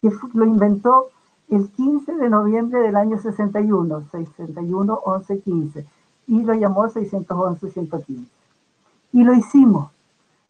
que 0.00 0.10
lo 0.34 0.44
inventó 0.44 1.08
el 1.48 1.68
15 1.70 2.14
de 2.16 2.28
noviembre 2.28 2.80
del 2.80 2.96
año 2.96 3.18
61, 3.18 4.08
61, 4.10 5.00
11, 5.04 5.40
15, 5.40 5.86
y 6.26 6.42
lo 6.42 6.54
llamó 6.54 6.88
611, 6.88 7.70
115. 7.70 8.30
Y 9.12 9.24
lo 9.24 9.34
hicimos, 9.34 9.90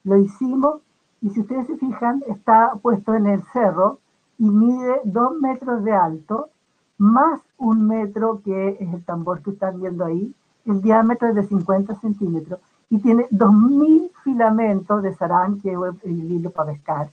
lo 0.04 0.16
hicimos 0.16 0.80
y 1.20 1.30
si 1.30 1.40
ustedes 1.40 1.66
se 1.66 1.76
fijan, 1.76 2.22
está 2.28 2.74
puesto 2.80 3.14
en 3.14 3.26
el 3.26 3.42
cerro 3.52 3.98
y 4.38 4.48
mide 4.48 5.00
dos 5.04 5.38
metros 5.40 5.82
de 5.84 5.92
alto, 5.92 6.48
más 6.96 7.40
un 7.56 7.86
metro 7.86 8.40
que 8.44 8.76
es 8.80 8.94
el 8.94 9.04
tambor 9.04 9.42
que 9.42 9.50
están 9.50 9.80
viendo 9.80 10.04
ahí. 10.04 10.34
El 10.64 10.80
diámetro 10.80 11.28
es 11.28 11.34
de 11.34 11.44
50 11.44 11.94
centímetros 12.00 12.60
y 12.90 12.98
tiene 12.98 13.28
2.000 13.30 14.10
filamentos 14.24 15.02
de 15.02 15.14
sarán, 15.14 15.60
que 15.60 15.72
es 15.72 16.04
el 16.04 16.32
hilo 16.32 16.50
para 16.50 16.72
pescar, 16.72 17.10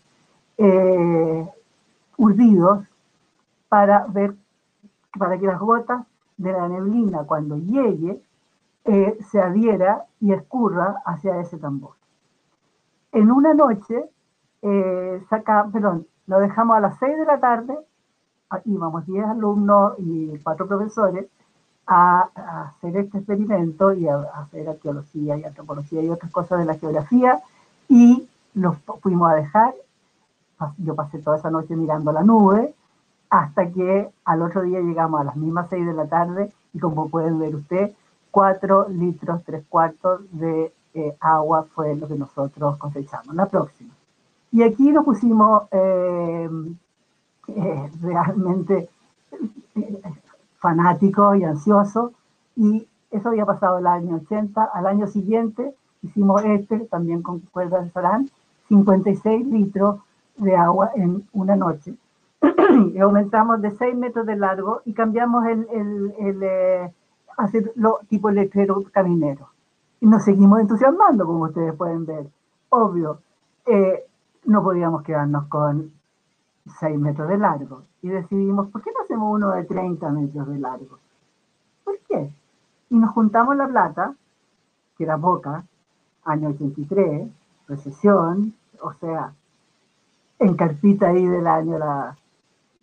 eh, 0.57 1.49
urdidos 2.17 2.85
para 3.67 4.05
ver, 4.07 4.35
para 5.17 5.37
que 5.37 5.47
las 5.47 5.59
gotas 5.59 6.05
de 6.37 6.51
la 6.51 6.67
neblina 6.67 7.23
cuando 7.23 7.57
llegue 7.57 8.21
eh, 8.85 9.17
se 9.31 9.41
adhiera 9.41 10.05
y 10.19 10.31
escurra 10.31 11.01
hacia 11.05 11.39
ese 11.39 11.57
tambor. 11.57 11.95
En 13.11 13.31
una 13.31 13.53
noche, 13.53 14.09
eh, 14.61 15.23
saca, 15.29 15.67
perdón, 15.71 16.07
lo 16.27 16.39
dejamos 16.39 16.77
a 16.77 16.79
las 16.79 16.97
6 16.99 17.17
de 17.17 17.25
la 17.25 17.39
tarde, 17.39 17.77
íbamos 18.65 19.05
10 19.05 19.25
alumnos 19.25 19.93
y 19.99 20.37
4 20.39 20.67
profesores 20.67 21.25
a, 21.87 22.67
hacer 22.67 22.97
este 22.97 23.19
experimento 23.19 23.93
y 23.93 24.07
a, 24.07 24.17
hacer 24.35 24.67
arqueología 24.67 25.37
y 25.37 25.43
antropología 25.43 26.01
y 26.01 26.09
otras 26.09 26.31
cosas 26.31 26.59
de 26.59 26.65
la 26.65 26.75
geografía 26.75 27.39
y 27.87 28.27
los 28.53 28.77
fuimos 29.01 29.31
a 29.31 29.35
dejar. 29.35 29.73
Yo 30.77 30.95
pasé 30.95 31.19
toda 31.19 31.37
esa 31.37 31.49
noche 31.49 31.75
mirando 31.75 32.11
la 32.11 32.23
nube 32.23 32.73
hasta 33.29 33.69
que 33.71 34.09
al 34.23 34.41
otro 34.41 34.61
día 34.61 34.79
llegamos 34.79 35.19
a 35.19 35.25
las 35.25 35.35
mismas 35.35 35.67
6 35.69 35.85
de 35.85 35.93
la 35.93 36.07
tarde 36.07 36.51
y 36.73 36.79
como 36.79 37.09
pueden 37.09 37.39
ver 37.39 37.55
ustedes, 37.55 37.95
4 38.31 38.89
litros, 38.89 39.43
3 39.43 39.65
cuartos 39.67 40.21
de 40.31 40.71
agua 41.19 41.65
fue 41.73 41.95
lo 41.95 42.07
que 42.07 42.15
nosotros 42.15 42.77
cosechamos. 42.77 43.35
La 43.35 43.47
próxima. 43.47 43.93
Y 44.51 44.63
aquí 44.63 44.91
nos 44.91 45.03
pusimos 45.03 45.63
eh, 45.71 46.49
eh, 47.47 47.91
realmente 48.01 48.89
eh, 49.75 50.01
fanáticos 50.65 51.37
y 51.37 51.43
ansiosos 51.43 52.11
y 52.55 52.87
eso 53.11 53.29
había 53.29 53.45
pasado 53.45 53.77
el 53.77 53.85
año 53.85 54.15
80. 54.15 54.63
Al 54.73 54.87
año 54.87 55.05
siguiente 55.05 55.75
hicimos 56.01 56.43
este, 56.43 56.79
también 56.79 57.21
con 57.21 57.39
cuerdas 57.39 57.83
de 57.83 57.91
Sarán, 57.91 58.29
56 58.67 59.45
litros 59.45 59.99
de 60.37 60.55
agua 60.55 60.89
en 60.95 61.23
una 61.33 61.55
noche. 61.55 61.93
y 62.95 62.97
aumentamos 62.97 63.61
de 63.61 63.69
6 63.69 63.95
metros 63.95 64.25
de 64.25 64.37
largo 64.37 64.81
y 64.85 64.93
cambiamos 64.93 65.45
el, 65.45 65.67
el, 65.71 66.13
el 66.19 66.91
hacerlo 67.37 67.99
tipo 68.09 68.31
letrero 68.31 68.83
caminero 68.91 69.49
y 70.01 70.07
nos 70.07 70.23
seguimos 70.23 70.59
entusiasmando, 70.59 71.25
como 71.25 71.43
ustedes 71.43 71.75
pueden 71.75 72.05
ver. 72.05 72.25
Obvio, 72.69 73.19
eh, 73.67 74.03
no 74.45 74.63
podíamos 74.63 75.03
quedarnos 75.03 75.45
con 75.45 75.91
6 76.79 76.99
metros 76.99 77.29
de 77.29 77.37
largo 77.37 77.83
y 78.01 78.09
decidimos, 78.09 78.69
¿por 78.69 78.81
qué 78.81 78.91
no 78.91 79.03
hacemos 79.03 79.35
uno 79.35 79.51
de 79.51 79.63
30 79.65 80.09
metros 80.09 80.47
de 80.47 80.59
largo? 80.59 80.99
¿Por 81.83 81.99
qué? 82.07 82.31
Y 82.89 82.97
nos 82.97 83.11
juntamos 83.11 83.55
la 83.55 83.67
plata, 83.67 84.15
que 84.97 85.03
era 85.03 85.17
poca, 85.17 85.63
año 86.23 86.49
83, 86.49 87.29
recesión, 87.67 88.53
o 88.81 88.93
sea, 88.93 89.33
en 90.39 90.55
carpita 90.55 91.09
ahí 91.09 91.25
del 91.25 91.47
año 91.47 91.77
la, 91.77 92.17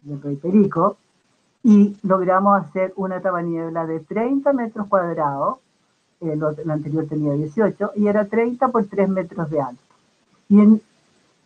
del 0.02 0.22
Rey 0.22 0.36
Perico, 0.36 0.96
y 1.64 1.96
logramos 2.02 2.60
hacer 2.60 2.92
una 2.96 3.20
tabaniebla 3.20 3.86
de 3.86 4.00
30 4.00 4.52
metros 4.52 4.88
cuadrados 4.88 5.58
el, 6.20 6.70
anterior 6.70 7.06
tenía 7.06 7.32
18, 7.32 7.92
y 7.96 8.06
era 8.06 8.26
30 8.26 8.68
por 8.68 8.86
3 8.86 9.08
metros 9.08 9.50
de 9.50 9.60
alto. 9.60 9.82
Y, 10.48 10.60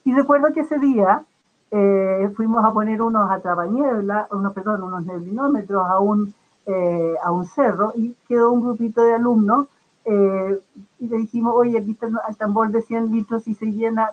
y 0.05 0.15
recuerdo 0.15 0.53
que 0.53 0.61
ese 0.61 0.79
día 0.79 1.25
eh, 1.71 2.31
fuimos 2.37 2.65
a 2.65 2.73
poner 2.73 3.03
unos 3.03 3.31
atrapaniebla, 3.31 4.29
unos, 4.31 4.53
perdón, 4.53 4.83
unos 4.85 5.05
neblinómetros 5.05 5.85
a 5.87 5.99
un, 5.99 6.35
eh, 6.67 7.15
a 7.23 7.33
un 7.33 7.45
cerro 7.47 7.93
y 7.95 8.15
quedó 8.29 8.53
un 8.53 8.63
grupito 8.63 9.03
de 9.05 9.15
alumnos 9.15 9.67
eh, 10.05 10.61
y 11.01 11.09
le 11.09 11.17
dijimos, 11.19 11.55
oye, 11.57 11.79
aquí 11.79 11.93
está 11.93 12.07
el 12.07 12.37
tambor 12.37 12.71
de 12.71 12.83
100 12.83 13.11
litros 13.11 13.49
y 13.49 13.55
se 13.55 13.67
llena, 13.67 14.13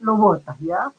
lo 0.00 0.16
botas, 0.16 0.58
¿ya? 0.60 0.92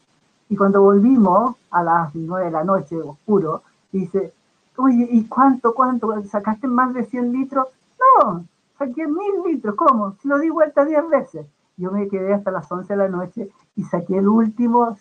Y 0.49 0.57
cuando 0.57 0.81
volvimos 0.81 1.55
a 1.69 1.83
las 1.83 2.15
9 2.15 2.45
de 2.45 2.51
la 2.51 2.63
noche, 2.63 2.99
oscuro, 2.99 3.61
dice, 3.91 4.33
oye, 4.77 5.07
¿y 5.11 5.25
cuánto, 5.25 5.73
cuánto? 5.73 6.21
¿Sacaste 6.23 6.67
más 6.67 6.93
de 6.93 7.05
100 7.05 7.31
litros? 7.31 7.67
No, 7.99 8.45
saqué 8.77 9.07
mil 9.07 9.43
litros, 9.45 9.75
¿cómo? 9.75 10.15
Si 10.21 10.27
lo 10.27 10.39
di 10.39 10.49
vuelta 10.49 10.85
diez 10.85 11.07
veces. 11.07 11.45
Yo 11.77 11.91
me 11.91 12.07
quedé 12.07 12.33
hasta 12.33 12.51
las 12.51 12.71
11 12.71 12.93
de 12.93 12.97
la 12.97 13.07
noche 13.07 13.49
y 13.75 13.83
saqué 13.83 14.17
el 14.17 14.27
último 14.27 14.97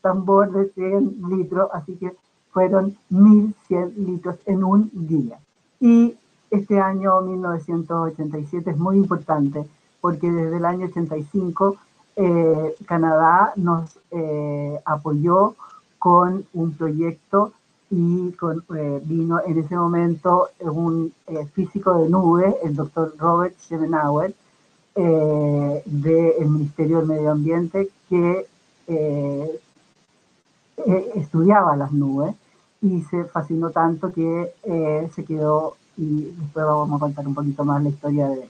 tambor 0.00 0.52
de 0.52 0.70
100 0.70 1.22
litros, 1.28 1.68
así 1.72 1.96
que 1.96 2.14
fueron 2.50 2.96
1100 3.10 3.94
litros 3.96 4.36
en 4.46 4.64
un 4.64 4.90
día. 4.92 5.38
Y 5.80 6.16
este 6.50 6.80
año 6.80 7.20
1987 7.22 8.70
es 8.70 8.78
muy 8.78 8.96
importante 8.96 9.66
porque 10.00 10.30
desde 10.30 10.56
el 10.56 10.64
año 10.64 10.86
85 10.86 11.76
eh, 12.16 12.74
Canadá 12.86 13.52
nos 13.56 13.98
eh, 14.10 14.78
apoyó 14.84 15.54
con 15.98 16.44
un 16.52 16.72
proyecto 16.72 17.52
y 17.92 18.32
con, 18.32 18.64
eh, 18.74 19.00
vino 19.04 19.40
en 19.46 19.58
ese 19.58 19.76
momento 19.76 20.48
un 20.60 21.12
eh, 21.26 21.46
físico 21.52 21.98
de 21.98 22.08
nube, 22.08 22.56
el 22.64 22.74
doctor 22.74 23.14
Robert 23.18 23.54
Schemenauer, 23.60 24.34
eh, 24.94 25.82
del 25.84 26.48
Ministerio 26.48 26.98
del 26.98 27.06
Medio 27.06 27.30
Ambiente, 27.30 27.88
que 28.08 28.46
estudiaba 31.16 31.76
las 31.76 31.92
nubes 31.92 32.34
y 32.82 33.00
se 33.02 33.24
fascinó 33.24 33.70
tanto 33.70 34.12
que 34.12 34.52
se 35.14 35.24
quedó, 35.24 35.76
y 35.96 36.24
después 36.24 36.66
vamos 36.66 36.96
a 36.96 37.00
contar 37.00 37.26
un 37.26 37.34
poquito 37.34 37.64
más 37.64 37.82
la 37.82 37.88
historia 37.88 38.28
de 38.28 38.48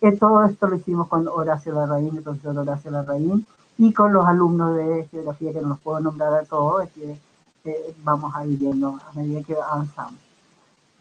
él. 0.00 0.18
todo 0.18 0.44
esto 0.44 0.66
lo 0.68 0.76
hicimos 0.76 1.08
con 1.08 1.28
Horacio 1.28 1.74
Larraín, 1.74 2.16
el 2.16 2.22
profesor 2.22 2.56
Horacio 2.56 2.90
Larraín, 2.90 3.46
y 3.78 3.92
con 3.92 4.12
los 4.12 4.26
alumnos 4.26 4.76
de 4.76 5.08
geografía, 5.10 5.52
que 5.52 5.60
no 5.60 5.70
los 5.70 5.80
puedo 5.80 6.00
nombrar 6.00 6.32
a 6.34 6.44
todos, 6.44 6.88
que 6.90 7.18
vamos 8.02 8.34
a 8.34 8.46
ir 8.46 8.58
viendo 8.58 8.98
a 9.08 9.12
medida 9.14 9.42
que 9.42 9.54
avanzamos. 9.54 10.20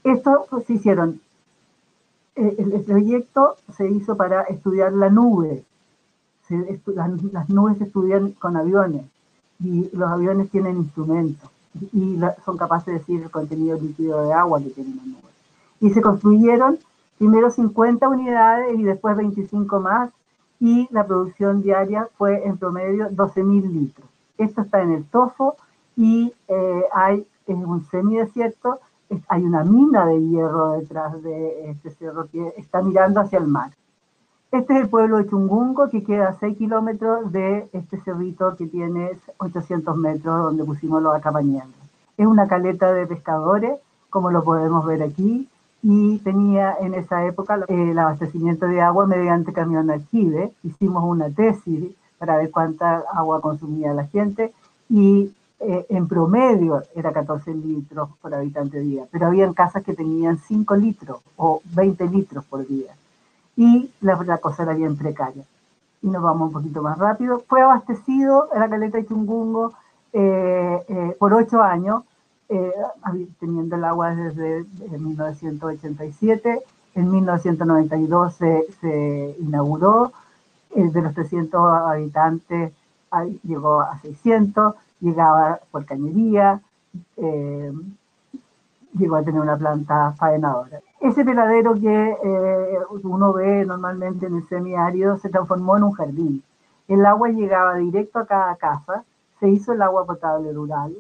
Esto 0.04 0.48
pues, 0.50 0.66
se 0.66 0.74
hicieron, 0.74 1.22
eh, 2.42 2.56
el, 2.58 2.82
proyecto 2.82 3.56
se 3.76 3.90
hizo 3.90 4.16
para 4.18 4.44
estudiar 4.44 4.94
la 4.94 5.10
nube. 5.10 5.64
las, 6.50 7.50
nubes 7.50 7.78
se 7.78 7.86
estudian 7.86 8.32
con 8.34 8.58
aviones 8.58 9.06
y 9.60 9.90
los 9.96 10.10
aviones 10.10 10.50
tienen 10.50 10.78
instrumentos 10.78 11.50
y 11.94 12.20
son 12.44 12.58
capaces 12.58 12.88
de 12.88 12.94
decir 13.00 13.22
el 13.24 13.32
contenido 13.32 13.80
líquido 13.80 14.24
de 14.26 14.34
agua 14.34 14.60
que 14.60 14.70
tiene 14.72 14.92
una 14.92 15.06
nube. 15.06 15.30
Y 15.80 15.92
se 15.92 16.02
construyeron 16.02 16.80
primero 17.18 17.50
50 17.50 18.10
unidades 18.10 18.78
y 18.78 18.84
después 18.84 19.16
25 19.16 19.80
más 19.80 20.10
y 20.60 20.88
la 20.92 21.06
producción 21.06 21.62
diaria 21.62 22.08
fue 22.18 22.46
en 22.46 22.58
promedio 22.58 23.10
12.000 23.10 23.72
litros. 23.72 24.08
Esto 24.38 24.62
está 24.62 24.82
en 24.82 24.92
el 24.92 25.06
TOFO, 25.06 25.56
y 25.96 26.34
eh, 26.48 26.84
hay 26.94 27.26
en 27.48 27.66
un 27.66 27.86
semidesierto, 27.90 28.80
hay 29.28 29.44
una 29.44 29.64
mina 29.64 30.06
de 30.06 30.22
hierro 30.22 30.72
detrás 30.74 31.22
de 31.22 31.70
este 31.70 31.92
cerro 31.92 32.28
que 32.32 32.54
está 32.58 32.82
mirando 32.82 33.20
hacia 33.20 33.40
el 33.40 33.48
mar. 33.48 33.72
Este 34.52 34.74
es 34.74 34.82
el 34.82 34.90
pueblo 34.90 35.18
de 35.18 35.30
Chungungo, 35.30 35.90
que 35.90 36.04
queda 36.04 36.30
a 36.30 36.40
6 36.40 36.58
kilómetros 36.58 37.32
de 37.32 37.70
este 37.72 38.02
cerrito 38.02 38.56
que 38.58 38.68
tiene 38.68 39.18
800 39.38 39.96
metros 39.96 40.44
donde 40.44 40.66
pusimos 40.66 41.02
los 41.02 41.16
acampañantes. 41.16 41.82
Es 42.18 42.28
una 42.28 42.48
caleta 42.48 42.92
de 42.92 43.08
pescadores, 43.08 43.80
como 44.10 44.30
lo 44.30 44.44
podemos 44.44 44.86
ver 44.86 45.04
aquí, 45.04 45.48
y 45.82 46.20
tenía 46.20 46.76
en 46.80 46.94
esa 46.94 47.26
época 47.26 47.60
el 47.68 47.98
abastecimiento 47.98 48.68
de 48.68 48.82
agua 48.82 49.08
mediante 49.08 49.54
camión 49.54 49.90
aljibe. 49.90 50.52
Hicimos 50.64 51.04
una 51.04 51.30
tesis 51.30 51.92
para 52.18 52.38
ver 52.38 52.52
cuánta 52.52 53.04
agua 53.14 53.42
consumía 53.42 53.94
la 53.94 54.06
gente 54.06 54.54
y 54.90 55.34
eh, 55.62 55.86
en 55.90 56.08
promedio 56.08 56.84
era 56.96 57.14
14 57.14 57.54
litros 57.54 58.10
por 58.22 58.34
habitante 58.34 58.80
día, 58.80 59.06
pero 59.12 59.28
habían 59.28 59.54
casas 59.54 59.84
que 59.84 59.94
tenían 59.94 60.38
5 60.38 60.76
litros 60.76 61.22
o 61.38 61.62
20 61.74 62.08
litros 62.08 62.44
por 62.46 62.68
día 62.68 62.94
y 63.56 63.92
la, 64.02 64.38
cosa 64.38 64.64
era 64.64 64.74
bien 64.74 64.98
precaria. 64.98 65.44
Y 66.02 66.08
nos 66.08 66.24
vamos 66.24 66.48
un 66.48 66.54
poquito 66.54 66.82
más 66.82 66.98
rápido. 66.98 67.44
Fue 67.48 67.62
abastecido 67.62 68.50
la 68.56 68.68
caleta 68.70 68.98
de 68.98 69.06
Chungungo 69.06 69.74
eh, 70.14 70.84
eh, 70.88 71.16
por 71.20 71.34
ocho 71.34 71.62
años, 71.62 72.04
eh, 72.50 72.74
teniendo 73.40 73.76
el 73.76 73.84
agua 73.84 74.16
desde 74.16 74.66
1987. 74.98 76.62
En 76.96 77.12
1992 77.12 78.34
se, 78.34 78.66
se 78.82 79.36
inauguró, 79.40 80.12
de 80.74 81.02
los 81.02 81.14
300 81.14 81.62
habitantes 81.62 82.74
llegó 83.44 83.82
a 83.82 84.00
600, 84.02 84.74
llegaba 85.02 85.60
por 85.72 85.86
cañería, 85.86 86.62
llegó 88.94 89.16
a 89.16 89.24
tener 89.24 89.42
una 89.42 89.58
planta 89.58 90.14
faenadora. 90.14 90.80
Ese 91.00 91.26
peladero 91.26 91.74
que 91.74 92.18
eh, 92.24 92.78
uno 93.04 93.34
ve 93.34 93.66
normalmente 93.66 94.28
en 94.28 94.36
el 94.36 94.48
semiárido 94.48 95.18
se 95.18 95.30
transformó 95.30 95.78
en 95.78 95.84
un 95.84 95.92
jardín. 95.94 96.44
El 96.88 97.06
agua 97.06 97.30
llegaba 97.30 97.76
directo 97.76 98.20
a 98.20 98.26
cada 98.26 98.56
casa, 98.56 99.04
se 99.40 99.50
hizo 99.50 99.74
el 99.74 99.82
agua 99.82 100.06
potable 100.06 100.52
rural 100.54 100.96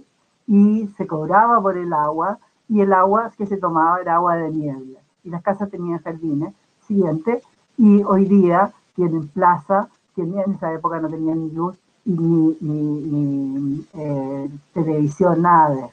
y 0.47 0.87
se 0.97 1.05
cobraba 1.05 1.61
por 1.61 1.77
el 1.77 1.93
agua 1.93 2.39
y 2.67 2.81
el 2.81 2.93
agua 2.93 3.31
que 3.37 3.45
se 3.45 3.57
tomaba 3.57 3.99
era 4.01 4.15
agua 4.15 4.35
de 4.37 4.49
niebla. 4.49 4.99
Y 5.23 5.29
las 5.29 5.43
casas 5.43 5.69
tenían 5.69 5.99
jardines. 5.99 6.53
Siguiente, 6.87 7.41
y 7.77 8.03
hoy 8.03 8.25
día 8.25 8.71
tienen 8.95 9.27
plaza, 9.27 9.87
que 10.15 10.23
en 10.23 10.37
esa 10.39 10.73
época 10.73 10.99
no 10.99 11.09
tenían 11.09 11.53
luz 11.53 11.77
ni, 12.05 12.57
ni, 12.61 13.87
eh, 13.93 14.49
televisión, 14.73 15.41
nada 15.41 15.75
de. 15.75 15.89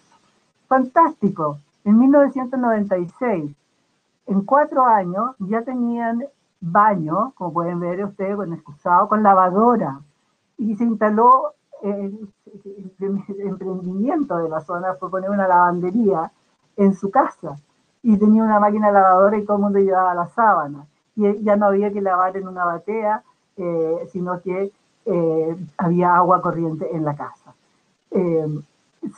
Fantástico. 0.68 1.58
En 1.84 1.98
1996 1.98 3.54
en 4.28 4.42
cuatro 4.42 4.84
años 4.84 5.34
ya 5.38 5.62
tenían 5.62 6.22
baño, 6.60 7.32
como 7.34 7.52
pueden 7.52 7.80
ver 7.80 8.04
ustedes, 8.04 8.36
con 8.36 9.08
con 9.08 9.22
lavadora. 9.22 10.00
Y 10.58 10.76
se 10.76 10.84
instaló 10.84 11.54
el, 11.82 12.28
emprendimiento 13.38 14.36
de 14.36 14.48
la 14.50 14.60
zona, 14.60 14.94
fue 14.94 15.10
poner 15.10 15.30
una 15.30 15.48
lavandería 15.48 16.30
en 16.76 16.94
su 16.94 17.10
casa. 17.10 17.56
Y 18.02 18.18
tenía 18.18 18.44
una 18.44 18.60
máquina 18.60 18.90
lavadora 18.90 19.38
y 19.38 19.44
todo 19.44 19.68
el 19.68 19.84
llevaba 19.84 20.14
la 20.14 20.26
sábana. 20.26 20.86
Y 21.16 21.42
ya 21.42 21.56
no 21.56 21.66
había 21.66 21.90
que 21.90 22.02
lavar 22.02 22.36
en 22.36 22.48
una 22.48 22.64
batea, 22.64 23.22
eh, 23.56 24.08
sino 24.12 24.40
que 24.42 24.72
eh, 25.10 25.56
había 25.78 26.14
agua 26.14 26.40
corriente 26.40 26.94
en 26.94 27.04
la 27.04 27.16
casa. 27.16 27.54
Eh, 28.10 28.60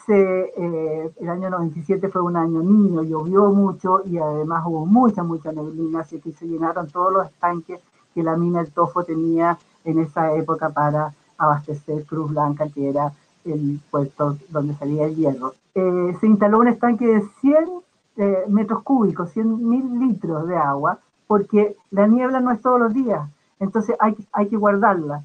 se, 0.06 0.52
eh, 0.56 1.10
el 1.20 1.28
año 1.28 1.50
97 1.50 2.08
fue 2.08 2.22
un 2.22 2.36
año 2.36 2.62
niño, 2.62 3.02
llovió 3.02 3.50
mucho 3.50 4.02
y 4.04 4.18
además 4.18 4.64
hubo 4.66 4.86
mucha, 4.86 5.22
mucha 5.22 5.52
neblina, 5.52 6.00
así 6.00 6.20
que 6.20 6.32
se 6.32 6.46
llenaron 6.46 6.88
todos 6.88 7.12
los 7.12 7.26
estanques 7.26 7.80
que 8.14 8.22
la 8.22 8.36
mina 8.36 8.60
El 8.60 8.70
Tofo 8.70 9.04
tenía 9.04 9.58
en 9.84 9.98
esa 9.98 10.32
época 10.34 10.70
para 10.70 11.14
abastecer 11.38 12.04
Cruz 12.04 12.30
Blanca, 12.30 12.68
que 12.68 12.90
era 12.90 13.12
el 13.44 13.80
puerto 13.90 14.36
donde 14.50 14.74
salía 14.74 15.06
el 15.06 15.16
hierro. 15.16 15.54
Eh, 15.74 16.16
se 16.20 16.26
instaló 16.26 16.58
un 16.58 16.68
estanque 16.68 17.06
de 17.06 17.22
100 17.40 17.70
eh, 18.16 18.44
metros 18.48 18.82
cúbicos, 18.82 19.30
100 19.30 19.68
mil 19.68 19.98
litros 19.98 20.46
de 20.46 20.56
agua, 20.56 20.98
porque 21.26 21.76
la 21.90 22.06
niebla 22.06 22.40
no 22.40 22.50
es 22.50 22.60
todos 22.60 22.78
los 22.78 22.92
días, 22.92 23.28
entonces 23.58 23.96
hay, 23.98 24.16
hay 24.32 24.48
que 24.48 24.56
guardarla. 24.56 25.22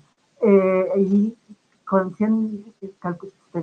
Y 0.98 1.36
con 1.86 2.16
100, 2.16 2.74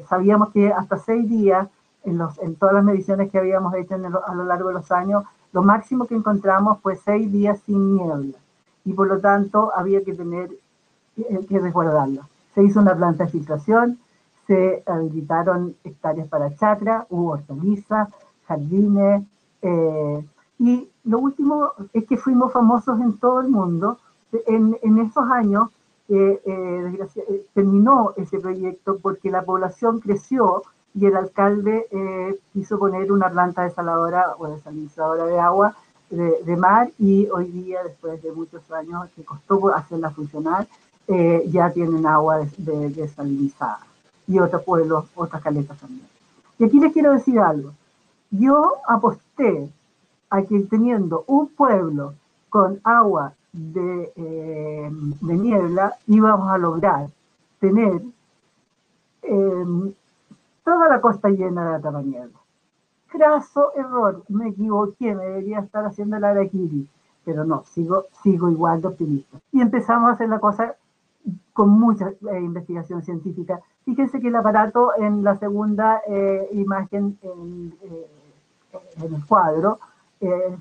sabíamos 0.09 0.51
que 0.51 0.73
hasta 0.73 0.99
seis 0.99 1.29
días, 1.29 1.69
en, 2.05 2.19
los, 2.19 2.39
en 2.39 2.57
todas 2.57 2.75
las 2.75 2.85
mediciones 2.85 3.31
que 3.31 3.39
habíamos 3.39 3.75
hecho 3.75 3.95
a 3.95 4.35
lo 4.35 4.45
largo 4.45 4.69
de 4.69 4.75
los 4.75 4.91
años, 4.91 5.25
lo 5.53 5.63
máximo 5.63 6.07
que 6.07 6.15
encontramos 6.15 6.81
fue 6.81 6.97
seis 6.97 7.31
días 7.31 7.61
sin 7.67 7.97
niebla. 7.97 8.39
Y 8.85 8.95
por 8.95 9.07
lo 9.07 9.21
tanto 9.21 9.71
había 9.75 10.03
que 10.03 10.15
tener 10.15 10.51
eh, 11.17 11.47
que 11.49 11.59
resguardarla. 11.59 12.27
Se 12.55 12.65
hizo 12.65 12.81
una 12.81 12.97
planta 12.97 13.25
de 13.25 13.31
filtración, 13.31 13.99
se 14.47 14.83
habilitaron 14.87 15.77
hectáreas 15.85 16.27
para 16.29 16.55
chacra, 16.57 17.07
hubo 17.11 17.33
hortalizas, 17.33 18.09
jardines, 18.47 19.23
eh, 19.63 20.27
y 20.59 20.89
lo 21.05 21.19
último 21.19 21.71
es 21.93 22.05
que 22.07 22.17
fuimos 22.17 22.53
famosos 22.53 23.01
en 23.01 23.19
todo 23.19 23.41
el 23.41 23.49
mundo. 23.49 23.99
En, 24.47 24.77
en 24.83 24.99
esos 24.99 25.31
años 25.31 25.69
eh, 26.09 26.41
eh, 26.45 27.47
terminó 27.55 28.13
ese 28.17 28.39
proyecto 28.39 28.99
porque 28.99 29.31
la 29.31 29.43
población 29.43 30.01
creció 30.01 30.63
y 30.95 31.07
el 31.07 31.17
alcalde 31.17 31.87
eh, 31.91 32.39
quiso 32.53 32.79
poner 32.79 33.11
una 33.13 33.31
planta 33.31 33.63
desaladora 33.63 34.35
o 34.39 34.49
desalinizadora 34.49 35.27
de 35.27 35.39
agua 35.39 35.75
de, 36.11 36.57
mar 36.59 36.91
y 36.99 37.27
hoy 37.31 37.47
día, 37.47 37.83
después 37.83 38.23
de 38.23 38.33
muchos 38.33 38.71
años 38.71 39.09
que 39.17 39.25
costó 39.25 39.75
hacerla 39.75 40.11
funcionar, 40.11 40.69
ya 41.47 41.71
tienen 41.71 42.07
agua 42.07 42.47
desalinizada 42.59 43.81
y 44.29 44.39
otros 44.39 44.63
pueblos, 44.63 45.07
otras 45.15 45.43
caletas 45.43 45.79
también. 45.79 46.07
Y 46.59 46.65
aquí 46.65 46.79
les 46.81 46.93
quiero 46.93 47.13
decir 47.13 47.39
algo. 47.39 47.73
Yo 48.31 48.75
aposté 48.87 49.71
a 50.29 50.43
que 50.43 50.61
teniendo 50.61 51.25
un 51.27 51.49
pueblo 51.49 52.13
con 52.51 52.79
agua 52.85 53.33
eh, 53.55 54.89
de, 55.21 55.35
niebla 55.35 55.95
íbamos 56.07 56.49
a 56.49 56.57
lograr 56.57 57.07
tener 57.61 58.01
em, 59.23 59.93
toda 60.65 60.89
la 60.89 61.01
costa 61.03 61.29
llena 61.29 61.69
de 61.69 61.77
atrapaniebla. 61.77 62.39
Craso 63.09 63.73
error, 63.77 64.23
me 64.29 64.49
equivoqué, 64.49 65.15
me 65.15 65.25
debería 65.25 65.59
estar 65.61 65.85
haciendo 65.85 66.17
el 66.17 66.25
araquiri, 66.25 66.89
pero 67.27 67.45
no, 67.45 67.63
sigo, 67.65 68.07
sigo 68.23 68.51
igual 68.51 68.81
de 68.81 68.89
optimista. 68.89 69.39
Y 69.53 69.61
empezamos 69.61 70.09
a 70.09 70.15
hacer 70.15 70.31
la 70.31 70.39
cosa 70.39 70.75
con 71.53 71.69
mucha 71.69 72.09
eh, 72.09 72.41
investigación 72.41 73.03
científica. 73.03 73.61
Fíjense 73.85 74.19
que 74.19 74.29
el 74.29 74.37
aparato 74.37 74.93
en 74.97 75.23
la 75.23 75.37
segunda 75.37 76.01
eh, 76.09 76.49
imagen 76.53 77.19
en, 77.23 77.75
en, 77.83 79.15
el 79.15 79.27
cuadro 79.27 79.79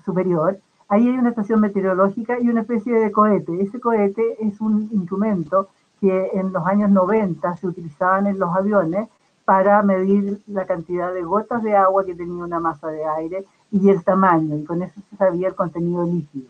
superior 0.03 0.59
Ahí 0.91 1.07
hay 1.07 1.17
una 1.17 1.29
estación 1.29 1.61
meteorológica 1.61 2.37
y 2.37 2.49
una 2.49 2.61
especie 2.61 2.93
de 2.93 3.13
cohete. 3.13 3.61
Ese 3.61 3.79
cohete 3.79 4.45
es 4.45 4.59
un 4.59 4.89
instrumento 4.91 5.69
que 6.01 6.31
en 6.33 6.51
los 6.51 6.67
años 6.67 6.91
90 6.91 7.55
se 7.55 7.65
utilizaban 7.65 8.27
en 8.27 8.37
los 8.37 8.53
aviones 8.53 9.07
para 9.45 9.81
medir 9.83 10.41
la 10.47 10.65
cantidad 10.65 11.13
de 11.13 11.23
gotas 11.23 11.63
de 11.63 11.77
agua 11.77 12.03
que 12.03 12.13
tenía 12.13 12.43
una 12.43 12.59
masa 12.59 12.89
de 12.89 13.05
aire 13.05 13.45
y 13.71 13.87
el 13.87 14.03
tamaño, 14.03 14.57
y 14.57 14.65
con 14.65 14.83
eso 14.83 14.99
se 15.09 15.15
sabía 15.15 15.47
el 15.47 15.55
contenido 15.55 16.03
líquido. 16.03 16.49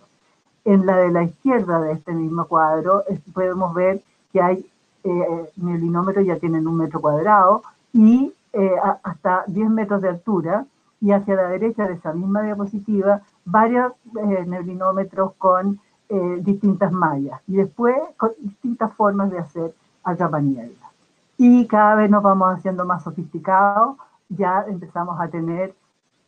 En 0.66 0.88
la 0.88 0.98
de 0.98 1.12
la 1.12 1.22
izquierda 1.22 1.80
de 1.80 1.92
este 1.92 2.12
mismo 2.12 2.46
cuadro 2.46 3.04
podemos 3.36 3.76
ver 3.76 4.02
que 4.34 4.42
hay 4.42 4.66
eh, 5.04 5.52
neolinómetros 5.58 6.26
ya 6.26 6.38
tienen 6.38 6.68
un 6.68 6.78
metro 6.78 7.00
cuadrado 7.00 7.62
y 7.94 8.34
eh, 8.54 8.72
hasta 9.04 9.44
10 9.46 9.70
metros 9.70 10.02
de 10.02 10.10
altura, 10.10 10.66
y 11.02 11.12
hacia 11.12 11.36
la 11.36 11.50
derecha 11.50 11.88
de 11.88 11.96
esa 11.96 12.14
misma 12.14 12.44
diapositiva 12.44 13.22
varios 13.44 13.94
eh, 14.16 14.46
neblinómetros 14.46 15.34
con 15.38 15.80
eh, 16.10 16.38
distintas 16.42 16.92
mallas. 16.92 17.42
Y 17.48 17.56
después 17.56 17.96
con 18.18 18.32
distintas 18.40 18.94
formas 18.94 19.32
de 19.32 19.40
hacer 19.40 19.74
atrapaniebla. 20.04 20.92
Y 21.38 21.66
cada 21.66 21.96
vez 21.96 22.10
nos 22.10 22.22
vamos 22.22 22.56
haciendo 22.56 22.86
más 22.86 23.04
sofisticados, 23.04 23.98
ya 24.30 24.64
empezamos 24.68 25.20
a 25.20 25.28
tener 25.28 25.74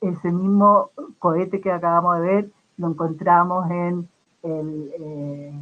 ese 0.02 0.32
mismo 0.32 0.90
cohete 1.20 1.62
que 1.62 1.72
acabamos 1.72 2.20
de 2.20 2.22
ver, 2.22 2.50
lo 2.78 2.88
encontramos 2.88 3.70
en 3.70 4.10
el 4.42 4.92
eh, 5.00 5.54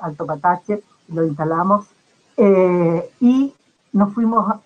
Alto 0.00 0.24
Patache, 0.24 0.82
lo 1.08 1.24
instalamos. 1.24 1.86
Y 3.20 3.54
nos 3.92 4.12
fuimos 4.12 4.56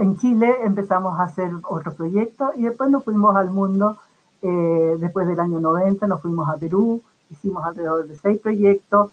en 0.00 0.16
Chile 0.18 0.54
empezamos 0.64 1.18
a 1.18 1.24
hacer 1.24 1.50
otro 1.68 1.92
proyecto 1.92 2.52
y 2.56 2.62
después 2.62 2.90
nos 2.90 3.04
fuimos 3.04 3.36
al 3.36 3.50
mundo, 3.50 3.98
eh, 4.42 4.96
después 4.98 5.26
del 5.26 5.40
año 5.40 5.60
90 5.60 6.06
nos 6.06 6.20
fuimos 6.20 6.48
a 6.48 6.56
Perú, 6.56 7.02
hicimos 7.30 7.64
alrededor 7.64 8.06
de 8.06 8.16
seis 8.16 8.38
proyectos, 8.38 9.12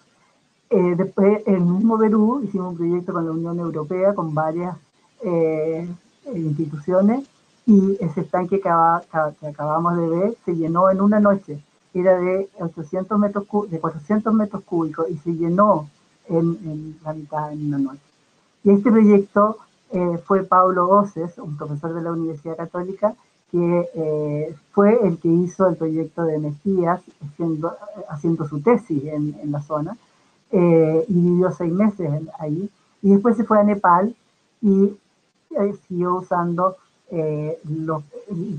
eh, 0.70 0.96
después 0.96 1.42
en 1.46 1.72
mismo 1.72 1.98
Perú 1.98 2.42
hicimos 2.44 2.72
un 2.72 2.78
proyecto 2.78 3.14
con 3.14 3.26
la 3.26 3.32
Unión 3.32 3.60
Europea, 3.60 4.14
con 4.14 4.34
varias 4.34 4.76
eh, 5.24 5.88
instituciones 6.34 7.28
y 7.66 7.98
ese 8.00 8.22
estanque 8.22 8.60
que, 8.60 8.70
acabamos 8.70 9.98
de 9.98 10.08
ver 10.08 10.36
se 10.46 10.56
llenó 10.56 10.90
en 10.90 11.02
una 11.02 11.20
noche. 11.20 11.60
era 11.94 12.18
de 12.20 12.50
800 12.60 13.18
metros 13.20 13.46
de 13.70 13.80
400 13.80 14.34
metros 14.34 14.64
cúbicos 14.64 15.10
y 15.10 15.18
se 15.18 15.34
llenó 15.34 15.90
en, 16.28 16.98
la 17.04 17.14
mitad 17.14 17.52
en 17.54 17.68
una 17.68 17.78
noche. 17.78 18.02
Y 18.64 18.72
este 18.72 18.92
proyecto 18.92 19.60
eh, 19.92 20.18
fue 20.26 20.44
Pablo 20.44 20.90
Oces, 20.90 21.38
un 21.38 21.58
profesor 21.58 21.94
de 21.94 22.02
la 22.02 22.12
Universidad 22.12 22.58
Católica, 22.58 23.14
que 23.52 23.90
eh, 23.94 24.56
fue 24.72 25.00
el 25.08 25.20
que 25.20 25.30
hizo 25.30 25.68
el 25.68 25.76
proyecto 25.76 26.24
de 26.24 26.40
Mejías 26.40 27.02
haciendo, 28.10 28.48
su 28.48 28.60
tesis 28.62 29.04
en, 29.06 29.52
la 29.52 29.62
zona 29.62 29.96
eh, 30.52 31.06
y 31.08 31.14
vivió 31.14 31.52
seis 31.52 31.72
meses 31.72 32.10
ahí. 32.40 32.70
Y 33.02 33.10
después 33.12 33.38
se 33.38 33.44
fue 33.44 33.60
a 33.60 33.64
Nepal 33.64 34.16
y 34.62 34.98
siguió 35.88 36.16
usando 36.16 36.76
los, 37.12 38.04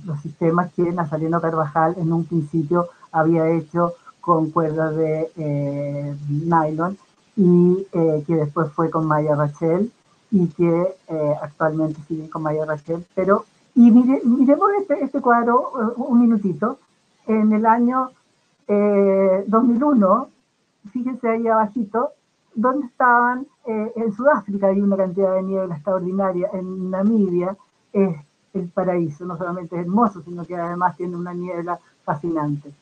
los, 0.06 0.20
sistemas 0.22 0.72
que 0.72 0.90
Nazareno 0.92 1.40
Carvajal 1.40 1.96
en 1.98 2.12
un 2.12 2.24
principio 2.24 2.88
había 3.10 3.50
hecho 3.50 3.94
con 4.20 4.50
cuerdas 4.50 4.96
de 4.96 6.16
nylon 6.28 6.96
y 7.36 7.84
que 7.92 8.34
después 8.34 8.70
fue 8.70 8.88
con 8.88 9.04
Maya 9.04 9.34
Rachel 9.34 9.90
y 10.36 10.48
que 10.48 10.94
eh, 11.08 11.34
actualmente 11.40 12.00
sigue 12.06 12.28
con 12.28 12.42
Maya 12.42 12.66
Rachel. 12.66 13.04
Pero, 13.14 13.46
y 13.74 13.90
mire, 13.90 14.20
miremos 14.24 14.70
este, 14.80 15.02
este 15.02 15.20
cuadro 15.20 15.72
eh, 15.80 15.92
un 15.96 16.20
minutito. 16.20 16.78
En 17.26 17.52
el 17.52 17.66
año 17.66 18.10
2001, 18.68 20.28
fíjense 20.92 21.28
ahí 21.28 21.48
abajito, 21.48 22.10
donde 22.54 22.86
estaban, 22.86 23.46
en 23.64 24.12
Sudáfrica 24.12 24.68
hay 24.68 24.80
una 24.80 24.96
cantidad 24.96 25.34
de 25.34 25.42
niebla 25.42 25.74
extraordinaria, 25.74 26.50
en 26.52 26.90
Namibia 26.90 27.56
es 27.92 28.16
el 28.54 28.68
paraíso, 28.68 29.24
no 29.24 29.36
solamente 29.36 29.74
es 29.76 29.82
hermoso, 29.82 30.22
sino 30.22 30.44
que 30.44 30.54
además 30.54 30.96
tiene 30.96 31.16
una 31.16 31.34
niebla 31.34 31.78
fascinante. 32.04 32.72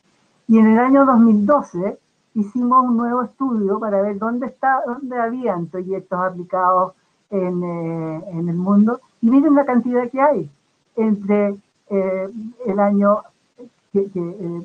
Y 0.47 0.59
en 0.59 0.67
el 0.67 0.79
año 0.79 1.05
2012, 1.05 1.97
hicimos 2.35 2.85
un 2.85 2.97
nuevo 2.97 3.23
estudio 3.23 3.79
para 3.79 4.01
ver 4.01 4.19
dónde, 4.19 4.47
está, 4.47 4.81
dónde 4.85 5.17
habían 5.17 5.67
proyectos 5.67 6.19
aplicados 6.19 6.93
en, 7.29 7.63
eh, 7.63 8.23
en 8.31 8.49
el 8.49 8.55
mundo 8.55 8.99
y 9.21 9.29
miren 9.29 9.55
la 9.55 9.65
cantidad 9.65 10.09
que 10.09 10.21
hay 10.21 10.49
entre 10.95 11.55
eh, 11.89 12.29
el 12.65 12.79
año 12.79 13.21
que, 13.91 14.09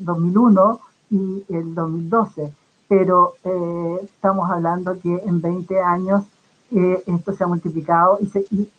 2001 0.01 0.81
y 1.11 1.45
el 1.49 1.75
2012. 1.75 2.53
Pero 2.89 3.35
eh, 3.45 4.01
estamos 4.05 4.51
hablando 4.51 4.99
que 5.01 5.15
en 5.25 5.41
20 5.41 5.81
años 5.81 6.25
esto 6.73 7.33
se 7.33 7.43
ha 7.43 7.49
multiplicado 7.49 8.19
y, 8.21 8.27
y 8.55 8.71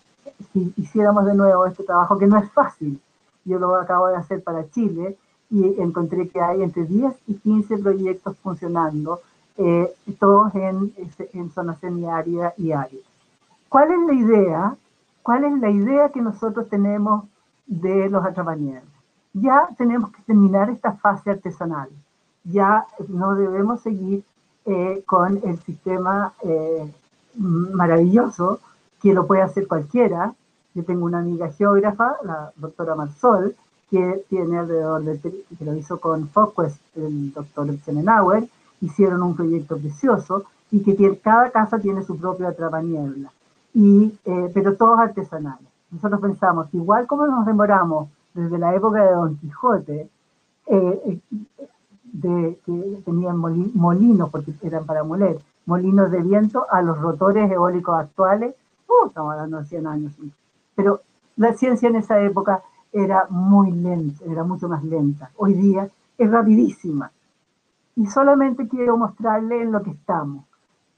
si 0.54 0.74
hiciéramos 0.78 1.26
de 1.26 1.36
nuevo 1.36 1.66
este 1.66 1.84
trabajo, 1.84 2.18
que 2.18 2.28
no 2.28 2.38
es 2.38 2.50
fácil, 2.52 3.00
yo 3.44 3.60
lo 3.60 3.76
acabo 3.76 4.08
de 4.08 4.16
hacer 4.16 4.42
para 4.44 4.70
Chile, 4.70 5.18
y 5.52 5.82
encontré 5.82 6.30
que 6.30 6.40
hay 6.40 6.64
entre 6.64 6.86
10 6.86 7.14
y 7.28 7.34
15 7.36 7.78
proyectos 7.80 8.38
funcionando, 8.38 9.22
eh, 9.58 9.94
todos 10.18 10.56
en, 10.56 10.94
en 11.34 11.52
zona 11.52 11.76
semiárida 11.76 12.54
y 12.58 12.72
árida. 12.72 13.04
¿Cuál 13.72 13.90
es 13.94 14.00
la 14.06 14.14
idea? 14.14 14.76
¿Cuál 15.24 15.46
es 15.46 15.58
la 15.62 15.70
idea 15.70 16.10
que 16.10 16.20
nosotros 16.20 16.68
tenemos 16.68 17.24
de 17.66 18.10
los 18.10 18.26
atrapanieros? 18.26 18.84
Ya 19.32 19.70
tenemos 19.78 20.12
que 20.12 20.22
terminar 20.24 20.70
esta 20.70 20.92
fase 20.92 21.32
artesanal. 21.32 21.88
Ya 22.44 22.86
no 23.08 23.34
debemos 23.34 23.80
seguir 23.80 24.26
eh, 24.66 25.02
con 25.06 25.40
el 25.46 25.58
sistema 25.60 26.34
eh, 26.44 26.92
maravilloso 27.36 28.60
que 29.02 29.14
lo 29.14 29.26
puede 29.26 29.42
hacer 29.42 29.70
cualquiera. 29.70 30.34
Yo 30.74 30.84
tengo 30.84 31.06
una 31.06 31.20
amiga 31.20 31.50
geógrafa, 31.54 32.18
la 32.26 32.52
doctora 32.58 32.96
Marsol, 32.96 33.56
que 33.90 34.26
tiene 34.28 34.60
alrededor 34.60 35.02
de, 35.06 35.18
que 35.18 35.64
lo 35.64 35.76
hizo 35.76 35.98
con 35.98 36.28
Focus, 36.28 36.74
el 36.98 37.32
doctor 37.32 37.70
Eisenhower, 37.70 38.50
hicieron 38.82 39.24
un 39.24 39.34
proyecto 39.34 39.78
precioso 39.78 40.44
y 40.72 40.84
que 40.84 41.18
cada 41.20 41.52
casa 41.52 41.80
tiene 41.80 42.04
su 42.04 42.18
propia 42.18 42.50
atrapaniebla, 42.50 43.32
y, 43.74 44.18
eh, 44.26 44.52
pero 44.54 44.76
todos 44.76 45.00
artesanales. 45.00 45.68
Nosotros 45.92 46.22
pensamos, 46.22 46.68
igual 46.74 47.08
como 47.08 47.28
nos 47.28 47.46
demoramos 47.46 48.10
desde 48.34 48.58
la 48.58 48.74
época 48.76 49.04
de 49.04 49.12
Don 49.12 49.38
Quijote, 49.38 50.10
eh, 50.68 51.02
eh, 51.06 51.20
de, 52.14 52.60
que 52.66 53.02
tenían 53.06 53.38
molinos, 53.38 54.30
porque 54.30 54.54
eran 54.64 54.86
para 54.86 55.04
moler, 55.04 55.40
molinos 55.66 56.12
de 56.12 56.22
viento 56.22 56.66
a 56.70 56.82
los 56.82 57.00
rotores 57.00 57.50
eólicos 57.52 57.98
actuales, 57.98 58.56
uh, 58.88 59.08
estamos 59.08 59.34
hablando 59.34 59.60
de 59.60 59.66
100 59.66 59.88
años. 59.88 60.14
Pero 60.76 61.02
la 61.38 61.54
ciencia 61.54 61.90
en 61.90 61.96
esa 61.98 62.22
época 62.22 62.62
era 62.92 63.28
muy 63.30 63.72
lenta, 63.72 64.24
era 64.26 64.44
mucho 64.44 64.68
más 64.68 64.84
lenta. 64.84 65.32
Hoy 65.38 65.54
día 65.54 65.90
es 66.18 66.30
rapidísima. 66.30 67.12
Y 67.96 68.06
solamente 68.08 68.68
quiero 68.68 68.98
mostrarle 68.98 69.62
en 69.62 69.72
lo 69.72 69.82
que 69.82 69.92
estamos. 69.92 70.46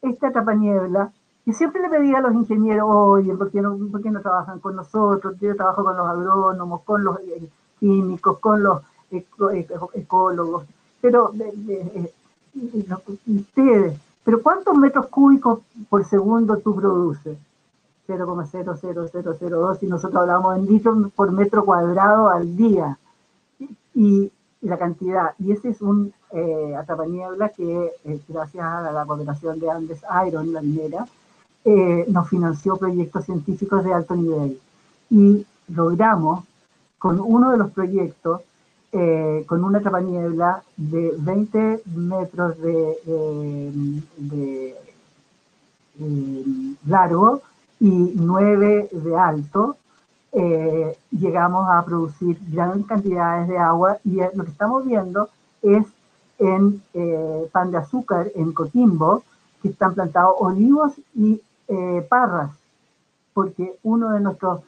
Esta 0.01 0.29
etapa 0.29 0.53
niebla, 0.53 1.11
y 1.45 1.53
siempre 1.53 1.81
le 1.81 1.89
pedía 1.89 2.19
a 2.19 2.21
los 2.21 2.33
ingenieros, 2.33 2.87
oye, 2.89 3.33
¿por 3.35 3.51
qué 3.51 3.61
no, 3.61 4.21
trabajan 4.21 4.59
con 4.59 4.75
nosotros? 4.75 5.35
Yo 5.41 5.55
trabajo 5.55 5.83
con 5.83 5.97
los 5.97 6.07
agrónomos, 6.07 6.81
con 6.83 7.03
los 7.03 7.19
eh, 7.19 7.49
químicos, 7.79 8.39
con 8.39 8.63
los 8.63 8.81
ecólogos, 9.93 10.65
pero 11.01 11.33
ustedes, 13.27 13.99
pero 14.23 14.41
¿cuántos 14.41 14.75
metros 14.75 15.07
cúbicos 15.07 15.59
por 15.89 16.05
segundo 16.05 16.57
tú 16.57 16.75
produces? 16.75 17.37
0,00002 18.07 19.83
y 19.83 19.87
nosotros 19.87 20.21
hablamos 20.21 20.57
en 20.57 20.65
litros 20.65 21.11
por 21.13 21.31
metro 21.31 21.63
cuadrado 21.65 22.29
al 22.29 22.55
día. 22.55 22.97
Y, 23.93 24.31
la 24.61 24.77
cantidad, 24.77 25.33
y 25.39 25.51
ese 25.51 25.69
es 25.69 25.81
un 25.81 26.13
eh, 26.31 26.73
atrapaniebla 26.73 27.49
que 27.49 27.91
eh, 28.05 28.19
gracias 28.29 28.63
a 28.63 28.93
la 28.93 29.05
cooperación 29.05 29.59
de 29.59 29.69
Andes 29.69 30.01
Iron, 30.25 30.53
la 30.53 30.61
minera, 30.61 31.05
eh, 31.65 32.05
nos 32.07 32.29
financió 32.29 32.77
proyectos 32.77 33.25
científicos 33.25 33.83
de 33.83 33.93
alto 33.93 34.15
nivel. 34.15 34.59
Y 35.09 35.45
logramos, 35.69 36.45
con 36.97 37.19
uno 37.19 37.51
de 37.51 37.57
los 37.57 37.71
proyectos, 37.71 38.41
eh, 38.91 39.43
con 39.47 39.63
una 39.63 39.79
atrapaniebla 39.79 40.63
de 40.77 41.13
20 41.17 41.81
metros 41.95 42.57
de, 42.59 44.01
de 44.17 44.75
largo, 46.85 47.41
y 47.83 48.13
9 48.15 48.89
de 48.93 49.17
alto, 49.17 49.75
eh, 50.31 50.97
llegamos 51.11 51.67
a 51.69 51.83
producir 51.83 52.39
grandes 52.47 52.87
cantidades 52.87 53.49
de 53.49 53.57
agua 53.57 53.97
y 54.05 54.21
lo 54.33 54.45
que 54.45 54.51
estamos 54.51 54.85
viendo 54.85 55.29
es 55.61 55.85
en 56.39 56.81
eh, 56.93 57.49
pan 57.51 57.71
de 57.71 57.77
azúcar, 57.79 58.31
en 58.35 58.53
Cotimbo, 58.53 59.23
que 59.61 59.67
están 59.67 59.93
plantados 59.95 60.35
olivos 60.39 60.93
y 61.13 61.41
eh, 61.73 62.05
parras, 62.07 62.51
porque 63.33 63.77
uno 63.83 64.11
de 64.11 64.19
nuestros 64.19 64.61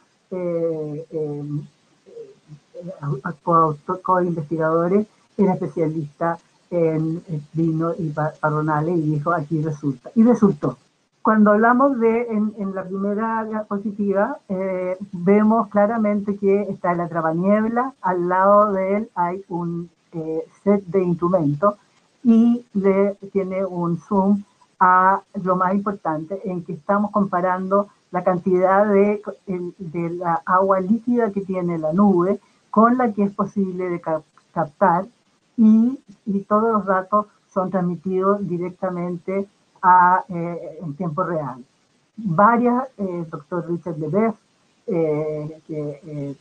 co-investigadores 4.01 5.07
era 5.37 5.53
especialista 5.53 6.37
en 6.71 7.23
vino 7.53 7.93
y 7.97 8.09
parronales 8.09 8.97
y 8.97 9.01
dijo 9.01 9.31
aquí 9.31 9.61
resulta. 9.61 10.09
Y 10.15 10.23
resultó 10.23 10.77
cuando 11.25 11.53
hablamos 11.53 11.99
de 11.99 12.27
en, 12.29 12.75
la 12.75 12.83
primera 12.83 13.43
diapositiva, 13.45 14.37
eh, 14.47 14.95
vemos 15.11 15.69
claramente 15.69 16.37
que 16.37 16.61
está 16.69 16.93
la 16.93 17.07
trabaniebla, 17.07 17.95
al 18.03 18.29
lado 18.29 18.71
de 18.73 18.97
él 18.97 19.09
hay 19.15 19.43
un 19.49 19.89
eh, 20.11 20.45
set 20.63 20.85
de 20.85 21.01
instrumentos 21.01 21.77
y 22.23 22.63
le 22.75 23.15
tiene 23.33 23.65
un 23.65 23.97
zoom 23.97 24.43
a 24.79 25.21
lo 25.43 25.55
más 25.55 25.73
importante, 25.73 26.41
en 26.49 26.63
que 26.63 26.73
estamos 26.73 27.11
comparando 27.11 27.87
la 28.11 28.23
cantidad 28.23 28.85
de, 28.85 29.21
de 29.47 30.09
la 30.11 30.41
agua 30.45 30.79
líquida 30.79 31.31
que 31.31 31.41
tiene 31.41 31.77
la 31.77 31.93
nube 31.93 32.39
con 32.69 32.97
la 32.97 33.11
que 33.11 33.23
es 33.23 33.31
posible 33.31 33.89
de 33.89 34.01
captar 34.53 35.05
y, 35.57 35.99
y 36.25 36.39
todos 36.41 36.73
los 36.73 36.85
datos 36.85 37.27
son 37.53 37.71
transmitidos 37.71 38.45
directamente 38.47 39.47
eh, 40.29 40.79
en 40.81 40.95
tiempo 40.95 41.23
real. 41.23 41.63
Varias, 42.17 42.85
el 42.97 43.07
eh, 43.07 43.27
doctor 43.29 43.69
Richard 43.69 43.99
Lebev, 43.99 44.33
eh, 44.87 45.61
que 45.67 46.35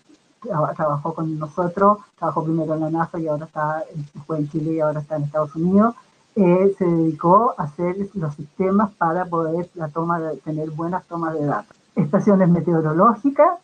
trabajó 0.76 1.14
con 1.14 1.38
nosotros, 1.38 1.98
trabajó 2.18 2.44
primero 2.44 2.74
en 2.74 2.80
la 2.80 2.90
NASA 2.90 3.18
y 3.18 3.28
ahora 3.28 3.46
está, 3.46 3.84
fue 4.26 4.38
en 4.38 4.48
Chile 4.48 4.72
y 4.72 4.80
ahora 4.80 5.00
está 5.00 5.16
en 5.16 5.24
Estados 5.24 5.54
Unidos, 5.56 5.94
se 6.34 6.84
dedicó 6.84 7.54
a 7.56 7.64
hacer 7.64 7.96
los 8.14 8.34
sistemas 8.34 8.92
para 8.94 9.24
poder 9.24 9.68
la 9.74 9.88
toma 9.88 10.18
de, 10.18 10.36
tener 10.38 10.70
buenas 10.70 11.04
tomas 11.06 11.34
de 11.34 11.46
datos. 11.46 11.76
Estaciones 11.94 12.48
meteorológicas, 12.48 13.58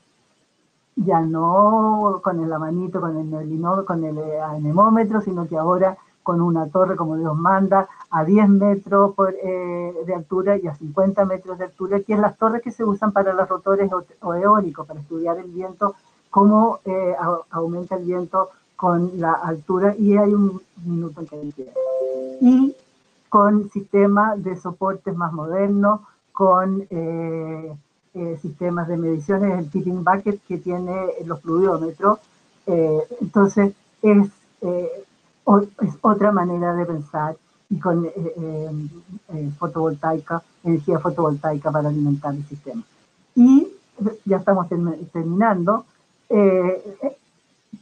ya 0.94 1.20
no 1.20 2.20
con 2.22 2.40
el 2.42 2.58
manito, 2.58 3.00
con 3.00 3.16
el 3.16 3.84
con 3.84 4.04
el 4.04 4.18
anemómetro, 4.40 5.20
sino 5.20 5.48
que 5.48 5.56
ahora 5.56 5.96
con 6.22 6.40
una 6.40 6.68
torre 6.68 6.96
como 6.96 7.16
Dios 7.16 7.36
manda, 7.36 7.88
a 8.10 8.24
10 8.24 8.48
metros 8.50 9.14
eh, 9.42 9.94
de 10.06 10.14
altura 10.14 10.56
y 10.58 10.66
a 10.66 10.74
50 10.74 11.24
metros 11.24 11.58
de 11.58 11.64
altura, 11.64 12.00
que 12.00 12.12
es 12.12 12.20
las 12.20 12.36
torres 12.36 12.62
que 12.62 12.70
se 12.70 12.84
usan 12.84 13.12
para 13.12 13.32
los 13.32 13.48
rotores 13.48 13.90
o, 14.20 14.34
eólicos, 14.34 14.86
para 14.86 15.00
estudiar 15.00 15.38
el 15.38 15.50
viento, 15.50 15.94
cómo 16.28 16.80
eh, 16.84 17.16
aumenta 17.50 17.96
el 17.96 18.04
viento 18.04 18.50
con 18.80 19.20
la 19.20 19.32
altura, 19.32 19.94
y 19.98 20.16
hay 20.16 20.32
un 20.32 20.62
minuto 20.86 21.20
en 21.20 21.52
que 21.52 21.70
Y 22.40 22.74
con 23.28 23.68
sistemas 23.68 24.42
de 24.42 24.56
soportes 24.56 25.14
más 25.14 25.34
modernos, 25.34 26.00
con 26.32 26.86
eh, 26.88 27.76
eh, 28.14 28.38
sistemas 28.40 28.88
de 28.88 28.96
mediciones, 28.96 29.58
el 29.58 29.70
tipping 29.70 30.02
bucket 30.02 30.40
que 30.48 30.56
tiene 30.56 30.94
los 31.26 31.42
fluidiómetros. 31.42 32.20
Eh, 32.64 33.00
entonces, 33.20 33.74
es, 34.00 34.28
es 34.62 35.94
otra 36.00 36.32
manera 36.32 36.74
de 36.74 36.86
pensar 36.86 37.36
y 37.68 37.78
con 37.78 38.08
fotovoltaica, 39.58 40.42
energía 40.64 40.98
fotovoltaica 40.98 41.70
para 41.70 41.90
alimentar 41.90 42.34
el 42.34 42.46
sistema. 42.46 42.82
Y 43.34 43.68
ya 44.24 44.38
estamos 44.38 44.68
terminando. 45.12 45.84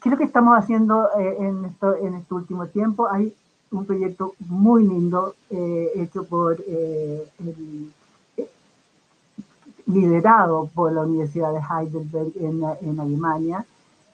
¿Qué 0.01 0.11
lo 0.11 0.17
que 0.17 0.25
estamos 0.25 0.57
haciendo 0.57 1.09
en, 1.19 1.65
esto, 1.65 1.97
en 1.97 2.15
este 2.15 2.35
último 2.35 2.67
tiempo? 2.69 3.09
Hay 3.11 3.35
un 3.71 3.85
proyecto 3.85 4.35
muy 4.39 4.87
lindo 4.87 5.35
eh, 5.51 5.91
hecho 5.97 6.25
por 6.25 6.63
eh, 6.67 7.27
liderado 9.87 10.71
por 10.75 10.93
la 10.93 11.03
Universidad 11.03 11.53
de 11.53 11.61
Heidelberg 11.61 12.33
en, 12.37 13.01
Alemania 13.01 13.65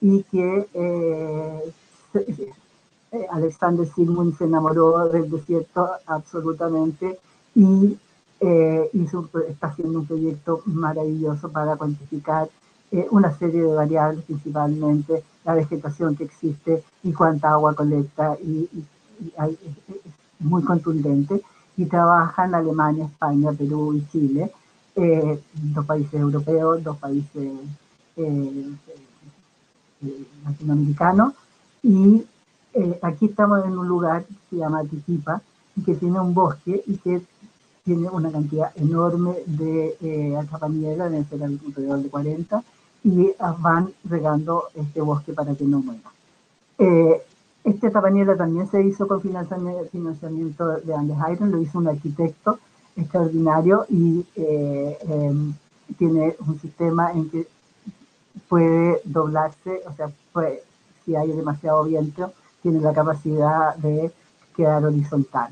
y 0.01 0.23
que 0.23 0.67
eh, 0.73 1.73
Alexander 3.29 3.87
Sigmund 3.87 4.37
se 4.37 4.45
enamoró 4.45 5.07
del 5.09 5.29
desierto 5.29 5.89
absolutamente 6.07 7.19
y 7.53 7.97
está 8.39 9.67
haciendo 9.67 9.99
un 9.99 10.05
proyecto 10.05 10.61
maravilloso 10.65 11.49
para 11.49 11.75
cuantificar 11.77 12.49
una 13.09 13.35
serie 13.37 13.61
de 13.61 13.73
variables, 13.73 14.23
principalmente 14.25 15.23
la 15.45 15.53
vegetación 15.53 16.15
que 16.15 16.25
existe 16.25 16.83
y 17.03 17.13
cuánta 17.13 17.51
agua 17.51 17.73
colecta 17.73 18.35
y, 18.43 18.67
y 18.73 18.85
muy 20.39 20.63
contundente 20.63 21.41
y 21.77 21.85
trabaja 21.85 22.45
en 22.45 22.55
Alemania, 22.55 23.05
España, 23.05 23.51
Perú 23.51 23.93
y 23.93 24.05
Chile, 24.11 24.51
eh, 24.95 25.39
dos 25.53 25.85
países 25.85 26.13
europeos, 26.13 26.83
dos 26.83 26.97
países 26.97 27.51
eh, 28.17 28.69
eh, 30.01 30.25
latinoamericanos. 30.45 31.33
Y 31.83 32.25
aquí 33.01 33.25
estamos 33.27 33.65
en 33.65 33.77
un 33.77 33.87
lugar 33.87 34.25
que 34.25 34.33
se 34.49 34.55
llama 34.57 34.83
Tiquipa, 34.83 35.41
que 35.85 35.95
tiene 35.95 36.19
un 36.19 36.33
bosque 36.33 36.83
y 36.87 36.97
que 36.97 37.21
tiene 37.83 38.09
una 38.09 38.31
cantidad 38.31 38.71
enorme 38.77 39.35
de 39.45 39.95
eh, 40.01 40.35
alrededor 40.37 42.01
de 42.01 42.09
40, 42.09 42.63
y 43.05 43.33
van 43.59 43.93
regando 44.03 44.65
este 44.75 44.99
bosque 44.99 45.31
para 45.31 45.55
que 45.55 45.63
no 45.63 45.79
muera. 45.79 46.11
Este 47.65 47.89
tapañera 47.89 48.37
también 48.37 48.67
se 48.69 48.83
hizo 48.83 49.07
con 49.07 49.21
financiamiento 49.21 50.67
de 50.67 50.93
Andes 50.93 51.17
Iron, 51.31 51.51
lo 51.51 51.59
hizo 51.59 51.79
un 51.79 51.87
arquitecto 51.87 52.59
extraordinario 52.95 53.87
y 53.89 54.23
eh, 54.35 54.97
em, 55.09 55.51
tiene 55.97 56.35
un 56.45 56.59
sistema 56.59 57.11
en 57.11 57.27
que 57.31 57.47
puede 58.47 59.01
doblarse, 59.03 59.81
o 59.87 59.93
sea, 59.93 60.11
si 61.03 61.15
hay 61.15 61.31
demasiado 61.31 61.83
viento, 61.85 62.33
tiene 62.61 62.79
la 62.81 62.93
capacidad 62.93 63.75
de 63.77 64.11
quedar 64.55 64.85
horizontal. 64.85 65.49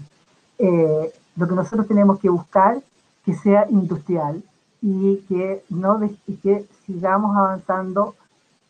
Eh, 0.59 1.11
lo 1.35 1.47
que 1.47 1.55
nosotros 1.55 1.87
tenemos 1.87 2.19
que 2.19 2.29
buscar 2.29 2.79
que 3.25 3.33
sea 3.33 3.67
industrial 3.71 4.43
y 4.85 5.23
que, 5.29 5.63
no, 5.69 5.97
y 6.27 6.35
que 6.35 6.67
sigamos 6.85 7.37
avanzando 7.37 8.15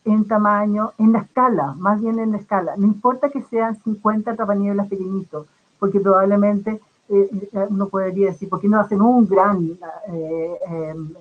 en 0.04 0.24
tamaño, 0.26 0.92
en 0.96 1.12
la 1.12 1.18
escala, 1.20 1.74
más 1.76 2.00
bien 2.00 2.20
en 2.20 2.30
la 2.30 2.38
escala. 2.38 2.74
No 2.76 2.86
importa 2.86 3.30
que 3.30 3.42
sean 3.42 3.74
50 3.82 4.36
tapanieblas 4.36 4.86
pequeñitos, 4.86 5.46
porque 5.80 5.98
probablemente 5.98 6.80
eh, 7.08 7.48
eh, 7.52 7.66
uno 7.68 7.88
podría 7.88 8.28
decir, 8.28 8.48
¿por 8.48 8.60
qué 8.60 8.68
no 8.68 8.78
hacen 8.78 9.02
un 9.02 9.26
gran 9.26 9.76
eh, 10.06 10.58
em, 10.68 11.12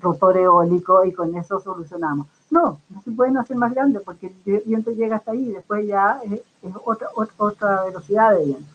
rotor 0.00 0.38
eólico 0.38 1.04
y 1.04 1.12
con 1.12 1.36
eso 1.36 1.60
solucionamos? 1.60 2.26
No, 2.50 2.80
no 2.88 3.02
se 3.02 3.10
pueden 3.10 3.36
hacer 3.36 3.58
más 3.58 3.74
grandes 3.74 4.00
porque 4.02 4.32
el 4.46 4.62
viento 4.64 4.90
llega 4.90 5.16
hasta 5.16 5.32
ahí, 5.32 5.52
después 5.52 5.86
ya 5.86 6.18
es, 6.24 6.40
otra, 6.84 7.08
otra, 7.36 7.84
velocidad 7.84 8.32
de 8.32 8.44
viento. 8.46 8.72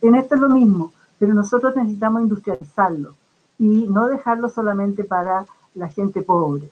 En 0.00 0.14
esto 0.14 0.36
es 0.36 0.40
lo 0.40 0.48
mismo, 0.48 0.90
pero 1.18 1.34
nosotros 1.34 1.76
necesitamos 1.76 2.22
industrializarlo 2.22 3.14
y 3.62 3.86
no 3.88 4.08
dejarlo 4.08 4.48
solamente 4.48 5.04
para 5.04 5.46
la 5.74 5.88
gente 5.88 6.22
pobre 6.22 6.68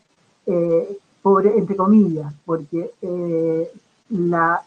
pobre, 1.22 1.56
entre 1.58 1.76
comillas, 1.76 2.32
porque 2.44 2.92
eh, 3.02 3.70
la, 4.10 4.62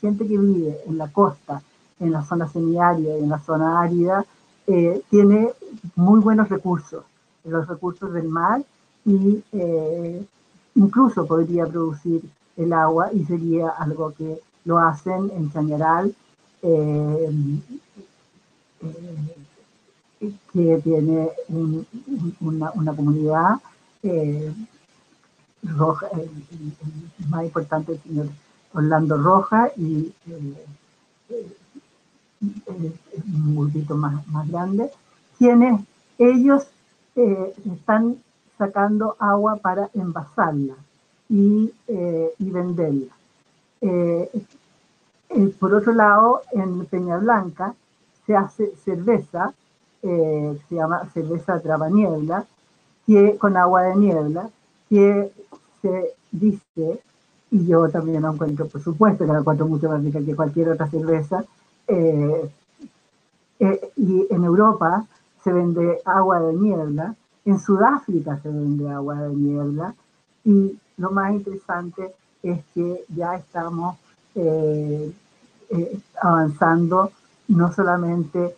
gente 0.00 0.26
que 0.26 0.38
vive 0.38 0.78
en 0.86 0.98
la 0.98 1.08
costa, 1.08 1.62
en 2.00 2.12
la 2.12 2.24
zona 2.24 2.48
semiárida 2.48 3.18
y 3.18 3.22
en 3.22 3.28
la 3.28 3.38
zona 3.40 3.80
árida, 3.80 4.24
eh, 4.66 5.02
tiene 5.10 5.50
muy 5.96 6.20
buenos 6.20 6.48
recursos, 6.48 7.04
los 7.44 7.66
recursos 7.66 8.12
del 8.12 8.28
mar 8.28 8.62
y 9.04 9.42
eh, 9.52 10.24
incluso 10.74 11.26
podría 11.26 11.66
producir 11.66 12.22
el 12.56 12.72
agua 12.72 13.10
y 13.12 13.24
sería 13.24 13.70
algo 13.70 14.12
que 14.12 14.40
lo 14.64 14.78
hacen 14.78 15.30
en 15.34 15.50
Chañaral, 15.52 16.14
que 20.18 20.80
tiene 20.82 21.30
una, 22.40 22.72
una, 22.72 22.92
comunidad 22.94 23.56
Roja, 25.62 26.08
el, 26.14 26.30
más 27.28 27.44
importante 27.44 27.92
el 27.92 28.02
señor 28.02 28.26
Orlando 28.72 29.16
Roja 29.16 29.70
y 29.76 30.12
un 32.40 33.56
grupito 33.56 33.96
más, 33.96 34.26
más 34.28 34.48
grande, 34.48 34.90
quienes 35.38 35.80
ellos 36.18 36.66
eh, 37.16 37.54
están 37.72 38.16
sacando 38.56 39.16
agua 39.18 39.56
para 39.56 39.90
envasarla 39.94 40.74
y, 41.28 41.72
eh, 41.88 42.32
y 42.38 42.50
venderla. 42.50 43.14
Eh, 43.80 44.30
por 45.58 45.74
otro 45.74 45.92
lado, 45.92 46.42
en 46.52 46.86
Peña 46.86 47.18
Blanca 47.18 47.74
se 48.26 48.36
hace 48.36 48.74
cerveza, 48.84 49.52
se 50.00 50.74
llama 50.74 51.08
cerveza 51.12 51.60
trabaniebla, 51.60 52.46
que, 53.06 53.36
con 53.38 53.56
agua 53.56 53.82
de 53.82 53.96
niebla, 53.96 54.50
que 54.88 55.32
se 55.80 56.14
dice, 56.30 57.00
y 57.50 57.66
yo 57.66 57.88
también 57.88 58.22
lo 58.22 58.32
encuentro, 58.32 58.66
por 58.66 58.82
supuesto, 58.82 59.24
que 59.24 59.32
la 59.32 59.38
encuentro 59.38 59.66
mucho 59.66 59.88
más 59.88 60.02
rica 60.02 60.20
que 60.20 60.36
cualquier 60.36 60.68
otra 60.70 60.88
cerveza, 60.88 61.44
eh, 61.86 62.50
eh, 63.60 63.90
y 63.96 64.26
en 64.30 64.44
Europa 64.44 65.06
se 65.42 65.52
vende 65.52 66.00
agua 66.04 66.40
de 66.40 66.52
niebla, 66.52 67.14
en 67.44 67.58
Sudáfrica 67.58 68.38
se 68.42 68.50
vende 68.50 68.90
agua 68.90 69.22
de 69.22 69.34
niebla, 69.34 69.94
y 70.44 70.78
lo 70.98 71.10
más 71.10 71.32
interesante 71.32 72.12
es 72.42 72.60
que 72.74 73.04
ya 73.08 73.36
estamos 73.36 73.96
eh, 74.34 75.12
avanzando 76.20 77.10
no 77.48 77.72
solamente 77.72 78.54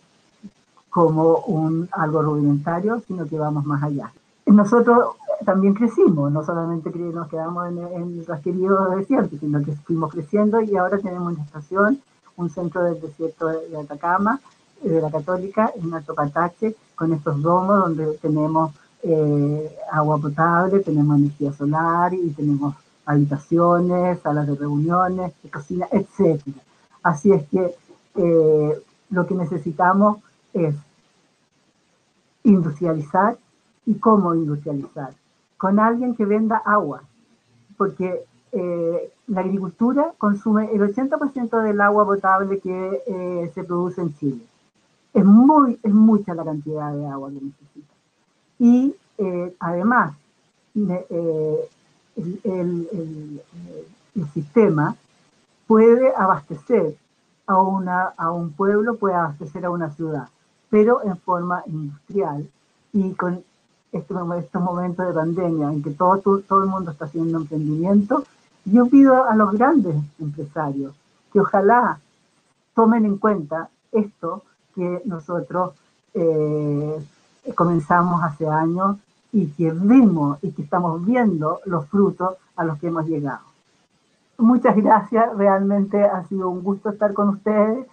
como 0.91 1.37
un 1.47 1.89
algo 1.93 2.21
rudimentario, 2.21 3.01
sino 3.07 3.25
que 3.25 3.39
vamos 3.39 3.65
más 3.65 3.81
allá. 3.81 4.11
Nosotros 4.45 5.15
también 5.45 5.73
crecimos, 5.73 6.31
no 6.31 6.43
solamente 6.43 6.91
nos 6.91 7.27
quedamos 7.29 7.67
en, 7.69 7.79
el 7.79 8.25
rasquerío 8.25 8.89
desierto, 8.97 9.37
sino 9.39 9.63
que 9.63 9.71
fuimos 9.71 10.11
creciendo 10.11 10.61
y 10.61 10.75
ahora 10.75 10.99
tenemos 10.99 11.33
una 11.33 11.43
estación, 11.43 11.99
un 12.35 12.49
centro 12.49 12.83
del 12.83 13.01
desierto 13.01 13.47
de 13.47 13.77
Atacama, 13.79 14.39
eh, 14.83 14.89
de 14.89 15.01
la 15.01 15.09
Católica, 15.09 15.71
en 15.75 15.93
Alto 15.93 16.13
Patache, 16.13 16.75
con 16.95 17.13
estos 17.13 17.41
domos 17.41 17.79
donde 17.79 18.17
tenemos 18.17 18.71
eh, 19.03 19.75
agua 19.91 20.17
potable, 20.19 20.79
tenemos 20.81 21.17
energía 21.17 21.53
solar 21.53 22.13
y 22.13 22.29
tenemos 22.31 22.75
habitaciones, 23.05 24.19
salas 24.19 24.45
de 24.45 24.55
reuniones, 24.55 25.33
de 25.41 25.49
cocina, 25.49 25.87
etc. 25.91 26.41
Así 27.01 27.31
es 27.31 27.47
que 27.47 27.75
eh, 28.15 28.81
lo 29.09 29.25
que 29.25 29.35
necesitamos 29.35 30.17
es 30.53 30.75
industrializar 32.43 33.37
y 33.85 33.95
cómo 33.95 34.33
industrializar 34.35 35.13
con 35.61 35.79
alguien 35.79 36.15
que 36.15 36.25
venda 36.25 36.57
agua, 36.57 37.03
porque 37.77 38.25
eh, 38.51 39.13
la 39.27 39.41
agricultura 39.41 40.11
consume 40.17 40.73
el 40.73 40.81
80% 40.81 41.61
del 41.61 41.79
agua 41.81 42.03
potable 42.03 42.59
que 42.59 43.03
eh, 43.05 43.51
se 43.53 43.63
produce 43.63 44.01
en 44.01 44.15
Chile. 44.15 44.41
Es, 45.13 45.23
muy, 45.23 45.79
es 45.83 45.93
mucha 45.93 46.33
la 46.33 46.43
cantidad 46.43 46.91
de 46.91 47.05
agua 47.05 47.29
que 47.29 47.45
necesita. 47.45 47.93
Y 48.57 48.95
eh, 49.19 49.55
además, 49.59 50.15
el, 50.73 51.69
sistema 54.33 54.95
puede 55.67 56.11
abastecer 56.15 56.95
a, 57.45 57.61
una, 57.61 58.13
a 58.17 58.31
un 58.31 58.51
pueblo, 58.51 58.95
puede 58.95 59.13
abastecer 59.13 59.63
a 59.65 59.69
una 59.69 59.91
ciudad, 59.91 60.27
pero 60.71 61.03
en 61.03 61.17
forma 61.17 61.61
industrial 61.67 62.49
y 62.93 63.13
con 63.13 63.43
estos, 63.91 64.37
estos 64.37 64.61
momentos 64.61 65.05
de 65.05 65.13
pandemia 65.13 65.71
en 65.71 65.83
que 65.83 65.91
todo, 65.91 66.17
todo, 66.47 66.63
el 66.63 66.69
mundo 66.69 66.91
está 66.91 67.05
haciendo 67.05 67.37
emprendimiento, 67.37 68.23
yo 68.65 68.87
pido 68.87 69.25
a 69.25 69.35
los 69.35 69.51
grandes 69.51 69.95
empresarios 70.19 70.95
que 71.31 71.41
ojalá 71.41 71.99
tomen 72.73 73.05
en 73.05 73.17
cuenta 73.17 73.69
esto 73.91 74.43
que 74.73 75.01
nosotros 75.05 75.73
eh, 76.13 77.05
comenzamos 77.53 78.23
hace 78.23 78.47
años 78.47 78.97
y 79.33 79.47
que 79.47 79.71
vemos 79.71 80.39
y 80.41 80.51
que 80.51 80.61
estamos 80.61 81.05
viendo 81.05 81.59
los 81.65 81.85
frutos 81.87 82.35
a 82.55 82.63
los 82.63 82.79
que 82.79 82.87
hemos 82.87 83.05
llegado. 83.07 83.41
Muchas 84.37 84.75
gracias, 84.75 85.35
realmente 85.37 86.03
ha 86.03 86.23
sido 86.25 86.49
un 86.49 86.63
gusto 86.63 86.89
estar 86.89 87.13
con 87.13 87.29
ustedes. 87.29 87.85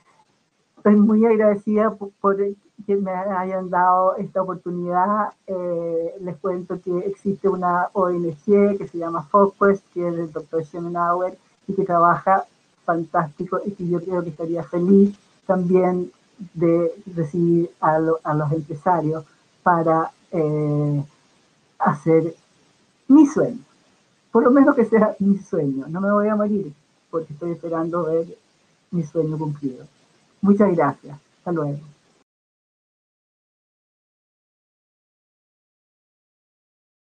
Estoy 0.76 0.97
muy 0.97 1.24
agradecida 1.26 1.91
por, 1.91 2.37
que 2.87 2.97
me 2.97 3.11
hayan 3.11 3.70
dado 3.70 4.16
esta 4.16 4.43
oportunidad. 4.43 5.33
Eh, 5.47 6.14
les 6.20 6.37
cuento 6.37 6.81
que 6.81 6.99
existe 7.01 7.49
una 7.49 7.89
ONG 7.93 8.79
que 8.79 8.89
se 8.91 8.99
llama 8.99 9.22
Focus, 9.24 9.81
que 9.93 10.09
es 10.09 10.16
del 10.16 10.33
doctor 10.33 10.64
Schemenauer 10.64 11.37
y 11.66 11.74
que 11.74 11.85
trabaja 11.85 12.45
fantástico 12.85 13.61
y 13.64 13.72
que 13.72 13.89
yo 13.89 14.01
creo 14.01 14.22
que 14.22 14.31
estaría 14.31 14.62
feliz 14.62 15.14
también 15.47 16.11
de 16.55 16.93
recibir 17.14 17.70
a, 17.81 17.99
los 17.99 18.53
empresarios 18.53 19.24
para 19.62 20.11
eh, 20.31 21.05
hacer 21.79 22.35
mi 23.09 23.26
sueño. 23.26 23.59
Por 24.31 24.45
lo 24.45 24.51
menos 24.51 24.74
que 24.74 24.85
sea 24.85 25.16
mi 25.18 25.39
sueño. 25.39 25.87
No 25.89 26.01
me 26.01 26.12
voy 26.12 26.29
a 26.29 26.37
morir 26.37 26.72
porque 27.11 27.33
estoy 27.33 27.53
esperando 27.53 28.05
ver 28.05 28.26
mi 28.91 29.03
sueño 29.03 29.37
cumplido. 29.37 29.85
Muchas 30.41 30.74
gracias. 30.74 31.18
Hasta 31.39 31.53
luego. 31.53 31.97